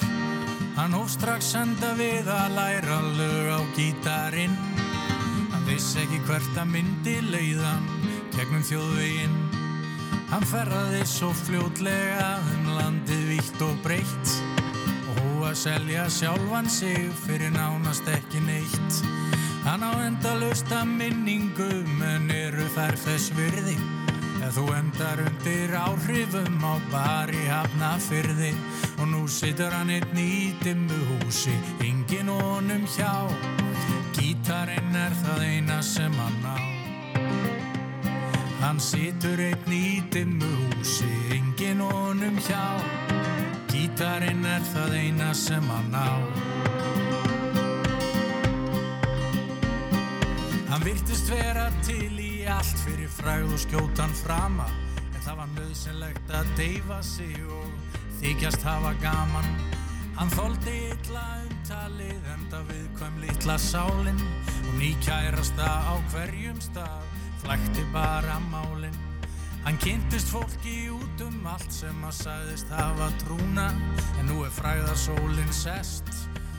Hann 0.75 0.97
hóf 0.97 1.13
strax 1.13 1.53
senda 1.53 1.93
við 1.95 2.27
að 2.27 2.57
læra 2.57 2.97
lög 3.21 3.53
á 3.55 3.59
gítarinn. 3.77 4.59
Hann 5.53 5.63
vissi 5.69 6.01
ekki 6.03 6.19
hvert 6.27 6.59
að 6.59 6.73
myndi 6.73 7.15
leiðan 7.29 7.87
gegnum 8.35 8.67
þjóðveginn. 8.73 9.39
Hann 10.33 10.47
ferraði 10.51 11.07
svo 11.07 11.31
fljótlega 11.45 12.33
um 12.57 12.71
landið 12.81 13.23
vítt 13.31 13.63
og 13.63 13.79
breytt 13.87 14.35
og 15.07 15.23
hú 15.23 15.47
að 15.47 15.55
selja 15.63 16.09
sjálfan 16.19 16.67
sig 16.67 17.07
fyrir 17.23 17.55
nánast 17.55 18.11
ekki 18.11 18.43
neitt. 18.43 19.03
Hann 19.65 19.83
á 19.83 19.91
endalösta 20.07 20.85
minningum 20.85 22.03
en 22.03 22.31
eru 22.31 22.67
þær 22.75 22.95
þess 23.07 23.33
virði 23.37 23.79
Ef 24.39 24.55
þú 24.55 24.69
endar 24.71 25.19
undir 25.19 25.73
áhrifum 25.75 26.61
á 26.63 26.79
bari 26.89 27.41
hafnafyrði 27.51 28.53
og 28.95 29.09
nú 29.11 29.25
situr 29.29 29.73
hann 29.75 29.91
einn 29.91 30.15
í 30.17 30.55
dimmu 30.63 30.99
húsi, 31.09 31.53
engin 31.83 32.31
honum 32.31 32.87
hjá. 32.87 33.27
Gítarinn 34.15 34.95
er 34.95 35.13
það 35.21 35.43
eina 35.43 35.81
sem 35.83 36.15
hann 36.23 36.47
á. 36.47 36.57
Hann 38.63 38.79
situr 38.79 39.43
einn 39.43 39.75
í 39.75 39.99
dimmu 40.13 40.49
húsi, 40.63 41.11
engin 41.35 41.83
honum 41.83 42.39
hjá. 42.47 42.63
Gítarinn 43.69 44.47
er 44.47 44.63
það 44.71 44.97
eina 45.03 45.33
sem 45.35 45.67
hann 45.67 45.93
á. 45.93 46.58
Hann 50.79 50.93
virtist 50.93 51.27
vera 51.27 51.65
til 51.83 52.13
í 52.23 52.45
allt 52.47 52.77
fyrir 52.85 53.09
fræð 53.11 53.49
og 53.51 53.59
skjótan 53.59 54.13
frama. 54.15 54.63
En 55.11 55.25
það 55.25 55.35
var 55.41 55.49
nöðsynlegt 55.57 56.31
að 56.31 56.53
deyfa 56.55 56.99
sig 57.03 57.33
og 57.51 57.97
þykjast 58.21 58.63
hafa 58.63 58.93
gaman. 59.01 59.49
Hann 60.15 60.31
þóldi 60.37 60.77
illa 60.93 61.25
umtalið 61.41 62.31
enda 62.31 62.63
viðkvæm 62.71 63.19
litla 63.25 63.57
sálinn 63.59 64.23
Og 64.69 64.71
nýkærasta 64.79 65.67
á 65.67 65.99
hverjum 66.13 66.63
stað 66.63 67.11
flækti 67.43 67.83
bara 67.91 68.39
málinn 68.47 68.95
Hann 69.67 69.83
kynntist 69.83 70.31
fólki 70.31 70.85
út 70.95 71.25
um 71.27 71.43
allt 71.57 71.75
sem 71.75 72.05
að 72.07 72.21
sagðist 72.21 72.71
hafa 72.71 73.11
trúna. 73.25 73.67
En 74.15 74.31
nú 74.31 74.45
er 74.47 74.55
fræðarsólinn 74.55 75.51
sest, 75.51 76.07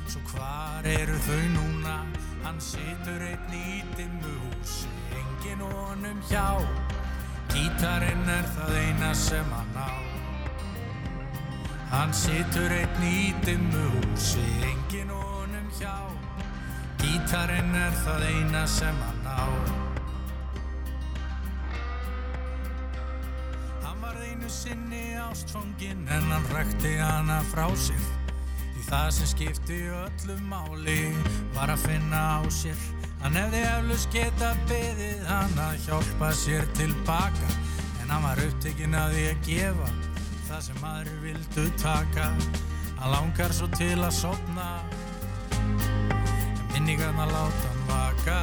svo 0.04 0.20
hvar 0.34 0.84
eru 0.84 1.16
þau 1.24 1.46
núna? 1.56 2.02
Hann 2.42 2.60
situr 2.60 3.20
einn 3.20 3.52
í 3.52 3.82
dimmu 3.96 4.32
húsi, 4.42 4.88
engin 5.18 5.60
honum 5.60 6.20
hjá. 6.30 6.46
Gítarinn 7.52 8.28
er 8.32 8.46
það 8.54 8.76
eina 8.80 9.10
sem 9.14 9.50
hann 9.52 9.76
á. 9.76 9.90
Hann 11.90 12.14
situr 12.16 12.72
einn 12.72 13.04
í 13.04 13.32
dimmu 13.44 13.84
húsi, 13.96 14.46
engin 14.70 15.12
honum 15.12 15.68
hjá. 15.76 15.96
Gítarinn 17.02 17.76
er 17.76 17.98
það 18.04 18.24
eina 18.30 18.64
sem 18.68 19.02
hann 19.04 19.28
á. 19.28 19.44
Hann 23.84 24.00
var 24.00 24.16
einu 24.24 24.48
sinni 24.48 25.04
ástfanginn 25.26 26.08
en 26.08 26.32
hann 26.32 26.48
rækti 26.56 26.96
hana 27.02 27.42
frá 27.52 27.68
sér. 27.76 28.19
Það 28.90 29.10
sem 29.14 29.28
skipti 29.30 29.76
öllu 29.94 30.34
máli 30.50 31.12
var 31.54 31.70
að 31.70 31.84
finna 31.84 32.22
á 32.34 32.50
sér. 32.50 32.80
Hann 33.22 33.36
hefði 33.38 33.60
eflust 33.68 34.10
geta 34.10 34.48
beðið 34.66 35.22
hann 35.28 35.54
að 35.62 35.76
hjálpa 35.84 36.30
sér 36.34 36.66
tilbaka. 36.74 37.52
En 38.02 38.10
hann 38.10 38.26
var 38.26 38.42
upptekinn 38.42 38.98
að 38.98 39.14
því 39.14 39.24
að 39.28 39.46
gefa 39.46 39.92
það 40.48 40.66
sem 40.66 40.82
aðri 40.90 41.16
vildu 41.22 41.68
taka. 41.78 42.26
Hann 42.98 43.14
langar 43.14 43.54
svo 43.54 43.70
til 43.78 43.94
að 43.94 44.10
sopna, 44.18 44.68
en 45.54 46.68
minningarna 46.74 47.30
láta 47.30 47.70
hann 47.70 47.88
vaka. 47.94 48.38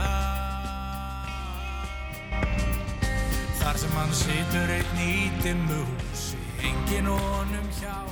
Þar 3.59 3.83
sem 3.83 3.99
hann 3.99 4.19
situr 4.23 4.77
einn 4.79 5.01
í 5.03 5.15
dimmu 5.43 5.83
húsi, 5.91 6.39
engin 6.63 7.11
honum 7.11 7.73
hjá. 7.81 8.06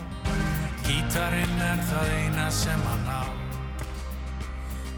Gítarinn 0.85 1.61
er 1.65 1.81
það 1.89 2.11
eina 2.19 2.45
sem 2.53 2.85
hann 2.85 3.07
á. 3.09 3.23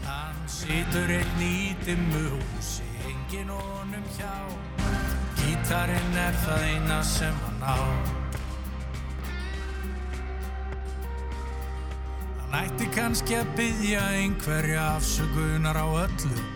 Hann 0.04 0.42
situr 0.52 1.12
einn 1.16 1.42
í 1.44 1.72
dimmu 1.86 2.24
húsi, 2.34 2.84
engin 3.08 3.48
honum 3.52 4.04
hjá. 4.18 4.34
Gítarinn 5.40 6.20
er 6.26 6.36
það 6.44 6.66
eina 6.72 7.00
sem 7.08 7.40
hann 7.46 7.64
á. 7.64 7.78
Hann 12.42 12.60
ætti 12.62 12.92
kannski 12.92 13.40
að 13.40 13.50
byggja 13.56 14.04
einhverja 14.20 14.86
afsökunar 14.96 15.76
á 15.76 15.86
öllu 16.04 16.46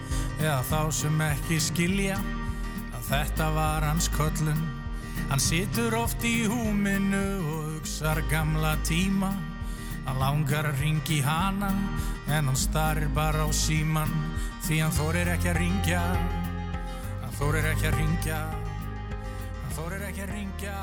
Eða 0.42 0.62
þá 0.66 0.78
sem 0.96 1.20
ekki 1.22 1.58
skilja 1.62 2.16
að 2.96 3.02
þetta 3.10 3.50
var 3.54 3.84
hans 3.86 4.08
köllun 4.10 4.62
Hann 5.32 5.40
situr 5.40 5.96
oft 5.96 6.20
í 6.28 6.44
húminu 6.44 7.24
og 7.40 7.66
hugsar 7.72 8.20
gamla 8.28 8.76
tíma. 8.84 9.32
Hann 10.04 10.20
langar 10.20 10.68
að 10.68 10.82
ringi 10.84 11.20
hana 11.24 11.72
en 12.28 12.50
hann 12.50 12.58
starir 12.58 13.08
bara 13.14 13.46
á 13.46 13.50
síman 13.54 14.10
Því 14.66 14.80
hann 14.82 14.94
þórir 14.96 15.30
ekki 15.30 15.48
að 15.52 15.60
ringja 15.60 16.00
Hann 17.22 17.36
þórir 17.38 17.68
ekki 17.70 17.86
að 17.86 18.00
ringja 18.00 18.40
Hann 19.60 19.76
þórir 19.76 20.02
ekki 20.08 20.24
að 20.26 20.32
ringja 20.34 20.74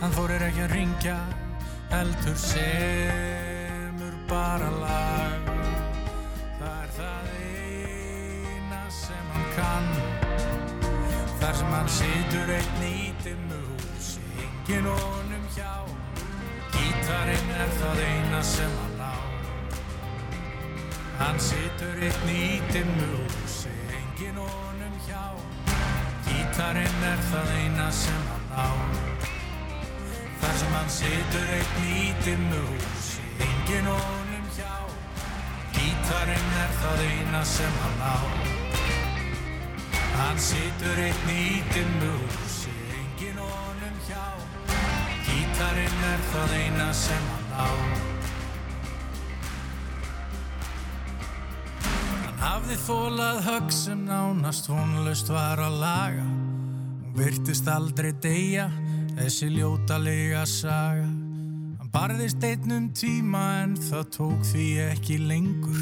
Hann 0.00 0.14
þórir 0.14 0.46
ekki 0.46 0.62
að 0.68 0.72
ringja 0.76 1.16
Heldur 1.90 2.38
semur 2.38 4.14
bara 4.28 4.70
lag. 4.70 5.50
Það 6.58 6.78
er 6.82 6.94
það 6.96 7.28
eina 7.46 8.80
sem 8.90 9.28
hann 9.34 9.46
kann. 9.54 9.92
Þar 11.38 11.60
sem 11.60 11.74
hann 11.78 11.92
situr 12.00 12.54
einn 12.58 12.82
í 12.88 13.05
engin 14.66 14.84
honum 14.84 15.46
hjá. 15.54 15.72
Gítarinn 16.72 17.50
er 17.54 17.70
það 17.78 18.00
eina 18.02 18.42
sem 18.42 18.72
hann 18.80 19.00
á. 19.00 19.14
Hann 21.18 21.38
situr 21.38 22.00
einn 22.02 22.30
í 22.34 22.58
dimmu 22.72 23.06
húsi, 23.12 23.70
engin 23.98 24.40
honum 24.42 24.96
hjá. 25.06 25.22
Gítarinn 26.26 27.04
er 27.12 27.22
það 27.30 27.52
eina 27.60 27.90
sem 27.92 28.26
hann 28.32 28.50
á. 28.58 28.68
Þar 30.40 30.58
sem 30.58 30.74
hann 30.74 30.90
situr 30.90 31.54
einn 31.58 31.86
í 31.86 32.02
dimmu 32.24 32.62
húsi, 32.72 33.22
engin 33.46 33.86
honum 33.92 34.50
hjá. 34.58 34.74
Gítarinn 35.78 36.50
er 36.64 36.74
það 36.82 37.04
eina 37.12 37.44
sem 37.44 37.78
hann 37.84 38.02
á. 38.02 38.18
Hann 40.16 40.38
situr 40.40 41.04
einn 41.06 41.30
í 41.30 41.62
dimmu 41.70 42.12
húsi, 42.18 42.45
Gítarinn 45.56 46.02
er 46.04 46.24
það 46.28 46.50
eina 46.52 46.86
sem 46.92 47.28
hann 47.32 47.52
á. 47.56 47.68
Hann 52.26 52.42
hafði 52.42 52.74
þólað 52.82 53.38
högg 53.46 53.70
sem 53.72 54.02
nánast 54.04 54.68
vonlust 54.68 55.30
var 55.32 55.62
að 55.64 55.78
laga. 55.80 56.26
Hún 56.26 57.14
virtist 57.16 57.70
aldrei 57.72 58.10
deyja, 58.20 58.66
þessi 59.14 59.48
ljótalega 59.54 60.42
saga. 60.44 61.06
Hann 61.08 61.92
barðist 61.94 62.44
einnum 62.44 62.90
tíma 62.92 63.46
en 63.62 63.78
það 63.80 64.10
tók 64.18 64.44
því 64.50 64.66
ekki 64.90 65.16
lengur. 65.24 65.80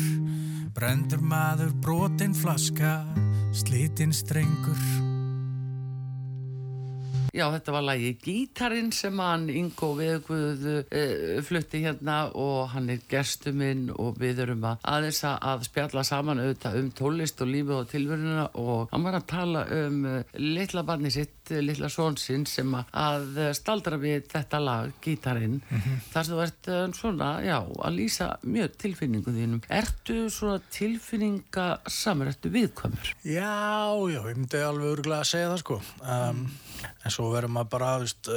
Brendur 0.78 1.26
maður 1.34 1.74
brotinn 1.82 2.38
flaska, 2.38 3.00
slitinn 3.50 4.14
strengur. 4.14 5.13
Já, 7.34 7.48
þetta 7.50 7.72
var 7.74 7.82
lagi 7.82 8.12
Gítarinn 8.22 8.92
sem 8.94 9.18
hann 9.18 9.48
Ingo 9.50 9.88
Veðguð 9.98 10.60
uh, 10.70 11.38
flutti 11.42 11.80
hérna 11.82 12.28
og 12.38 12.68
hann 12.70 12.92
er 12.94 13.00
gestu 13.10 13.50
minn 13.50 13.88
og 13.90 14.20
við 14.22 14.44
erum 14.44 14.62
að 14.68 14.84
aðeins 14.92 15.18
að 15.26 15.64
spjalla 15.66 16.04
saman 16.06 16.38
auðvitað 16.44 16.78
um 16.78 16.92
tólist 16.94 17.42
og 17.42 17.50
lífi 17.50 17.74
og 17.74 17.88
tilveruna 17.90 18.44
og 18.62 18.92
hann 18.92 19.06
var 19.08 19.18
að 19.18 19.26
tala 19.32 19.64
um 19.80 19.98
uh, 20.12 20.20
litla 20.38 20.84
barni 20.86 21.10
sitt, 21.10 21.34
uh, 21.50 21.58
litla 21.58 21.90
són 21.90 22.20
sinn 22.22 22.46
sem 22.46 22.70
að 22.78 23.42
staldra 23.58 23.98
við 23.98 24.30
þetta 24.30 24.62
lag, 24.62 24.94
Gítarinn, 25.02 25.58
mm 25.58 25.82
-hmm. 25.82 26.06
þar 26.14 26.28
sem 26.28 26.36
þú 26.36 26.44
ert 26.46 26.70
svona, 27.00 27.32
já, 27.42 27.58
að 27.58 27.98
lýsa 27.98 28.30
mjög 28.46 28.78
tilfinningu 28.78 29.34
þínum. 29.34 29.64
Ertu 29.68 30.30
svona 30.30 30.62
tilfinningasamur, 30.70 32.30
ertu 32.30 32.54
viðkvæmur? 32.54 33.14
Já, 33.26 33.90
já, 34.14 34.22
ég 34.22 34.36
myndi 34.38 34.62
alveg 34.62 34.94
örgulega 34.94 35.26
að 35.26 35.30
segja 35.34 35.50
það 35.50 35.62
sko. 35.66 35.82
Um, 36.04 36.46
en 37.04 37.14
svo 37.14 37.30
verður 37.32 37.52
maður 37.56 37.70
bara, 37.74 37.90
veist, 38.02 38.30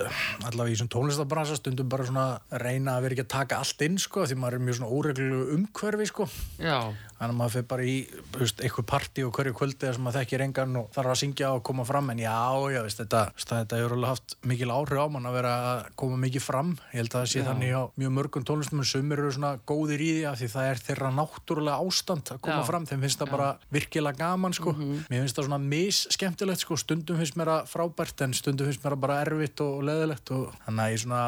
allavega 0.48 0.72
í 0.72 0.76
þessum 0.78 0.92
tónlistabransa 0.94 1.58
stundum 1.60 1.90
bara 1.92 2.08
svona 2.08 2.28
reyna 2.64 2.98
að 2.98 3.08
vera 3.08 3.18
ekki 3.18 3.26
að 3.26 3.34
taka 3.36 3.62
allt 3.64 3.86
inn, 3.88 4.00
sko, 4.02 4.26
því 4.28 4.40
maður 4.42 4.58
er 4.58 4.66
mjög 4.68 4.80
svona 4.80 4.92
óreglu 4.98 5.42
umhverfi, 5.58 6.10
sko. 6.12 6.30
Já, 6.62 6.78
Þannig 7.18 7.34
að 7.34 7.38
maður 7.40 7.54
fyrir 7.56 7.68
bara 7.72 7.86
í, 7.88 7.96
veist, 8.38 8.60
eitthvað 8.62 8.86
partí 8.92 9.24
og 9.26 9.32
hverju 9.34 9.54
kvöldi 9.58 9.90
sem 9.90 10.04
maður 10.06 10.22
þekkir 10.22 10.44
engan 10.46 10.76
og 10.78 10.90
þarf 10.94 11.10
að 11.14 11.20
syngja 11.24 11.48
og 11.56 11.64
koma 11.66 11.86
fram, 11.88 12.12
en 12.14 12.20
já, 12.22 12.36
já, 12.74 12.82
veist, 12.86 13.00
þetta, 13.02 13.22
þetta 13.42 13.80
hefur 13.82 13.96
alveg 13.96 14.12
haft 14.14 14.36
mikil 14.46 14.70
áhrif 14.70 15.02
á 15.02 15.08
mann 15.10 15.26
að 15.26 15.38
vera 15.40 15.54
að 15.72 15.80
koma 15.98 16.20
mikið 16.22 16.44
fram. 16.46 16.70
Ég 16.94 17.02
held 17.02 17.10
að 17.10 17.18
það 17.18 17.32
sé 17.32 17.40
Já. 17.42 17.46
þannig 17.50 17.72
á 17.74 17.82
mjög 17.98 18.12
mörgum 18.18 18.46
tónlistum, 18.46 18.84
en 18.84 18.90
sumir 18.92 19.18
eru 19.24 19.32
svona 19.34 19.52
góðir 19.66 20.06
í 20.06 20.12
því 20.14 20.24
af 20.30 20.38
því 20.38 20.48
það 20.54 20.70
er 20.70 20.78
þeirra 20.86 21.10
náttúrulega 21.18 21.82
ástand 21.88 22.26
að 22.36 22.42
koma 22.46 22.62
Já. 22.62 22.68
fram, 22.70 22.86
þeim 22.86 23.02
finnst 23.08 23.20
það 23.24 23.34
bara 23.34 23.50
virkilega 23.74 24.22
gaman, 24.22 24.54
sko. 24.54 24.76
Mér 24.78 25.20
finnst 25.26 25.38
það 25.42 25.50
svona 25.50 25.62
mis 25.66 26.06
skemmtilegt, 26.14 26.62
sko, 26.62 26.78
stundum 26.78 27.18
finnst 27.18 27.38
mér 27.40 27.50
það 27.56 27.74
frábært 27.74 28.22
en 28.28 28.38
stundum 28.38 28.70
finnst 28.70 28.86
mér 28.86 28.94
það 28.94 29.04
bara 29.08 29.22
erfitt 29.26 29.58
og 29.66 29.82
leðilegt 29.90 30.28
og 30.38 30.54
þannig 30.68 30.84
að 30.86 30.92
ég 30.94 31.00
svona, 31.02 31.22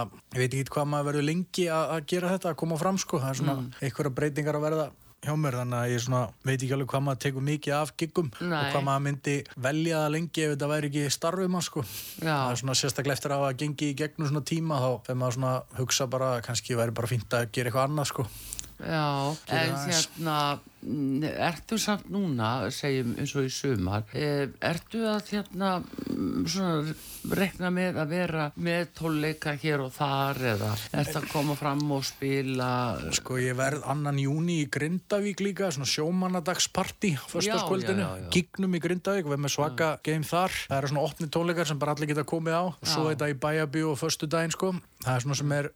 ég 4.70 5.00
sko. 5.20 5.30
Hjá 5.30 5.36
mér 5.36 5.58
þannig 5.60 5.80
að 5.80 5.92
ég 5.92 6.04
svona 6.04 6.22
veit 6.48 6.62
ekki 6.62 6.74
alveg 6.76 6.92
hvað 6.94 7.04
maður 7.04 7.20
tekur 7.26 7.44
mikið 7.44 7.74
af 7.76 7.90
giggum 8.00 8.30
Nei. 8.40 8.54
og 8.60 8.70
hvað 8.74 8.86
maður 8.88 9.04
myndi 9.08 9.36
velja 9.58 9.98
það 10.04 10.14
lengi 10.16 10.44
ef 10.46 10.54
þetta 10.54 10.70
væri 10.72 10.90
ekki 10.90 11.10
starfið 11.12 11.50
maður 11.52 11.68
sko 11.68 11.84
Já. 11.84 12.36
það 12.36 12.52
er 12.54 12.62
svona 12.62 12.78
sérstaklega 12.80 13.18
eftir 13.18 13.34
að 13.36 13.44
hafa 13.44 13.58
gengið 13.60 13.90
í 13.92 13.98
gegnum 14.00 14.30
svona 14.32 14.46
tíma 14.48 14.80
þá 14.80 14.90
þegar 15.10 15.20
maður 15.20 15.38
svona 15.40 15.54
hugsa 15.80 16.08
bara 16.08 16.30
kannski 16.46 16.80
væri 16.80 16.96
bara 16.96 17.12
fínt 17.12 17.36
að 17.36 17.52
gera 17.52 17.68
eitthvað 17.72 17.90
annað 17.90 18.10
sko 18.14 18.28
já, 18.80 19.36
en 19.52 19.76
hérna, 19.90 20.38
ertu 20.82 21.78
samt 21.82 22.08
núna, 22.12 22.70
segjum 22.72 23.16
eins 23.20 23.36
og 23.36 23.48
í 23.48 23.52
sumar, 23.52 24.06
eh, 24.14 24.48
ertu 24.62 25.04
að 25.10 25.34
hérna, 25.34 25.84
mm, 25.84 26.48
svona, 26.48 26.96
rekna 27.36 27.70
með 27.70 28.00
að 28.00 28.08
vera 28.10 28.52
með 28.58 28.88
tónleika 28.96 29.58
hér 29.60 29.84
og 29.84 29.92
þar 29.94 30.36
eða 30.56 30.72
ertu 30.94 31.18
að 31.20 31.30
koma 31.32 31.56
fram 31.56 31.92
og 31.92 32.04
spila? 32.04 32.98
Sko 33.12 33.38
ég 33.38 33.56
verð 33.56 33.84
annan 33.86 34.18
júni 34.18 34.64
í 34.64 34.70
Grindavík 34.70 35.44
líka, 35.44 35.72
svona 35.72 35.90
sjómannadagsparti 35.90 37.14
Já, 37.14 37.28
fyrstaskvöldinu, 37.28 38.32
gignum 38.32 38.76
í 38.76 38.80
Grindavík 38.80 39.26
og 39.26 39.32
við 39.34 39.38
erum 39.38 39.46
með 39.48 39.56
svaka 39.56 39.90
game 40.04 40.24
þar. 40.24 40.56
Það 40.70 40.78
eru 40.78 40.92
svona 40.92 41.06
opni 41.06 41.28
tónleikar 41.28 41.68
sem 41.68 41.80
bara 41.80 41.96
allir 41.96 42.12
geta 42.12 42.26
komið 42.28 42.56
á. 42.56 42.64
Og 42.72 42.88
svo 42.88 43.06
Já. 43.08 43.14
þetta 43.14 43.30
í 43.30 43.38
bæjabíu 43.44 43.92
og 43.92 44.00
förstu 44.00 44.30
daginn 44.30 44.56
sko. 44.56 44.74
Það 45.04 45.16
er 45.16 45.26
svona 45.26 45.40
sem 45.40 45.52
er 45.56 45.70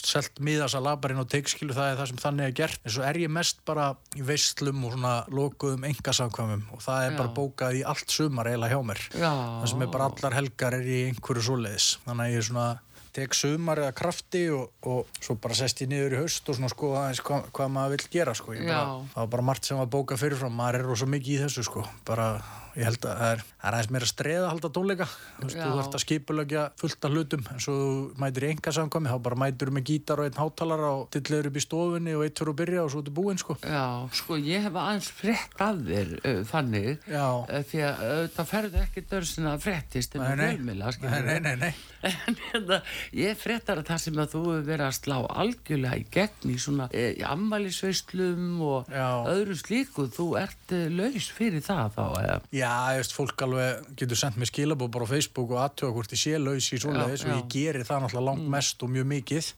selt 0.00 0.40
miðasala 0.40 0.96
bara 1.00 1.14
inn 1.14 1.22
á 1.22 1.26
teikskilu, 1.28 1.74
það 1.76 1.92
er 1.92 1.98
það 2.00 2.10
sem 2.10 2.22
þannig 2.24 2.46
er 2.46 2.56
gert. 2.60 2.80
En 2.84 2.94
svo 2.94 3.04
er 3.06 3.20
ég 3.20 3.32
mest 3.32 3.60
bara 3.68 3.90
í 4.16 4.24
veistlum 4.50 4.84
og 4.84 4.94
svona 4.94 5.14
lokuðum 5.30 5.84
engasamkvæmum 5.88 6.62
og 6.74 6.82
það 6.82 7.06
er 7.06 7.10
Já. 7.12 7.16
bara 7.18 7.34
bókað 7.36 7.78
í 7.78 7.82
allt 7.86 8.10
sumar 8.10 8.46
eiginlega 8.50 8.74
hjá 8.74 8.84
mér. 8.84 9.00
Já. 9.14 9.30
það 9.30 9.66
sem 9.70 9.82
er 9.82 9.90
bara 9.90 10.08
allar 10.10 10.34
helgar 10.34 10.74
er 10.74 10.86
í 10.86 11.00
einhverju 11.10 11.42
svoleiðis. 11.46 11.88
Þannig 12.06 12.24
að 12.26 12.34
ég 12.34 12.46
svona 12.48 12.68
tek 13.12 13.34
sumar 13.34 13.80
eða 13.82 13.94
krafti 13.98 14.44
og, 14.54 14.70
og 14.86 15.06
svo 15.20 15.34
bara 15.42 15.54
sest 15.58 15.82
ég 15.82 15.90
niður 15.90 16.14
í 16.14 16.20
haust 16.22 16.48
og 16.48 16.58
svona 16.58 16.70
sko 16.70 16.92
aðeins 16.94 17.22
hvað, 17.26 17.48
hvað 17.56 17.72
maður 17.74 17.96
vill 17.96 18.10
gera 18.12 18.34
sko. 18.34 18.54
Bara, 18.54 18.84
það 19.14 19.22
var 19.22 19.32
bara 19.34 19.46
margt 19.50 19.66
sem 19.66 19.78
var 19.80 19.90
bókað 19.90 20.22
fyrirfram. 20.24 20.54
Maður 20.54 20.80
er 20.80 20.88
rosa 20.90 21.10
mikið 21.10 21.36
í 21.36 21.40
þessu 21.44 21.66
sko. 21.66 21.86
Bara 22.06 22.28
ég 22.76 22.86
held 22.86 23.06
að 23.08 23.20
það 23.20 23.30
er, 23.34 23.42
það 23.60 23.68
er 23.70 23.76
aðeins 23.78 23.90
meira 23.94 24.08
streð 24.10 24.40
að 24.44 24.50
halda 24.52 24.70
tónleika 24.76 25.06
þú 25.40 25.48
þarft 25.60 25.96
að 25.98 26.04
skipulegja 26.04 26.64
fullt 26.80 27.06
af 27.08 27.14
hlutum 27.16 27.44
en 27.54 27.62
svo 27.64 27.76
mætir 28.22 28.46
í 28.46 28.50
enga 28.54 28.74
samkvæmi 28.76 29.10
þá 29.10 29.16
bara 29.26 29.38
mætir 29.42 29.72
með 29.74 29.86
gítar 29.90 30.22
og 30.22 30.28
einn 30.30 30.38
hátalara 30.40 30.90
og 31.00 31.08
dilliður 31.16 31.50
upp 31.50 31.58
í 31.60 31.64
stofunni 31.64 32.14
og 32.18 32.24
eitt 32.26 32.40
fyrir 32.40 32.52
að 32.54 32.60
byrja 32.62 32.84
og 32.84 32.92
svo 32.94 33.02
ertu 33.04 33.14
búinn 33.16 33.40
sko 33.42 33.56
Já, 33.64 33.84
sko 34.20 34.38
ég 34.40 34.66
hef 34.68 34.78
aðeins 34.84 35.10
frétt 35.20 35.64
af 35.66 35.80
þér 35.88 36.12
uh, 36.20 36.40
þannig 36.50 36.90
Já. 37.10 37.26
uh, 37.42 37.62
því 37.70 37.82
að 37.88 38.04
uh, 38.06 38.24
það 38.38 38.50
ferði 38.54 38.82
ekki 38.84 39.06
dörsin 39.10 39.50
að 39.50 39.64
fréttist 39.66 40.16
um 40.18 40.24
Nei, 40.24 40.34
nei. 40.38 40.46
fjölmila 40.54 40.92
nei, 41.00 41.40
nei, 41.48 41.56
nei. 41.66 41.72
En 42.10 42.36
hérna, 42.46 42.78
ég 43.12 43.36
fréttar 43.36 43.82
að 43.82 43.90
það 43.90 43.98
sem 44.06 44.20
að 44.22 44.30
þú 44.32 44.40
hefur 44.46 44.62
verið 44.70 44.86
að 44.86 44.94
slá 44.96 45.16
algjörlega 45.42 45.98
í 46.00 46.06
gegn 46.14 46.48
í 46.48 46.56
svona 46.62 46.86
e, 46.96 47.02
í 47.20 47.24
ammælisveislum 47.28 48.60
og 48.64 48.88
Já. 48.92 49.04
öðru 49.28 49.56
slíku, 49.60 50.06
þú 50.12 50.26
ert 50.40 50.72
e, 50.72 50.80
laus 50.92 51.28
fyrir 51.36 51.60
það 51.64 51.92
þá 51.98 52.02
eða? 52.22 52.38
Já, 52.60 52.72
ég 52.94 53.00
veist, 53.00 53.14
fólk 53.16 53.42
alveg 53.46 53.90
getur 54.00 54.18
sendt 54.20 54.36
mér 54.40 54.50
skilabóð 54.50 54.92
bara 54.92 55.08
á 55.08 55.12
Facebook 55.14 55.52
og 55.54 55.60
aðtöða 55.64 55.94
hvort 55.96 56.14
ég 56.14 56.20
sé 56.20 56.38
laus 56.40 56.68
í 56.70 56.80
svoleiðis 56.82 57.24
og 57.26 57.32
ég 57.34 57.50
geri 57.54 57.84
það 57.88 58.02
náttúrulega 58.04 58.28
langt 58.30 58.48
mest 58.56 58.82
og 58.84 58.90
mjög 58.92 59.06
mikið. 59.16 59.50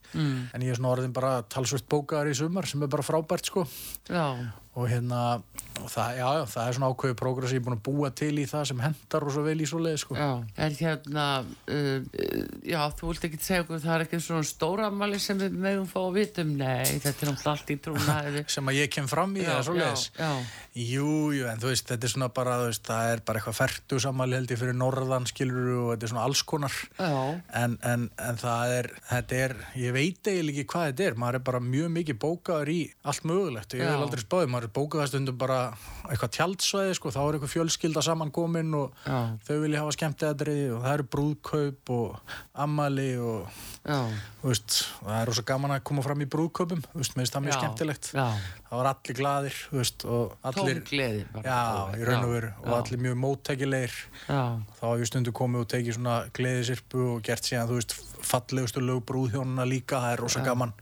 En 0.55 0.63
ég 0.67 0.71
er 0.75 0.79
svona 0.81 0.93
orðin 0.95 1.15
bara 1.17 1.33
talsvöld 1.53 1.89
bókaðar 1.91 2.31
í 2.31 2.37
sumar 2.39 2.69
sem 2.71 2.83
er 2.87 2.93
bara 2.93 3.07
frábært 3.07 3.51
sko. 3.51 3.67
Já, 4.09 4.27
og 4.73 4.87
hérna, 4.89 5.19
og 5.83 5.89
það, 5.93 6.15
já, 6.17 6.27
já, 6.39 6.43
það 6.49 6.69
er 6.71 6.77
svona 6.79 6.89
ákveðu 6.95 7.17
prógress 7.21 7.53
ég 7.53 7.61
er 7.61 7.65
búin 7.67 7.75
að 7.77 7.83
búa 7.85 8.09
til 8.17 8.31
í 8.41 8.45
það 8.49 8.63
sem 8.71 8.79
hendar 8.81 9.27
og 9.27 9.35
svo 9.35 9.43
vel 9.45 9.57
í 9.61 9.67
svoleiðis 9.69 10.05
sko. 10.07 10.17
Já, 10.17 10.29
en 10.65 10.77
hérna 10.79 11.27
uh, 11.45 12.23
já, 12.65 12.79
þú 12.97 13.11
vilt 13.11 13.27
ekki 13.29 13.41
segja 13.45 13.67
okkur 13.67 13.83
það 13.83 13.95
er 13.99 14.05
ekki 14.07 14.21
svona 14.25 14.47
stóra 14.49 14.87
ammæli 14.89 15.21
sem 15.21 15.43
við 15.43 15.59
megum 15.67 15.89
fá 15.91 15.99
að 16.07 16.17
vitum, 16.17 16.55
nei, 16.57 16.87
þetta 16.89 17.13
er 17.13 17.33
náttúrulega 17.35 17.53
allt 17.53 17.73
í 17.75 17.77
trúnaði. 17.85 18.45
Sem 18.57 18.73
að 18.73 18.79
ég 18.81 18.93
kem 18.97 19.11
fram 19.13 19.37
í 19.37 19.43
Já, 19.45 19.51
eða 19.53 19.67
svoleiðis. 19.69 20.07
já, 20.17 20.25
já. 20.25 20.49
Jú, 20.73 21.09
jú, 21.37 21.45
en 21.53 21.61
þú 21.61 21.69
veist, 21.69 21.85
þetta 21.93 22.09
er 22.09 22.13
svona 22.15 22.31
bara 22.33 22.57
veist, 22.63 22.85
það 22.89 23.11
er 23.13 23.23
bara 23.29 23.43
eitthvað 23.43 23.59
fertu 23.59 23.99
sammæli 24.01 24.39
held 24.39 24.55
ég 24.55 24.61
fyrir 24.63 24.79
norðan 24.81 25.29
skilur 25.29 25.69
og 25.83 25.91
þetta 25.93 26.09
er 26.09 26.13
svona 26.15 26.25
alls 26.31 26.43
konar. 26.49 26.79
En, 27.53 27.77
en, 27.85 28.07
en 28.17 28.41
það 28.41 28.73
er, 28.79 28.89
þetta 29.11 29.43
er 29.45 29.55
ég 29.83 29.93
veit 29.93 30.33
eiginlega 30.33 30.63
ekki 30.65 30.73
hvað 30.73 30.87
þetta 30.89 31.07
er. 31.11 31.19
Maður 31.21 31.39
er 31.43 31.45
bara 31.51 31.61
mjög 31.67 31.93
mikið 31.99 32.19
bókaður 32.25 32.73
í 32.73 32.79
allt 33.05 33.29
mögulegt 33.29 33.77
maður 34.63 34.69
er 34.69 34.75
bókaður 34.77 35.11
stundum 35.11 35.39
bara 35.39 35.59
eitthvað 36.07 36.33
tjaldsvæði, 36.37 36.95
sko, 36.99 37.11
þá 37.11 37.21
er 37.23 37.37
eitthvað 37.37 37.53
fjölskylda 37.53 38.03
saman 38.05 38.31
komin 38.35 38.75
og 38.79 38.93
Já. 39.03 39.35
þau 39.47 39.57
vilja 39.63 39.83
hafa 39.83 39.95
skemmtiðadriði 39.97 40.69
og 40.77 40.83
það 40.85 40.95
eru 40.97 41.07
brúðkaup 41.15 41.93
og 41.97 42.37
ammali 42.63 43.09
og 43.19 43.63
veist, 44.43 44.79
það 45.01 45.17
er 45.19 45.31
rosa 45.31 45.45
gaman 45.47 45.75
að 45.75 45.83
koma 45.91 46.05
fram 46.07 46.23
í 46.23 46.29
brúðkaupum, 46.31 46.85
veist, 46.95 47.17
það 47.17 47.47
mjög 47.47 47.55
Já. 47.55 47.59
skemmtilegt. 47.59 48.13
Já. 48.15 48.27
það 48.69 48.79
var 48.83 48.91
allir 48.93 49.19
glaðir, 49.19 49.59
þú 49.73 49.81
veist, 49.81 50.07
og 50.07 50.37
allir 50.51 50.81
og 52.29 52.37
veru 52.37 52.53
og 52.63 52.73
allir 52.79 53.05
mjög 53.09 53.19
móttækilegir. 53.25 53.99
Þá 54.29 54.87
hef 54.87 55.03
ég 55.03 55.11
stundu 55.11 55.35
komið 55.35 55.67
og 55.67 55.71
tekið 55.75 55.99
svona 55.99 56.17
gleðisirpu 56.39 57.05
og 57.17 57.27
gert 57.27 57.49
síðan, 57.49 57.83
fallegustu 58.23 58.83
lög 58.83 59.03
brúðhjónuna 59.09 59.67
líka, 59.67 59.99
það 59.99 60.15
er 60.15 60.23
rosa 60.23 60.45
gaman 60.47 60.75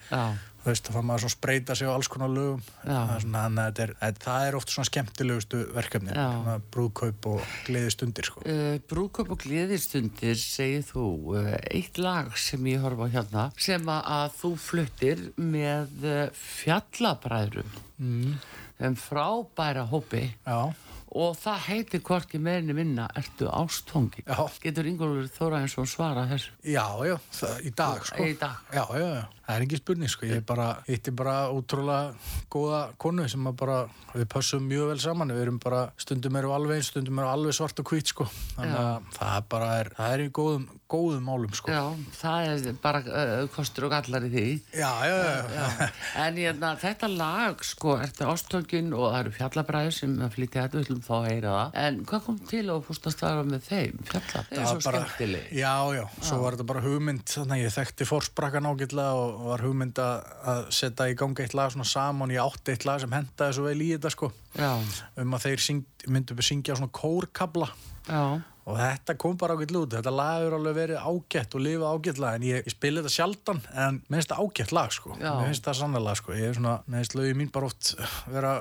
veist, 0.71 0.87
þá 0.87 0.97
fann 0.97 1.09
maður 1.09 1.25
svona 1.25 1.37
spreyta 1.37 1.77
sig 1.79 1.91
á 1.91 1.93
alls 1.93 2.11
konar 2.11 2.33
lögum 2.33 2.63
Já. 2.85 2.95
það 2.95 3.15
er, 3.15 3.25
svona, 3.25 4.11
það 4.25 4.47
er 4.47 4.59
oft 4.59 4.75
svona 4.75 4.91
skemmtilegustu 4.91 5.63
verkefni 5.77 6.15
svona 6.15 6.57
brúðkaup 6.75 7.29
og 7.33 7.55
gleðistundir 7.69 8.31
sko. 8.31 8.45
Uh, 8.45 8.77
brúköp 8.91 9.35
og 9.35 9.43
gleðistundir 9.45 10.39
segir 10.41 10.85
þú 10.89 11.07
uh, 11.37 11.55
eitt 11.71 12.01
lag 12.01 12.33
sem 12.41 12.71
ég 12.71 12.83
horfa 12.85 13.11
hérna 13.13 13.49
sem 13.61 13.91
að, 13.93 14.37
þú 14.41 14.53
fluttir 14.61 15.27
með 15.41 16.07
uh, 16.07 16.23
fjallabræðrum 16.61 17.75
mm. 18.01 18.39
þeim 18.81 19.01
frábæra 19.01 19.87
hópi 19.91 20.27
Já, 20.45 20.71
og 21.11 21.35
það 21.41 21.65
heitir 21.67 22.03
hvorki 22.07 22.39
meirinni 22.43 22.75
minna 22.77 23.09
ertu 23.19 23.49
ástfangi 23.51 24.23
Já. 24.27 24.45
getur 24.63 24.87
Ingólfur 24.91 25.27
Þóra 25.35 25.63
eins 25.65 25.77
og 25.81 25.89
svara 25.91 26.27
þessu 26.31 26.53
já, 26.63 26.85
já, 27.09 27.17
það, 27.35 27.61
í 27.67 27.73
dag 27.75 28.07
sko. 28.07 28.27
Í 28.31 28.37
dag. 28.39 28.61
Já, 28.75 28.85
já, 28.95 29.07
já, 29.17 29.23
það 29.47 29.57
er 29.57 29.65
ekki 29.67 29.81
spurning 29.81 30.13
sko. 30.13 30.27
ég 30.31 30.45
bara, 30.47 30.69
hitti 30.87 31.11
bara 31.17 31.37
ótrúlega 31.51 32.15
góða 32.53 32.81
konu 33.01 33.27
sem 33.31 33.49
að 33.51 33.57
bara 33.65 33.79
við 34.15 34.27
pössum 34.31 34.67
mjög 34.67 34.93
vel 34.93 35.01
saman, 35.03 35.33
við 35.35 35.43
erum 35.47 35.59
bara 35.63 35.81
stundum 35.99 36.37
eru 36.41 36.53
alveg 36.55 36.85
stundum 36.87 37.19
eru 37.23 37.31
alveg 37.31 37.57
svart 37.59 37.83
og 37.83 37.91
hvít 37.91 38.11
sko. 38.15 38.27
þannig 38.57 38.79
að 38.79 39.11
það 39.19 39.35
er 39.41 39.49
bara 39.55 39.73
er, 39.81 39.91
það 39.99 40.15
er 40.15 40.25
í 40.25 40.29
góðum, 40.41 40.69
góðum 40.91 41.27
málum 41.31 41.55
sko. 41.55 41.71
Já, 41.75 41.83
það 42.21 42.69
er 42.71 42.79
bara 42.83 43.03
uh, 43.07 43.45
kostur 43.55 43.87
og 43.89 43.95
gallar 43.95 44.27
í 44.27 44.33
því 44.35 44.47
já, 44.79 44.91
já, 45.07 45.17
já, 45.19 45.45
Já. 45.51 45.91
en 46.27 46.41
hérna, 46.43 46.73
þetta 46.81 47.11
lag 47.15 47.63
sko, 47.67 47.97
ertu 48.03 48.27
ástöngin 48.31 48.95
og 48.95 49.09
það 49.11 49.21
eru 49.25 49.35
fjallabræður 49.39 49.97
sem 50.01 50.17
að 50.27 50.35
flytja 50.39 50.67
þetta, 50.69 51.00
við 51.01 51.07
ætlum 51.07 51.07
þá 51.09 51.15
að 51.17 51.29
heyra 51.31 51.55
það. 51.57 51.75
En 51.85 51.99
hvað 52.11 52.23
kom 52.27 52.39
til 52.51 52.63
að 52.71 52.83
fórst 52.87 53.07
að 53.09 53.15
starfa 53.17 53.45
með 53.51 53.65
þeim? 53.71 53.99
Fjallabræður, 54.11 54.51
það 54.51 54.61
er 54.61 54.71
var 54.71 54.85
bara- 54.87 55.01
skemmtileg. 55.07 55.49
Já, 55.61 55.75
já, 55.97 56.05
svo 56.29 56.39
var 56.43 56.53
þetta 56.57 56.67
bara 56.71 56.81
hugmynd 56.85 57.25
þannig 57.35 57.57
að 57.57 57.65
ég 57.65 57.75
þekkti 57.79 58.09
fórsprakkan 58.11 58.69
ágætlega 58.71 59.15
og 59.21 59.45
var 59.51 59.65
hugmynd 59.67 59.95
að 59.95 60.25
að 60.51 60.63
setja 60.71 61.09
í 61.11 61.15
gangi 61.17 61.43
eitt 61.45 61.55
lag 61.55 61.71
svona 61.73 61.85
saman, 61.89 62.31
ég 62.31 62.41
átti 62.45 62.73
eitt 62.75 62.85
lag 62.89 63.01
sem 63.01 63.11
hendaði 63.11 63.55
svo 63.57 63.65
vel 63.65 63.81
í 63.81 63.91
þetta 63.97 64.11
sko. 64.11 64.33
Já, 64.59 64.73
um 65.17 65.35
að 65.35 65.45
þeir 65.47 65.61
syng, 65.67 65.85
myndu 66.09 66.35
að 66.35 66.47
syngja 66.51 66.77
svona 66.77 66.91
kórkabla. 66.93 67.69
Já, 68.09 68.43
og 68.71 68.79
þetta 68.81 69.17
kom 69.21 69.37
bara 69.41 69.57
ágætt 69.59 69.75
lút 69.75 69.97
þetta 69.97 70.15
lag 70.15 70.41
hefur 70.41 70.57
alveg 70.59 70.79
verið 70.79 71.07
ágætt 71.11 71.57
og 71.57 71.65
lifað 71.67 71.95
ágætlega 71.95 72.41
en 72.41 72.49
ég, 72.49 72.65
ég 72.67 72.75
spila 72.75 73.03
þetta 73.05 73.15
sjaldan 73.17 73.63
en 73.75 74.01
mér 74.07 74.21
finnst 74.21 74.33
það 74.33 74.43
ágætt 74.45 74.75
lag 74.79 74.97
sko. 74.97 75.15
Já. 75.21 75.31
mér 75.31 75.51
finnst 75.51 75.69
það 75.69 75.79
sannlega 75.81 76.19
sko. 76.23 76.35
Ég 76.39 76.51
er 76.51 76.59
svona, 76.59 76.75
mér 76.87 77.03
finnst 77.03 77.17
lögin 77.19 77.41
mín 77.41 77.55
bara 77.55 77.71
oft 77.71 77.95
vera 78.31 78.57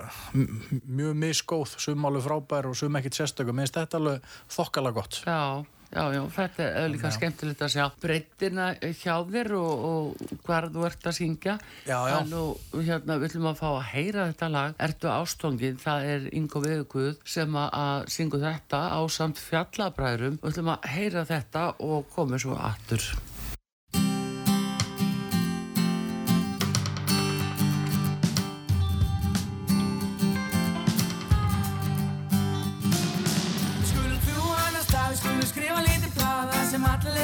mjög 1.00 1.20
misgóð 1.26 1.76
sum 1.80 2.08
alveg 2.10 2.28
frábær 2.28 2.70
og 2.70 2.80
sum 2.80 3.00
ekkit 3.00 3.22
sérstöku 3.22 3.54
mér 3.54 3.68
finnst 3.68 3.82
þetta 3.82 4.02
alveg 4.02 4.32
þokkala 4.58 4.96
gott. 4.96 5.22
Já 5.26 5.66
Já, 5.90 6.04
já, 6.14 6.22
þetta 6.36 6.66
er 6.84 6.92
líka 6.94 7.10
skemmtilegt 7.14 7.64
að 7.66 7.72
sjá 7.74 7.86
breyttina 8.02 8.68
hjá 8.78 9.16
þér 9.26 9.56
og, 9.58 9.86
og 9.90 10.36
hvar 10.46 10.68
þú 10.70 10.86
ert 10.86 11.10
að 11.10 11.18
syngja. 11.18 11.56
Já, 11.88 11.98
já. 11.98 12.18
Þannig, 12.20 12.68
hérna, 12.90 13.18
við 13.18 13.30
ætlum 13.32 13.50
að 13.50 13.58
fá 13.64 13.68
að 13.72 13.88
heyra 13.96 14.28
þetta 14.30 14.52
lag. 14.54 14.78
Ertu 14.90 15.12
ástofngin, 15.16 15.82
það 15.82 16.12
er 16.14 16.30
Ingo 16.38 16.62
Veðuguð 16.66 17.18
sem 17.26 17.58
að, 17.64 18.06
syngu 18.14 18.44
þetta 18.44 18.84
á 18.94 19.02
samt 19.10 19.42
fjallabræðurum. 19.42 20.38
Við 20.44 20.54
ætlum 20.54 20.72
að 20.76 20.90
heyra 20.94 21.26
þetta 21.34 21.66
og 21.90 22.10
komum 22.14 22.42
svo 22.42 22.60
aftur. 22.60 23.10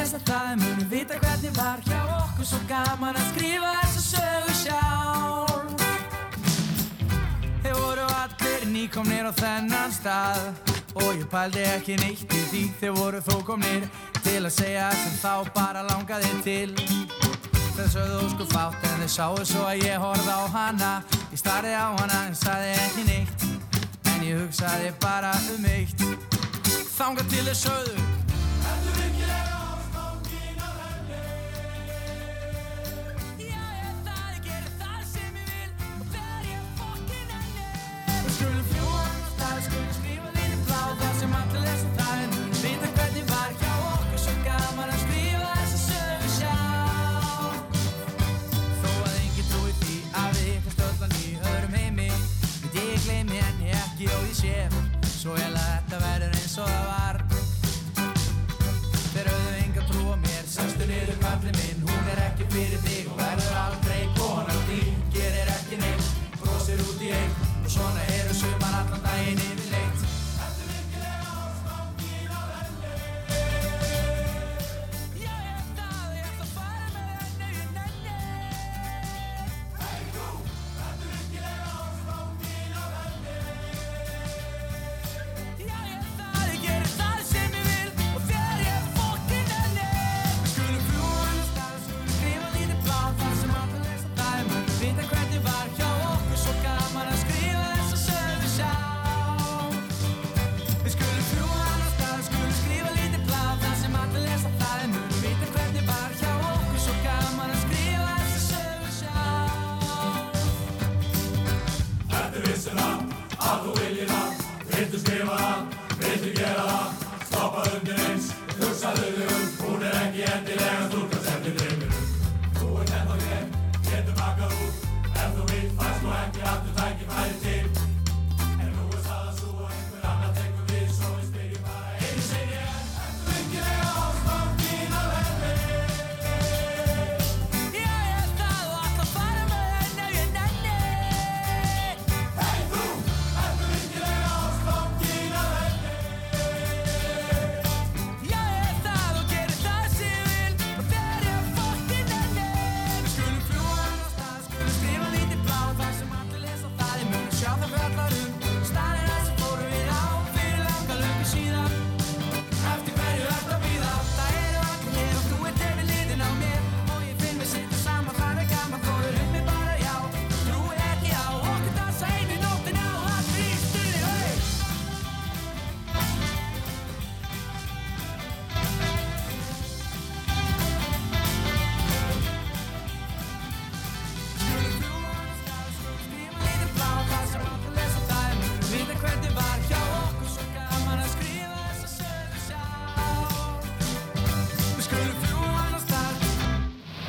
Allir 0.05 0.13
lesa 0.13 0.19
það 0.25 0.51
en 0.51 0.59
munum 0.59 0.89
vita 0.89 1.17
hvernig 1.17 1.53
var 1.57 1.79
hjá 1.85 2.01
okkur 2.05 2.45
svo 2.45 2.59
gaman 2.69 3.15
að 3.15 3.29
skrifa 3.31 3.71
þessa 3.81 4.01
sögu 4.05 4.53
sjálf. 4.59 5.83
Þeir 7.63 7.75
voru 7.79 8.05
allir 8.13 8.65
nýkomnir 8.69 9.25
á 9.25 9.33
þennan 9.33 9.91
stað 9.91 10.43
og 10.95 11.09
ég 11.17 11.25
pældi 11.29 11.63
ekki 11.73 11.97
neitt 11.97 12.33
í 12.33 12.43
því 12.51 12.63
þeir 12.79 12.93
voru 12.99 13.21
þó 13.21 13.41
komnir 13.45 13.87
til 14.21 14.43
að 14.45 14.53
segja 14.53 14.91
sem 14.93 15.15
þá 15.23 15.53
bara 15.55 15.85
langaði 15.89 16.33
til. 16.45 16.75
Þeir 17.75 17.89
sögðu 17.91 18.19
ósku 18.27 18.49
fátt 18.53 18.85
en 18.85 19.01
þeir 19.01 19.11
sáu 19.11 19.41
svo 19.43 19.65
að 19.65 19.87
ég 19.87 19.99
horfði 19.99 20.31
á 20.31 20.43
hana 20.53 20.91
Ég 21.33 21.41
starði 21.41 21.73
á 21.75 21.91
hana 21.91 22.21
en 22.29 22.37
sagði 22.39 22.71
ekki 22.85 23.03
neitt 23.09 23.47
En 24.13 24.23
ég 24.23 24.39
hugsaði 24.39 24.93
bara 25.03 25.35
um 25.51 25.67
eitt 25.73 26.05
Þangað 26.95 27.33
til 27.33 27.43
þeir 27.49 27.59
sögðu 27.65 28.14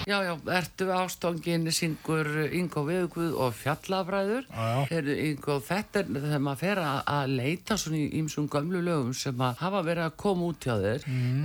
Já, 0.06 0.20
já, 0.22 0.34
ertu 0.54 0.86
ástofngin 0.94 1.66
syngur 1.74 2.28
Ingo 2.54 2.84
Veðuguð 2.86 3.32
og 3.42 3.56
já. 4.46 4.86
Heyrðu, 4.86 5.16
Ingo, 5.32 5.56
þetta 5.66 6.02
er 6.04 6.12
þegar 6.14 6.44
maður 6.46 6.60
fer 6.60 6.80
að, 6.84 7.32
leita 7.34 7.78
svona 7.80 7.98
í 7.98 8.20
ýmsum 8.20 8.46
gömlu 8.52 8.84
lögum 8.86 9.10
sem 9.18 9.42
að 9.42 9.58
hafa 9.64 9.80
verið 9.88 10.04
að 10.04 10.14
koma 10.22 10.50
út 10.52 10.68
hjá 10.68 10.76
þér. 10.84 11.08
Mm. 11.10 11.42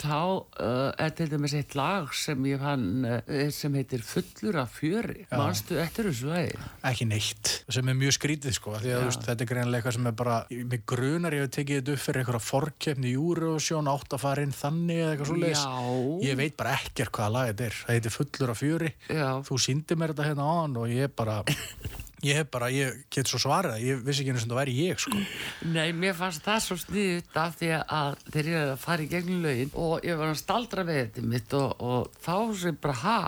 þá 0.00 0.16
uh, 0.16 0.88
er 0.96 1.12
til 1.18 1.28
dæmis 1.28 1.56
eitt 1.58 1.76
lag 1.76 2.08
sem 2.16 2.48
ég 2.48 2.62
fann 2.62 3.04
uh, 3.04 3.44
sem 3.52 3.76
heitir 3.76 4.00
Fullur 4.06 4.62
af 4.62 4.72
fjöri. 4.80 5.26
Manstu 5.28 5.76
eftir 5.82 6.08
þessu 6.08 6.32
lagi? 6.32 6.56
ekki 6.88 7.06
neitt 7.08 7.50
sem 7.72 7.88
er 7.88 7.96
mjög 7.98 8.16
skrítið 8.16 8.56
sko 8.56 8.74
að 8.76 8.88
veist, 9.04 9.22
þetta 9.26 9.44
er 9.44 9.50
greinlega 9.50 9.80
eitthvað 9.80 9.96
sem 9.98 10.08
er 10.10 10.16
bara 10.18 10.38
mig 10.50 10.82
grunar 10.88 11.36
ég 11.36 11.44
hef 11.44 11.52
tekið 11.56 11.80
þetta 11.80 11.94
upp 11.94 12.02
fyrir 12.02 12.22
einhverja 12.22 12.42
forkeppni 12.46 13.12
Eurovision 13.12 13.90
átt 13.92 14.16
að 14.16 14.24
fara 14.24 14.46
inn 14.46 14.54
þannig 14.56 15.02
eða 15.02 15.12
eitthvað 15.12 15.30
svo 15.30 15.38
Já. 15.52 16.26
ég 16.26 16.38
veit 16.40 16.56
bara 16.58 16.74
ekkert 16.80 17.14
hvaða 17.14 17.32
lag 17.36 17.41
þetta 17.50 17.66
er. 17.68 17.80
Það 17.82 17.98
heitir 17.98 18.16
fullur 18.16 18.54
af 18.54 18.62
fjöri. 18.62 18.94
Já. 19.08 19.28
þú 19.48 19.60
síndi 19.66 19.98
mér 19.98 20.14
þetta 20.14 20.30
hérna 20.30 20.48
áðan 20.52 20.80
og 20.82 20.92
ég 20.92 21.12
bara 21.16 21.42
ég 22.22 22.46
bara, 22.50 22.70
ég 22.70 23.02
get 23.12 23.28
svo 23.30 23.40
svarið 23.42 23.74
það, 23.74 23.84
ég 23.88 24.02
vissi 24.06 24.22
ekki 24.22 24.32
einu 24.32 24.42
sem 24.42 24.52
það 24.52 24.60
væri 24.60 24.74
ég 24.78 25.02
sko. 25.02 25.22
Nei, 25.74 25.88
mér 25.96 26.14
fannst 26.18 26.44
það 26.46 26.60
svo 26.66 26.78
sniðut 26.78 27.38
af 27.42 27.56
því 27.58 27.70
að 27.82 28.20
þeir 28.28 28.50
eru 28.52 28.60
að 28.74 28.82
fara 28.84 29.04
í 29.04 29.08
gegnum 29.10 29.46
lögin 29.46 29.72
og 29.74 30.06
ég 30.06 30.20
var 30.20 30.30
að 30.30 30.40
staldra 30.42 30.86
við 30.86 31.00
þetta 31.02 31.24
mitt 31.32 31.56
og, 31.58 31.82
og 31.82 32.20
þá 32.22 32.36
sem 32.62 32.78
bara, 32.82 32.98
ha, 33.02 33.18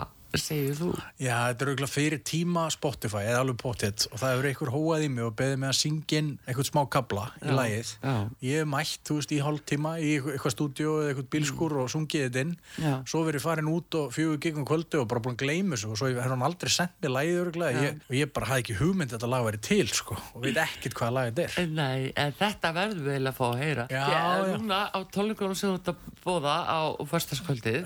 segir 0.41 0.75
þú? 0.79 0.89
Já, 1.19 1.35
þetta 1.49 1.65
er 1.65 1.69
auðvitað 1.71 1.91
fyrir 1.95 2.21
tíma 2.25 2.63
Spotify 2.73 3.23
eða 3.29 3.39
alveg 3.45 3.57
pottet 3.61 4.07
og 4.11 4.19
það 4.21 4.33
hefur 4.35 4.47
einhver 4.49 4.71
hóað 4.75 5.05
í 5.05 5.09
mig 5.15 5.23
og 5.25 5.35
beðið 5.39 5.57
mig 5.61 5.69
að 5.69 5.79
syngja 5.79 6.21
eitthvað 6.47 6.69
smá 6.69 6.81
kabla 6.89 7.25
í 7.41 7.45
Já, 7.47 7.55
lagið. 7.59 7.91
já. 8.03 8.15
Ég 8.45 8.59
hef 8.61 8.67
mætt, 8.75 8.99
þú 9.07 9.17
veist, 9.19 9.31
í 9.35 9.39
hálftíma 9.45 9.91
í 9.99 10.09
eitthvað- 10.19 10.55
stúdíu 10.55 10.91
eða 11.01 11.09
eitthvað 11.13 11.29
bílskur 11.35 11.77
og 11.81 11.89
sungið 11.91 12.25
þetta 12.29 12.41
inn. 12.45 12.55
Já. 12.79 12.93
Svo 13.05 13.23
verið 13.25 13.41
farin 13.41 13.67
út 13.71 13.95
og 13.95 14.11
fjögur 14.15 14.39
gigum 14.39 14.65
kvöldu 14.65 15.01
og 15.01 15.07
bara 15.07 15.19
búin 15.21 15.35
að 15.35 15.43
gleyma 15.45 15.75
þessu 15.75 15.91
og 15.91 15.97
svo 15.97 16.07
hefur 16.11 16.29
hann 16.29 16.41
aldrei 16.45 16.69
sendt 16.69 16.95
mér 17.01 17.11
lagið 17.15 17.81
ég, 17.85 17.99
og 18.09 18.15
ég 18.15 18.33
bara 18.33 18.45
hafði 18.47 18.63
ekki 18.63 18.77
hugmynd 18.79 19.11
að 19.11 19.17
þetta 19.19 19.29
lag 19.29 19.43
væri 19.45 19.61
til, 19.61 19.87
sko, 19.87 20.15
og 20.35 20.41
veit 20.43 20.55
ekkert 20.57 20.93
hvaða 20.95 21.13
lagið 21.17 21.35
þetta 21.35 21.61
er. 21.61 21.67
Nei, 21.67 22.13
en 22.15 22.31
þetta 22.39 22.71
verður 22.73 23.03
við 23.05 23.27
að 23.27 23.35
fá 23.35 23.45
að 23.51 23.59
heyra. 23.61 23.87
Já, 23.89 24.05
já. 24.09 24.57
Núna 24.57 24.79
á 24.95 24.99
tónleikunum 25.11 25.55
sem 25.55 25.69
þú 25.69 25.79
ert 25.79 25.91
að 25.91 25.95
bóða 26.25 26.55
á 26.65 26.79
förstaskvöldið, 27.05 27.85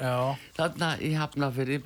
þarna 0.57 0.89
í 1.01 1.11
Hafnafyrir 1.17 1.79
í 1.79 1.83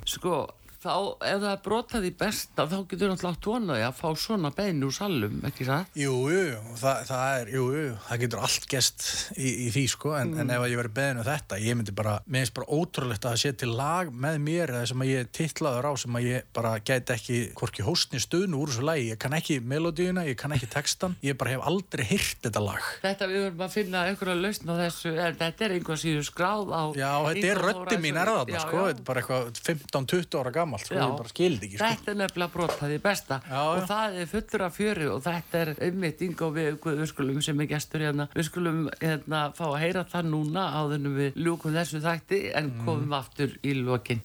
Bæjabíu, 0.00 0.06
sko, 0.06 0.48
þá 0.80 0.92
ef 1.28 1.40
það 1.42 1.56
brotað 1.64 2.06
í 2.08 2.10
besta, 2.16 2.64
þá 2.70 2.76
getur 2.88 3.12
átt 3.12 3.48
vonaði 3.50 3.84
að 3.84 3.98
fá 3.98 4.06
svona 4.16 4.50
bein 4.56 4.80
úr 4.86 4.94
salum, 4.96 5.40
ekki 5.44 5.66
það? 5.68 5.90
Jú, 6.00 6.14
jú, 6.32 6.44
það, 6.80 7.02
það 7.10 7.40
er, 7.40 7.50
jú, 7.52 7.64
jú, 7.76 7.90
það 8.06 8.22
getur 8.24 8.44
allt 8.46 8.68
gest 8.70 9.04
í, 9.36 9.50
í 9.66 9.68
því, 9.74 9.84
sko, 9.92 10.14
en, 10.16 10.32
en 10.40 10.52
ef 10.54 10.64
ég 10.70 10.80
verið 10.80 10.94
beðin 10.96 11.20
um 11.20 11.26
þetta, 11.28 11.58
ég 11.60 11.76
myndi 11.76 11.94
bara, 11.96 12.14
mér 12.24 12.46
finnst 12.46 12.56
bara 12.56 12.78
ótrúlegt 12.78 13.26
að 13.26 13.36
það 13.36 13.42
sé 13.42 13.52
til 13.60 13.68
lag 13.76 14.12
með 14.24 14.38
mér 14.46 14.72
eða 14.78 14.88
sem 14.88 15.04
að 15.04 15.12
ég 15.12 15.30
titlaður 15.36 15.90
á 15.90 15.92
sem 16.00 16.16
að 16.16 16.28
ég 16.30 16.48
bara 16.56 16.72
gæti 16.80 17.14
ekki, 17.16 17.40
hvorki 17.60 17.84
hóstni 17.84 18.22
stuðnu 18.24 18.62
úr 18.62 18.72
þessu 18.72 18.86
lagi, 18.88 19.10
ég 19.12 19.20
kann 19.20 19.36
ekki 19.36 19.58
melodíuna, 19.60 20.24
ég 20.30 20.40
kann 20.40 20.56
ekki 20.56 20.70
textan, 20.72 21.18
ég 21.26 21.36
bara 21.40 21.58
hef 21.58 21.68
aldrei 21.68 22.06
hýrt 22.08 22.40
þetta 22.48 22.64
lag. 22.64 22.88
Þetta 23.04 23.28
við 23.28 23.44
verðum 23.44 23.66
að 23.66 23.76
finna 23.76 24.06
einhverja 24.08 24.38
lausn 24.40 24.72
á 24.72 24.74
þessu, 24.80 25.12
en 25.12 25.38
þetta 25.42 25.66
er 25.66 25.76
einhver 25.76 26.00
síður 26.00 26.26
skráð 26.30 26.72
á... 26.72 26.82
Já, 26.96 27.12
þetta 27.28 27.52
er 27.52 27.62
röddi 27.66 28.00
mín 28.00 28.20
er 28.20 28.32
þarna, 28.32 28.56
Já, 28.56 28.62
sko, 28.64 28.84
þetta 28.88 29.04
er 29.04 29.08
bara 29.10 29.22
eitthvað 29.24 29.62
15-20 29.66 30.40
ára 30.40 30.54
gamalt, 30.70 30.86
sko, 30.86 30.94
Já. 30.94 31.02
ég 31.04 31.16
bara 31.18 31.28
skildi 31.34 31.66
ekki, 31.66 31.76
sko. 31.80 31.90
Þetta 31.90 32.12
er 32.14 32.18
nefnilega 32.20 32.52
brotað 32.54 32.94
í 32.94 32.98
besta 33.02 33.40
Já, 33.42 33.50
já. 33.50 33.62
og 33.74 33.88
það 33.90 34.18
er 34.22 34.30
fullur 34.30 34.64
af 34.68 34.76
fjöri 34.78 35.08
og 35.10 35.22
þetta 35.26 35.62
er 35.64 35.72
einmitt 35.88 36.22
Ingo 36.22 36.50
við, 36.54 36.70
við 36.86 37.06
skulum 37.10 37.42
sem 37.42 37.60
er 37.60 37.70
gestur 37.74 38.00
hérna 38.06 38.28
við 38.36 38.48
skulum 38.50 38.80
hérna 39.00 39.42
fá 39.58 39.66
að 39.72 39.78
heyra 39.82 40.04
það 40.14 40.30
núna 40.30 40.68
áðurnum 40.80 41.18
við 41.18 41.40
ljúkum 41.42 41.74
þessu 41.74 42.00
þætti 42.06 42.44
en 42.54 42.70
Mm. 42.70 42.84
komum 42.86 43.12
aftur 43.18 43.56
í 43.66 43.72
lokin 43.82 44.20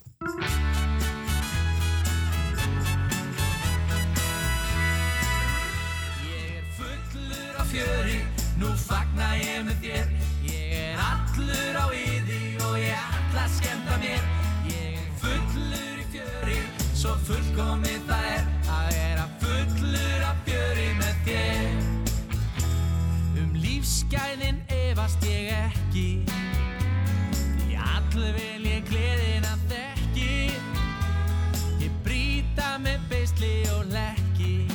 Ég 6.25 6.57
er 6.57 6.65
fullur 6.77 7.59
af 7.61 7.67
fjöri, 7.71 8.17
nú 8.61 8.69
fagna 8.87 9.29
ég 9.39 9.63
með 9.67 9.77
þér 9.83 10.11
Ég 10.49 10.73
er 10.79 11.01
allur 11.09 11.79
á 11.81 11.85
yði 11.95 12.41
og 12.65 12.75
ég 12.81 13.05
ætla 13.19 13.45
að 13.45 13.55
skemmta 13.59 13.97
mér 14.03 14.21
fullkomið 17.55 18.01
það 18.09 18.25
er 18.29 18.47
Að 18.75 18.87
vera 18.91 19.25
fullur 19.39 20.23
af 20.27 20.39
fjöri 20.47 20.87
með 20.99 21.19
þér. 21.27 21.77
Um 23.39 23.53
lífsgæðin 23.63 24.59
efast 24.75 25.23
ég 25.29 25.53
ekki. 25.55 26.07
Því 27.61 27.77
allir 27.79 28.35
vil 28.35 28.67
ég 28.67 28.89
gleðin 28.89 29.47
að 29.47 29.63
þekki. 29.71 30.35
Ég 31.85 31.95
brýta 32.03 32.75
með 32.83 33.07
beisli 33.13 33.53
og 33.77 33.87
lekki 33.93 34.67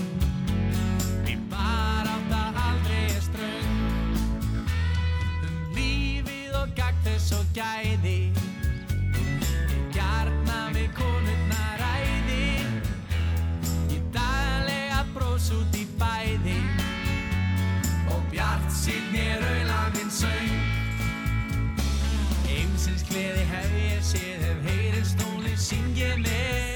Því 1.27 1.37
bara 1.53 2.17
átt 2.17 2.37
að 2.41 2.61
aldrei 2.65 3.05
er 3.11 3.25
ströng. 3.29 3.71
Um 5.45 5.63
lífið 5.77 6.61
og 6.63 6.77
gagn 6.79 7.05
þess 7.05 7.35
og 7.37 7.57
gæði 7.57 8.30
gleði 23.11 23.47
hef 23.51 23.71
ég 23.75 24.03
séð 24.07 24.45
hef 24.47 24.67
heyrið 24.69 25.07
stóli 25.15 25.57
syngið 25.59 26.19
með 26.23 26.70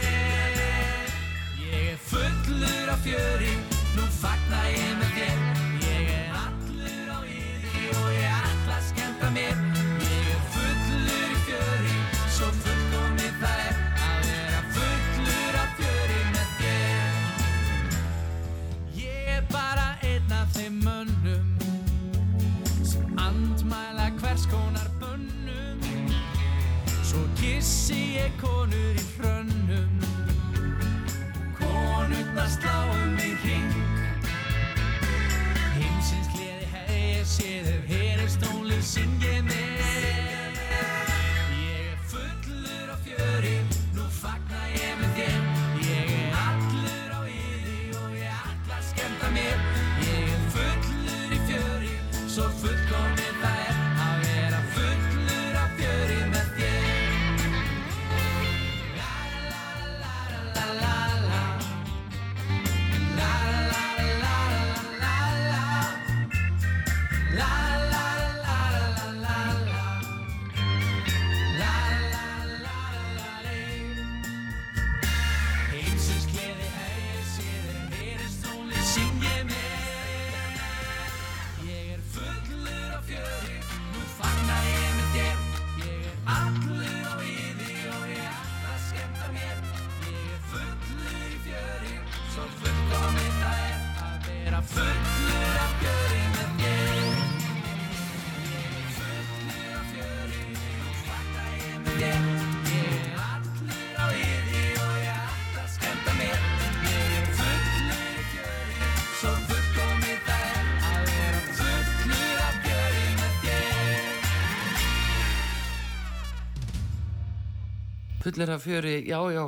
Fullir 118.24 118.50
af 118.54 118.62
fjöri, 118.64 118.94
já, 119.04 119.18
já, 119.34 119.42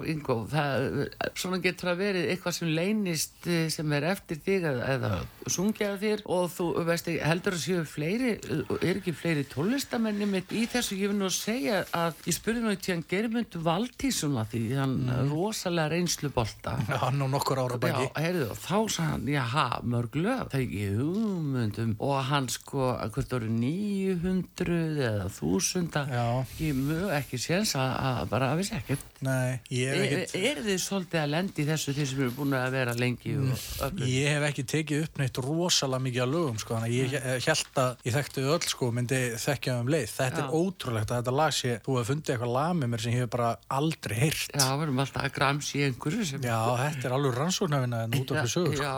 það, 0.53 0.87
svona 1.33 1.59
getur 1.65 1.89
að 1.95 2.01
verið 2.03 2.27
eitthvað 2.35 2.57
sem 2.59 2.73
leynist 2.77 3.47
eh, 3.49 3.71
sem 3.73 3.93
er 3.97 4.05
eftir 4.11 4.41
þig 4.45 4.67
eða, 4.69 4.89
eða 4.93 5.11
sungjaða 5.49 5.97
þér 6.03 6.23
og 6.37 6.51
þú, 6.53 6.67
veist, 6.85 7.09
heldur 7.25 7.57
að 7.57 7.63
séu 7.63 7.85
fleiri, 7.89 8.35
er 8.77 9.01
ekki 9.01 9.15
fleiri 9.17 9.47
tólestamenni 9.49 10.29
mitt 10.29 10.53
í 10.53 10.67
þessu, 10.69 10.99
ég 11.01 11.13
vil 11.13 11.17
nú 11.23 11.31
segja 11.33 11.85
að 11.97 12.21
ég 12.29 12.37
spurði 12.37 12.65
nú 12.67 12.75
í 12.75 12.81
tíðan 12.83 13.07
Germund 13.09 13.57
Valtísson 13.65 14.37
að 14.43 14.53
því, 14.53 14.63
hann 14.77 14.97
rosalega 15.31 15.95
reynslu 15.95 16.33
bolta. 16.37 16.77
Já, 16.85 16.99
hann 17.07 17.25
á 17.25 17.27
nokkur 17.33 17.63
ára 17.63 17.81
bæki. 17.81 18.11
Já, 18.11 18.21
heyrðu, 18.27 18.51
og 18.53 18.61
þá 18.61 18.77
sagði 18.77 19.09
hann, 19.15 19.27
jaha, 19.37 19.67
mörg 19.89 20.21
lög, 20.21 20.45
það 20.53 20.59
er 20.61 20.67
ekki 20.67 20.85
hugmyndum 20.99 21.97
og 22.05 22.17
hann 22.29 22.51
sko, 22.53 22.93
hvert 23.17 23.37
voru 23.39 23.51
900 23.57 24.79
eða 25.07 25.29
1000 25.33 25.97
Já. 26.13 26.27
ekki 26.43 26.73
mjög, 26.77 27.09
ekki 27.17 27.41
séns 27.41 27.73
að 27.79 28.27
bara 28.31 28.53
að 28.53 28.66
dæmis 28.67 28.83
ekkert. 28.83 29.05
Nei, 29.27 29.61
ég 29.73 29.89
hef 29.91 29.97
Er, 29.97 30.17
ekkert 30.17 30.35
er 30.51 30.59
þið 30.67 30.81
svolítið 30.83 31.21
að 31.23 31.31
lendi 31.33 31.65
þessu 31.67 31.95
þeir 31.97 32.09
sem 32.11 32.21
eru 32.21 32.33
búin 32.37 32.57
að 32.57 32.75
vera 32.77 32.95
lengi 32.97 33.33
og 33.37 33.45
öllu? 33.87 34.09
Ég 34.11 34.27
hef 34.35 34.43
ekki 34.51 34.65
tekið 34.73 35.05
upp 35.07 35.21
neitt 35.21 35.41
rosalega 35.47 36.05
mikið 36.07 36.23
að 36.25 36.33
lögum 36.35 36.59
sko, 36.61 36.81
ég 36.91 37.15
held 37.17 37.81
að 37.83 37.91
ég 38.07 38.17
þekkti 38.17 38.41
öll 38.57 38.67
sko, 38.67 38.91
myndi 38.97 39.21
þekkja 39.41 39.73
um 39.81 39.91
leið. 39.93 40.09
Þetta 40.17 40.41
Já. 40.41 40.47
er 40.47 40.51
ótrúlegt 40.61 41.11
að 41.11 41.21
þetta 41.21 41.35
lag 41.41 41.53
sé, 41.57 41.73
þú 41.87 41.97
hefur 41.97 42.09
fundið 42.11 42.35
eitthvað 42.35 42.55
lag 42.57 42.73
með 42.77 42.93
mér 42.93 43.05
sem 43.07 43.17
ég 43.17 43.25
hef 43.25 43.31
bara 43.37 43.51
aldrei 43.79 44.17
heyrt. 44.21 44.51
Já, 44.57 44.69
við 44.77 44.87
erum 44.87 45.03
alltaf 45.05 45.23
að 45.27 45.35
gramsi 45.37 45.75
í 45.81 45.85
einhverju 45.87 46.29
sem... 46.31 46.41
Já, 46.47 46.61
þetta 46.83 47.05
er 47.09 47.17
alveg 47.17 47.33
rannsóknarvinna 47.41 48.03
en 48.07 48.17
út 48.21 48.35
af 48.37 48.51
sögur. 48.53 48.77
sko. 48.77 48.85
Já, 48.87 48.95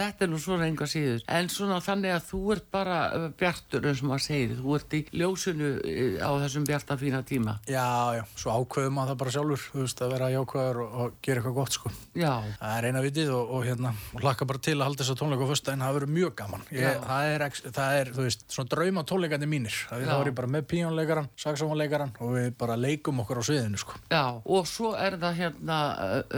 þetta 0.00 0.26
er 0.26 0.30
nú 0.30 0.38
svona 0.40 0.68
enga 0.70 0.86
síður. 0.90 1.20
En 1.30 1.50
svona 1.52 1.80
þannig 1.84 2.14
að 2.14 2.26
þú 2.30 2.40
ert 2.54 2.66
bara 2.72 2.98
uh, 3.16 3.26
bjartur 3.40 3.90
eins 3.90 4.02
og 4.04 4.10
maður 4.12 4.24
segir. 4.26 4.50
Tíma. 7.30 7.60
Já, 7.68 8.14
já, 8.16 8.24
svo 8.34 8.49
ákveðum 8.54 8.96
maður 8.96 9.12
það 9.12 9.20
bara 9.22 9.34
sjálfur, 9.36 9.64
veist, 9.80 10.02
að 10.04 10.14
vera 10.14 10.30
jákvæður 10.34 10.80
og, 10.84 10.94
og 11.04 11.18
gera 11.26 11.40
eitthvað 11.42 11.56
gott 11.60 11.76
sko. 11.76 11.92
Það 12.14 12.74
er 12.76 12.88
eina 12.90 13.02
vitið 13.04 13.32
og, 13.36 13.52
og 13.56 13.66
hérna, 13.68 13.92
og 14.14 14.24
hlakka 14.24 14.48
bara 14.50 14.62
til 14.66 14.76
að 14.78 14.84
halda 14.88 15.04
þess 15.04 15.14
að 15.14 15.20
tónleika 15.20 15.46
á 15.46 15.50
föstudaginn, 15.50 15.84
það 15.86 15.98
verður 15.98 16.12
mjög 16.16 16.34
gaman. 16.40 16.66
Ég, 16.74 17.04
það, 17.06 17.30
er, 17.34 17.46
það 17.78 17.98
er, 18.00 18.12
þú 18.16 18.26
veist, 18.26 18.46
svona 18.54 18.72
drauma 18.74 19.06
tónleikandi 19.10 19.50
mínir. 19.50 19.80
Það 19.90 20.06
er 20.16 20.30
ég 20.30 20.38
bara 20.40 20.52
með 20.56 20.66
píjónleikaran, 20.74 21.30
saxofónleikaran 21.40 22.14
og 22.20 22.34
við 22.36 22.50
bara 22.60 22.78
leikum 22.80 23.22
okkur 23.24 23.40
á 23.40 23.44
sviðinu 23.50 23.80
sko. 23.80 23.98
já, 24.10 24.24
og 24.40 24.68
svo 24.68 24.92
er 24.98 25.16
það 25.20 25.38
hérna 25.40 25.78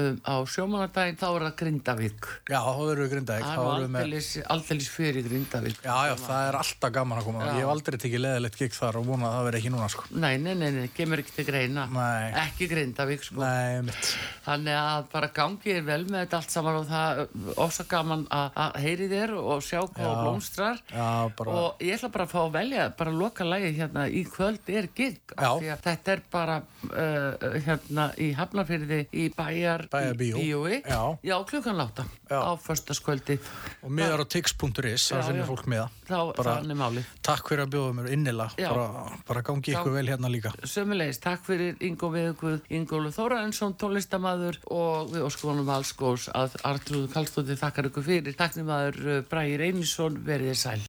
um, 0.02 0.20
á 0.22 0.34
sjómanardaginn, 0.48 1.18
þá 1.20 1.28
er 1.30 1.46
það 1.48 1.56
Grindavík. 1.62 2.30
Já, 2.50 2.58
þá 2.62 2.82
verður 2.82 3.02
við 3.02 3.12
verður 3.12 3.42
aldeilis, 3.62 4.30
aldeilis 4.50 4.88
fyrir 4.92 5.26
Grindavík. 5.26 5.80
Já, 5.84 5.94
já, 6.08 6.14
það 6.20 6.48
er 6.48 6.58
alltaf 6.60 6.92
gaman 6.94 7.20
að 7.20 7.28
koma. 7.28 7.44
Já. 7.46 7.52
Ég 7.56 7.64
hef 7.64 7.72
aldrei 7.72 7.98
tekið 8.02 8.22
leðilegt 8.24 8.58
gig 8.60 8.76
þar 8.76 8.98
og 9.00 9.08
vonað 9.08 9.28
að 9.28 9.36
það 9.36 9.46
verði 9.48 9.60
ekki 9.62 9.72
núna 9.74 9.88
sko. 9.92 10.06
Nei, 10.22 10.32
nei, 10.42 10.52
nei, 10.58 10.68
nei, 10.76 10.86
kemur 10.96 11.22
ekki 11.22 11.36
til 11.36 11.46
greina. 11.48 11.86
Nei. 12.02 12.32
Ekki 12.42 12.66
Grindavík, 12.70 13.22
sko. 13.26 13.40
Nei. 13.42 13.94
Þannig 14.42 14.74
að 14.78 15.04
bara 15.12 15.28
gangi 15.36 15.74
er 15.76 15.84
vel 15.86 16.00
með 16.10 16.24
þetta 16.24 16.38
allt 16.40 16.54
saman 16.54 16.78
og 16.80 16.86
það 16.90 17.20
er 17.22 17.50
ofsa 17.62 17.84
gaman 17.90 18.24
að 18.34 18.78
heyri 18.82 19.06
þér 19.12 19.34
og 19.38 19.62
sjá 19.62 19.80
hvað 19.86 20.14
blómstrar 20.22 20.80
Já, 20.90 21.06
bara... 21.38 21.54
og 21.62 21.82
ég 21.84 21.94
ætla 21.98 22.10
bara 22.16 22.26
að 22.26 22.32
fá 22.32 22.40
að 22.42 22.52
velja 22.56 22.86
bara 22.98 23.12
að 23.12 23.20
loka 23.22 23.46
lægi 23.46 23.70
hérna 23.78 24.06
í 24.10 24.24
kvöld 24.26 24.72
er 24.72 24.88
gig 24.98 25.20
þetta 25.36 26.12
er 26.16 26.22
bara 26.32 26.56
uh, 26.62 27.46
hérna 27.66 28.08
í 28.18 28.32
Hafnarfyrði 28.38 29.00
í 29.14 29.28
bæjar 29.36 29.86
Bæjarbíó. 29.92 30.40
bíói 30.40 30.80
Já. 30.82 31.00
Já, 31.22 31.36
klukkan 31.48 31.78
láta 31.78 32.06
á 32.32 32.52
förstaskvöldi 32.58 33.38
Og 33.82 33.90
miðar 33.94 34.24
á 34.24 34.26
tix.is, 34.26 35.06
það 35.12 35.26
finnir 35.28 35.48
fólk 35.48 35.66
miða. 35.70 35.86
þá 36.08 36.18
Bara- 36.36 36.56
þannig 36.58 36.80
málið 36.82 37.12
Takk 37.22 37.48
fyrir 37.52 37.66
að 37.66 37.72
bjóða 37.76 37.94
mér 38.00 38.10
innila, 38.16 38.48
bara, 38.58 38.88
bara 39.28 39.42
gangi 39.46 39.72
ykkur 39.76 39.94
vel 39.94 40.06
hérna 40.10 40.28
líka. 40.32 40.50
Sömulegis, 40.66 41.20
takk 41.22 41.44
fyrir 41.46 41.76
Ingo 41.92 42.08
Viðguð, 42.08 42.62
Ingólu 42.72 43.12
Þórarensson, 43.12 43.76
tónlistamæður 43.76 44.62
og 44.72 45.12
við 45.12 45.26
óskonum 45.26 45.68
allskós 45.74 46.30
að 46.32 46.56
Artrúð 46.64 47.10
Kallstóttir 47.12 47.60
þakkar 47.60 47.90
ykkur 47.90 48.06
fyrir. 48.06 48.36
Takknumæður 48.38 49.26
Bræði 49.28 49.58
Reynisson, 49.60 50.16
verið 50.24 50.54
þið 50.54 50.60
sæl. 50.62 50.80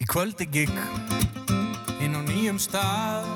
Í 0.00 0.06
kvöldi 0.08 0.46
gikk 0.48 0.72
inn 2.00 2.16
á 2.16 2.20
nýjum 2.24 2.56
stað 2.60 3.26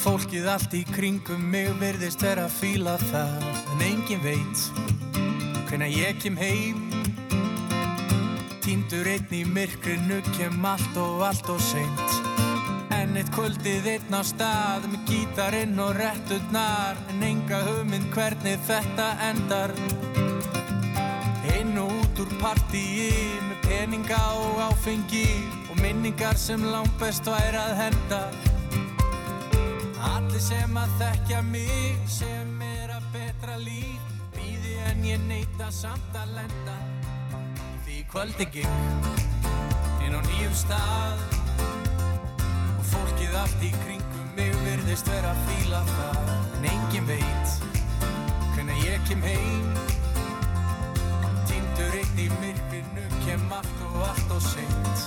Fólkið 0.00 0.46
allt 0.52 0.76
í 0.78 0.84
kringum 0.86 1.42
mig 1.52 1.72
virðist 1.80 2.22
vera 2.22 2.46
að 2.46 2.54
fíla 2.60 2.94
það 3.10 3.48
En 3.74 3.84
engin 3.90 4.22
veit 4.22 4.64
hvenær 5.68 5.90
ég 5.90 6.22
kem 6.22 6.38
heim 6.38 6.86
Týndur 8.62 9.10
einn 9.10 9.34
í 9.34 9.44
myrkrinu 9.50 10.22
kem 10.36 10.62
allt 10.62 11.02
og 11.02 11.26
allt 11.26 11.50
og 11.50 11.62
seint 11.72 12.29
En 13.00 13.16
eitt 13.16 13.30
kvöldið 13.32 13.86
einn 13.94 14.12
á 14.12 14.20
stað 14.20 14.84
með 14.92 15.06
gítarinn 15.08 15.78
og 15.80 15.94
retturnar 15.96 16.98
En 17.08 17.22
enga 17.24 17.62
hugmynd 17.64 18.10
hvernig 18.12 18.60
þetta 18.68 19.06
endar 19.30 19.72
Inn 21.56 21.78
og 21.80 21.94
út 21.96 22.20
úr 22.20 22.34
partíi 22.42 23.08
með 23.46 23.64
peninga 23.64 24.20
og 24.42 24.60
áfengi 24.66 25.24
og 25.70 25.80
minningar 25.80 26.36
sem 26.36 26.62
langt 26.72 26.92
best 27.00 27.28
væri 27.28 27.58
að 27.60 27.74
henda. 27.78 28.20
Allir 30.10 30.42
sem 30.44 30.76
að 30.76 30.94
þekkja 31.00 31.42
mig 31.48 32.00
sem 32.10 32.64
er 32.66 32.94
að 32.96 33.08
betra 33.14 33.58
líf 33.60 34.14
býði 34.36 34.76
en 34.90 35.04
ég 35.08 35.26
neita 35.28 35.70
samt 35.74 36.16
að 36.20 36.36
lenda. 36.38 36.78
Því 37.84 38.00
kvöldi 38.12 38.48
gikk 38.56 39.12
inn 40.04 40.16
á 40.16 40.20
nýjum 40.20 40.56
stað 40.64 41.49
fólkið 42.90 43.34
allt 43.40 43.62
í 43.64 43.70
kringum 43.82 44.30
mig 44.36 44.54
virðist 44.64 45.08
vera 45.10 45.32
að 45.34 45.42
fíla 45.48 45.80
það. 45.94 46.30
En 46.58 46.66
engin 46.70 47.06
veit 47.08 47.56
hvenær 48.54 48.82
ég 48.84 49.06
kem 49.08 49.22
heim. 49.24 49.68
Týndur 51.48 51.96
einn 52.00 52.20
í 52.20 52.28
myrkrinu 52.40 53.06
kem 53.24 53.46
allt 53.56 53.84
og 53.88 53.98
allt 54.08 54.34
og 54.36 54.44
seint. 54.44 55.06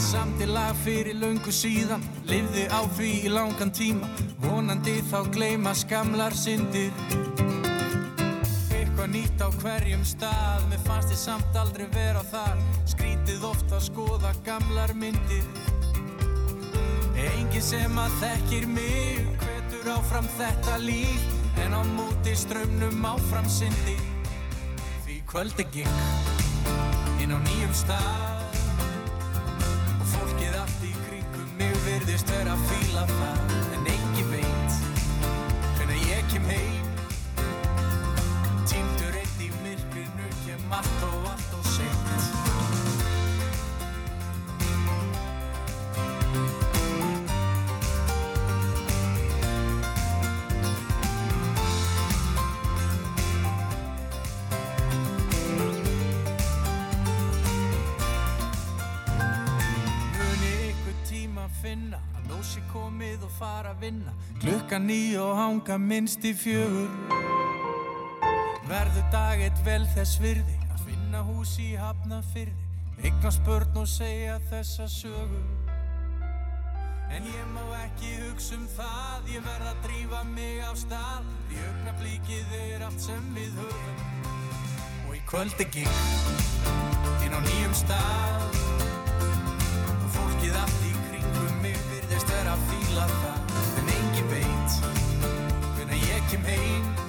Samti 0.00 0.46
lag 0.48 0.76
fyrir 0.84 1.16
löngu 1.16 1.52
síðan 1.52 2.02
Livði 2.28 2.66
á 2.68 2.80
því 2.96 3.12
í 3.26 3.32
langan 3.32 3.72
tíma. 3.74 4.08
Vonandi 4.44 4.98
þá 5.10 5.18
gleyma 5.34 5.74
skamlar 5.76 6.36
syndir. 6.36 6.92
Eitthvað 8.76 9.12
nýtt 9.14 9.40
á 9.40 9.48
hverjum 9.62 10.04
stað 10.06 10.68
Mér 10.70 10.84
fannst 10.88 11.14
ég 11.14 11.20
samt 11.20 11.58
aldrei 11.58 11.88
vera 11.94 12.24
þar. 12.32 12.60
Skrítið 12.88 13.48
oft 13.50 13.72
að 13.72 13.88
skoða 13.90 14.34
gamlar 14.46 14.94
myndir 14.96 15.75
Engin 17.16 17.62
sem 17.64 17.98
að 17.98 18.18
þekkir 18.20 18.66
mig 18.68 19.24
Hvetur 19.40 19.88
áfram 19.94 20.28
þetta 20.36 20.76
líf. 20.82 21.24
En 21.64 21.72
á 21.72 21.80
móti 21.96 22.34
strömmnum 22.36 23.06
áfram 23.08 23.48
syndir 23.48 24.02
Því 25.06 25.22
kvöldi 25.30 25.64
gikk 25.72 26.36
inn 27.22 27.32
á 27.32 27.38
nýjum 27.40 27.72
stað. 27.74 28.58
Og 29.96 30.06
fólkið 30.12 30.58
allt 30.60 30.84
í 30.84 30.92
kringum 31.06 31.52
mig 31.58 31.72
virðist 31.86 32.30
vera 32.34 32.52
að 32.54 32.66
fíla 32.70 33.06
það. 33.12 33.54
En 33.78 33.90
engin 33.94 34.32
veit 34.34 34.80
hvenær 35.78 36.02
ég 36.10 36.32
kem 36.32 36.50
heim. 36.52 36.90
Týndur 38.68 39.20
einn 39.22 39.44
í 39.48 39.52
myrkrinu 39.62 40.32
kem 40.44 40.76
allt 40.80 41.06
og 41.08 41.15
vinna. 63.86 64.12
Klukkan 64.42 64.86
ný 64.90 65.16
og 65.22 65.32
hanga 65.38 65.78
minnst 65.78 66.24
í 66.26 66.34
fjögur. 66.36 66.90
Verður 68.66 69.10
dag 69.14 69.42
eitt 69.46 69.58
vel 69.64 69.84
þess 69.94 70.20
virði 70.20 70.56
að 70.74 70.86
finna 70.90 71.22
hús 71.26 71.58
í 71.62 71.74
hafna 71.78 72.22
fyrði 72.34 72.66
Eignast 73.04 73.42
börn 73.44 73.76
og 73.76 73.88
segja 73.88 74.38
þessa 74.50 74.86
sögu. 74.88 75.42
En 77.12 77.26
ég 77.28 77.50
má 77.52 77.62
ekki 77.84 78.14
hugsa 78.22 78.56
um 78.56 78.64
það, 78.72 79.28
ég 79.34 79.44
verð 79.44 79.68
að 79.70 79.82
drífa 79.84 80.22
mig 80.30 80.62
á 80.64 80.72
stað. 80.74 81.28
Því 81.50 81.60
augnablíkið 81.68 82.56
er 82.56 82.86
allt 82.88 83.04
sem 83.04 83.28
við 83.36 83.60
höfum. 83.60 84.00
Og 85.06 85.12
í 85.14 85.22
kvöldi 85.28 85.68
gikk 85.76 87.22
inn 87.26 87.36
á 87.36 87.40
nýjum 87.44 87.76
stað. 87.84 88.60
Og 89.92 90.10
fólkið 90.16 90.60
allt 90.64 90.82
í 90.82 90.85
virðist 92.16 92.32
vera 92.32 92.52
að 92.56 92.62
fíla 92.70 93.02
það 93.10 93.56
en 93.80 93.90
engin 93.92 94.30
veit 94.30 94.78
hvenær 95.76 96.06
ég 96.08 96.30
kem 96.30 96.48
heim 96.48 97.05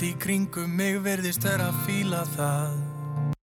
allt 0.00 0.08
í 0.08 0.16
kringum 0.16 0.70
mig 0.78 0.96
verðist 1.04 1.44
vera 1.44 1.66
að 1.68 1.80
fíla 1.84 2.24
það 2.32 2.89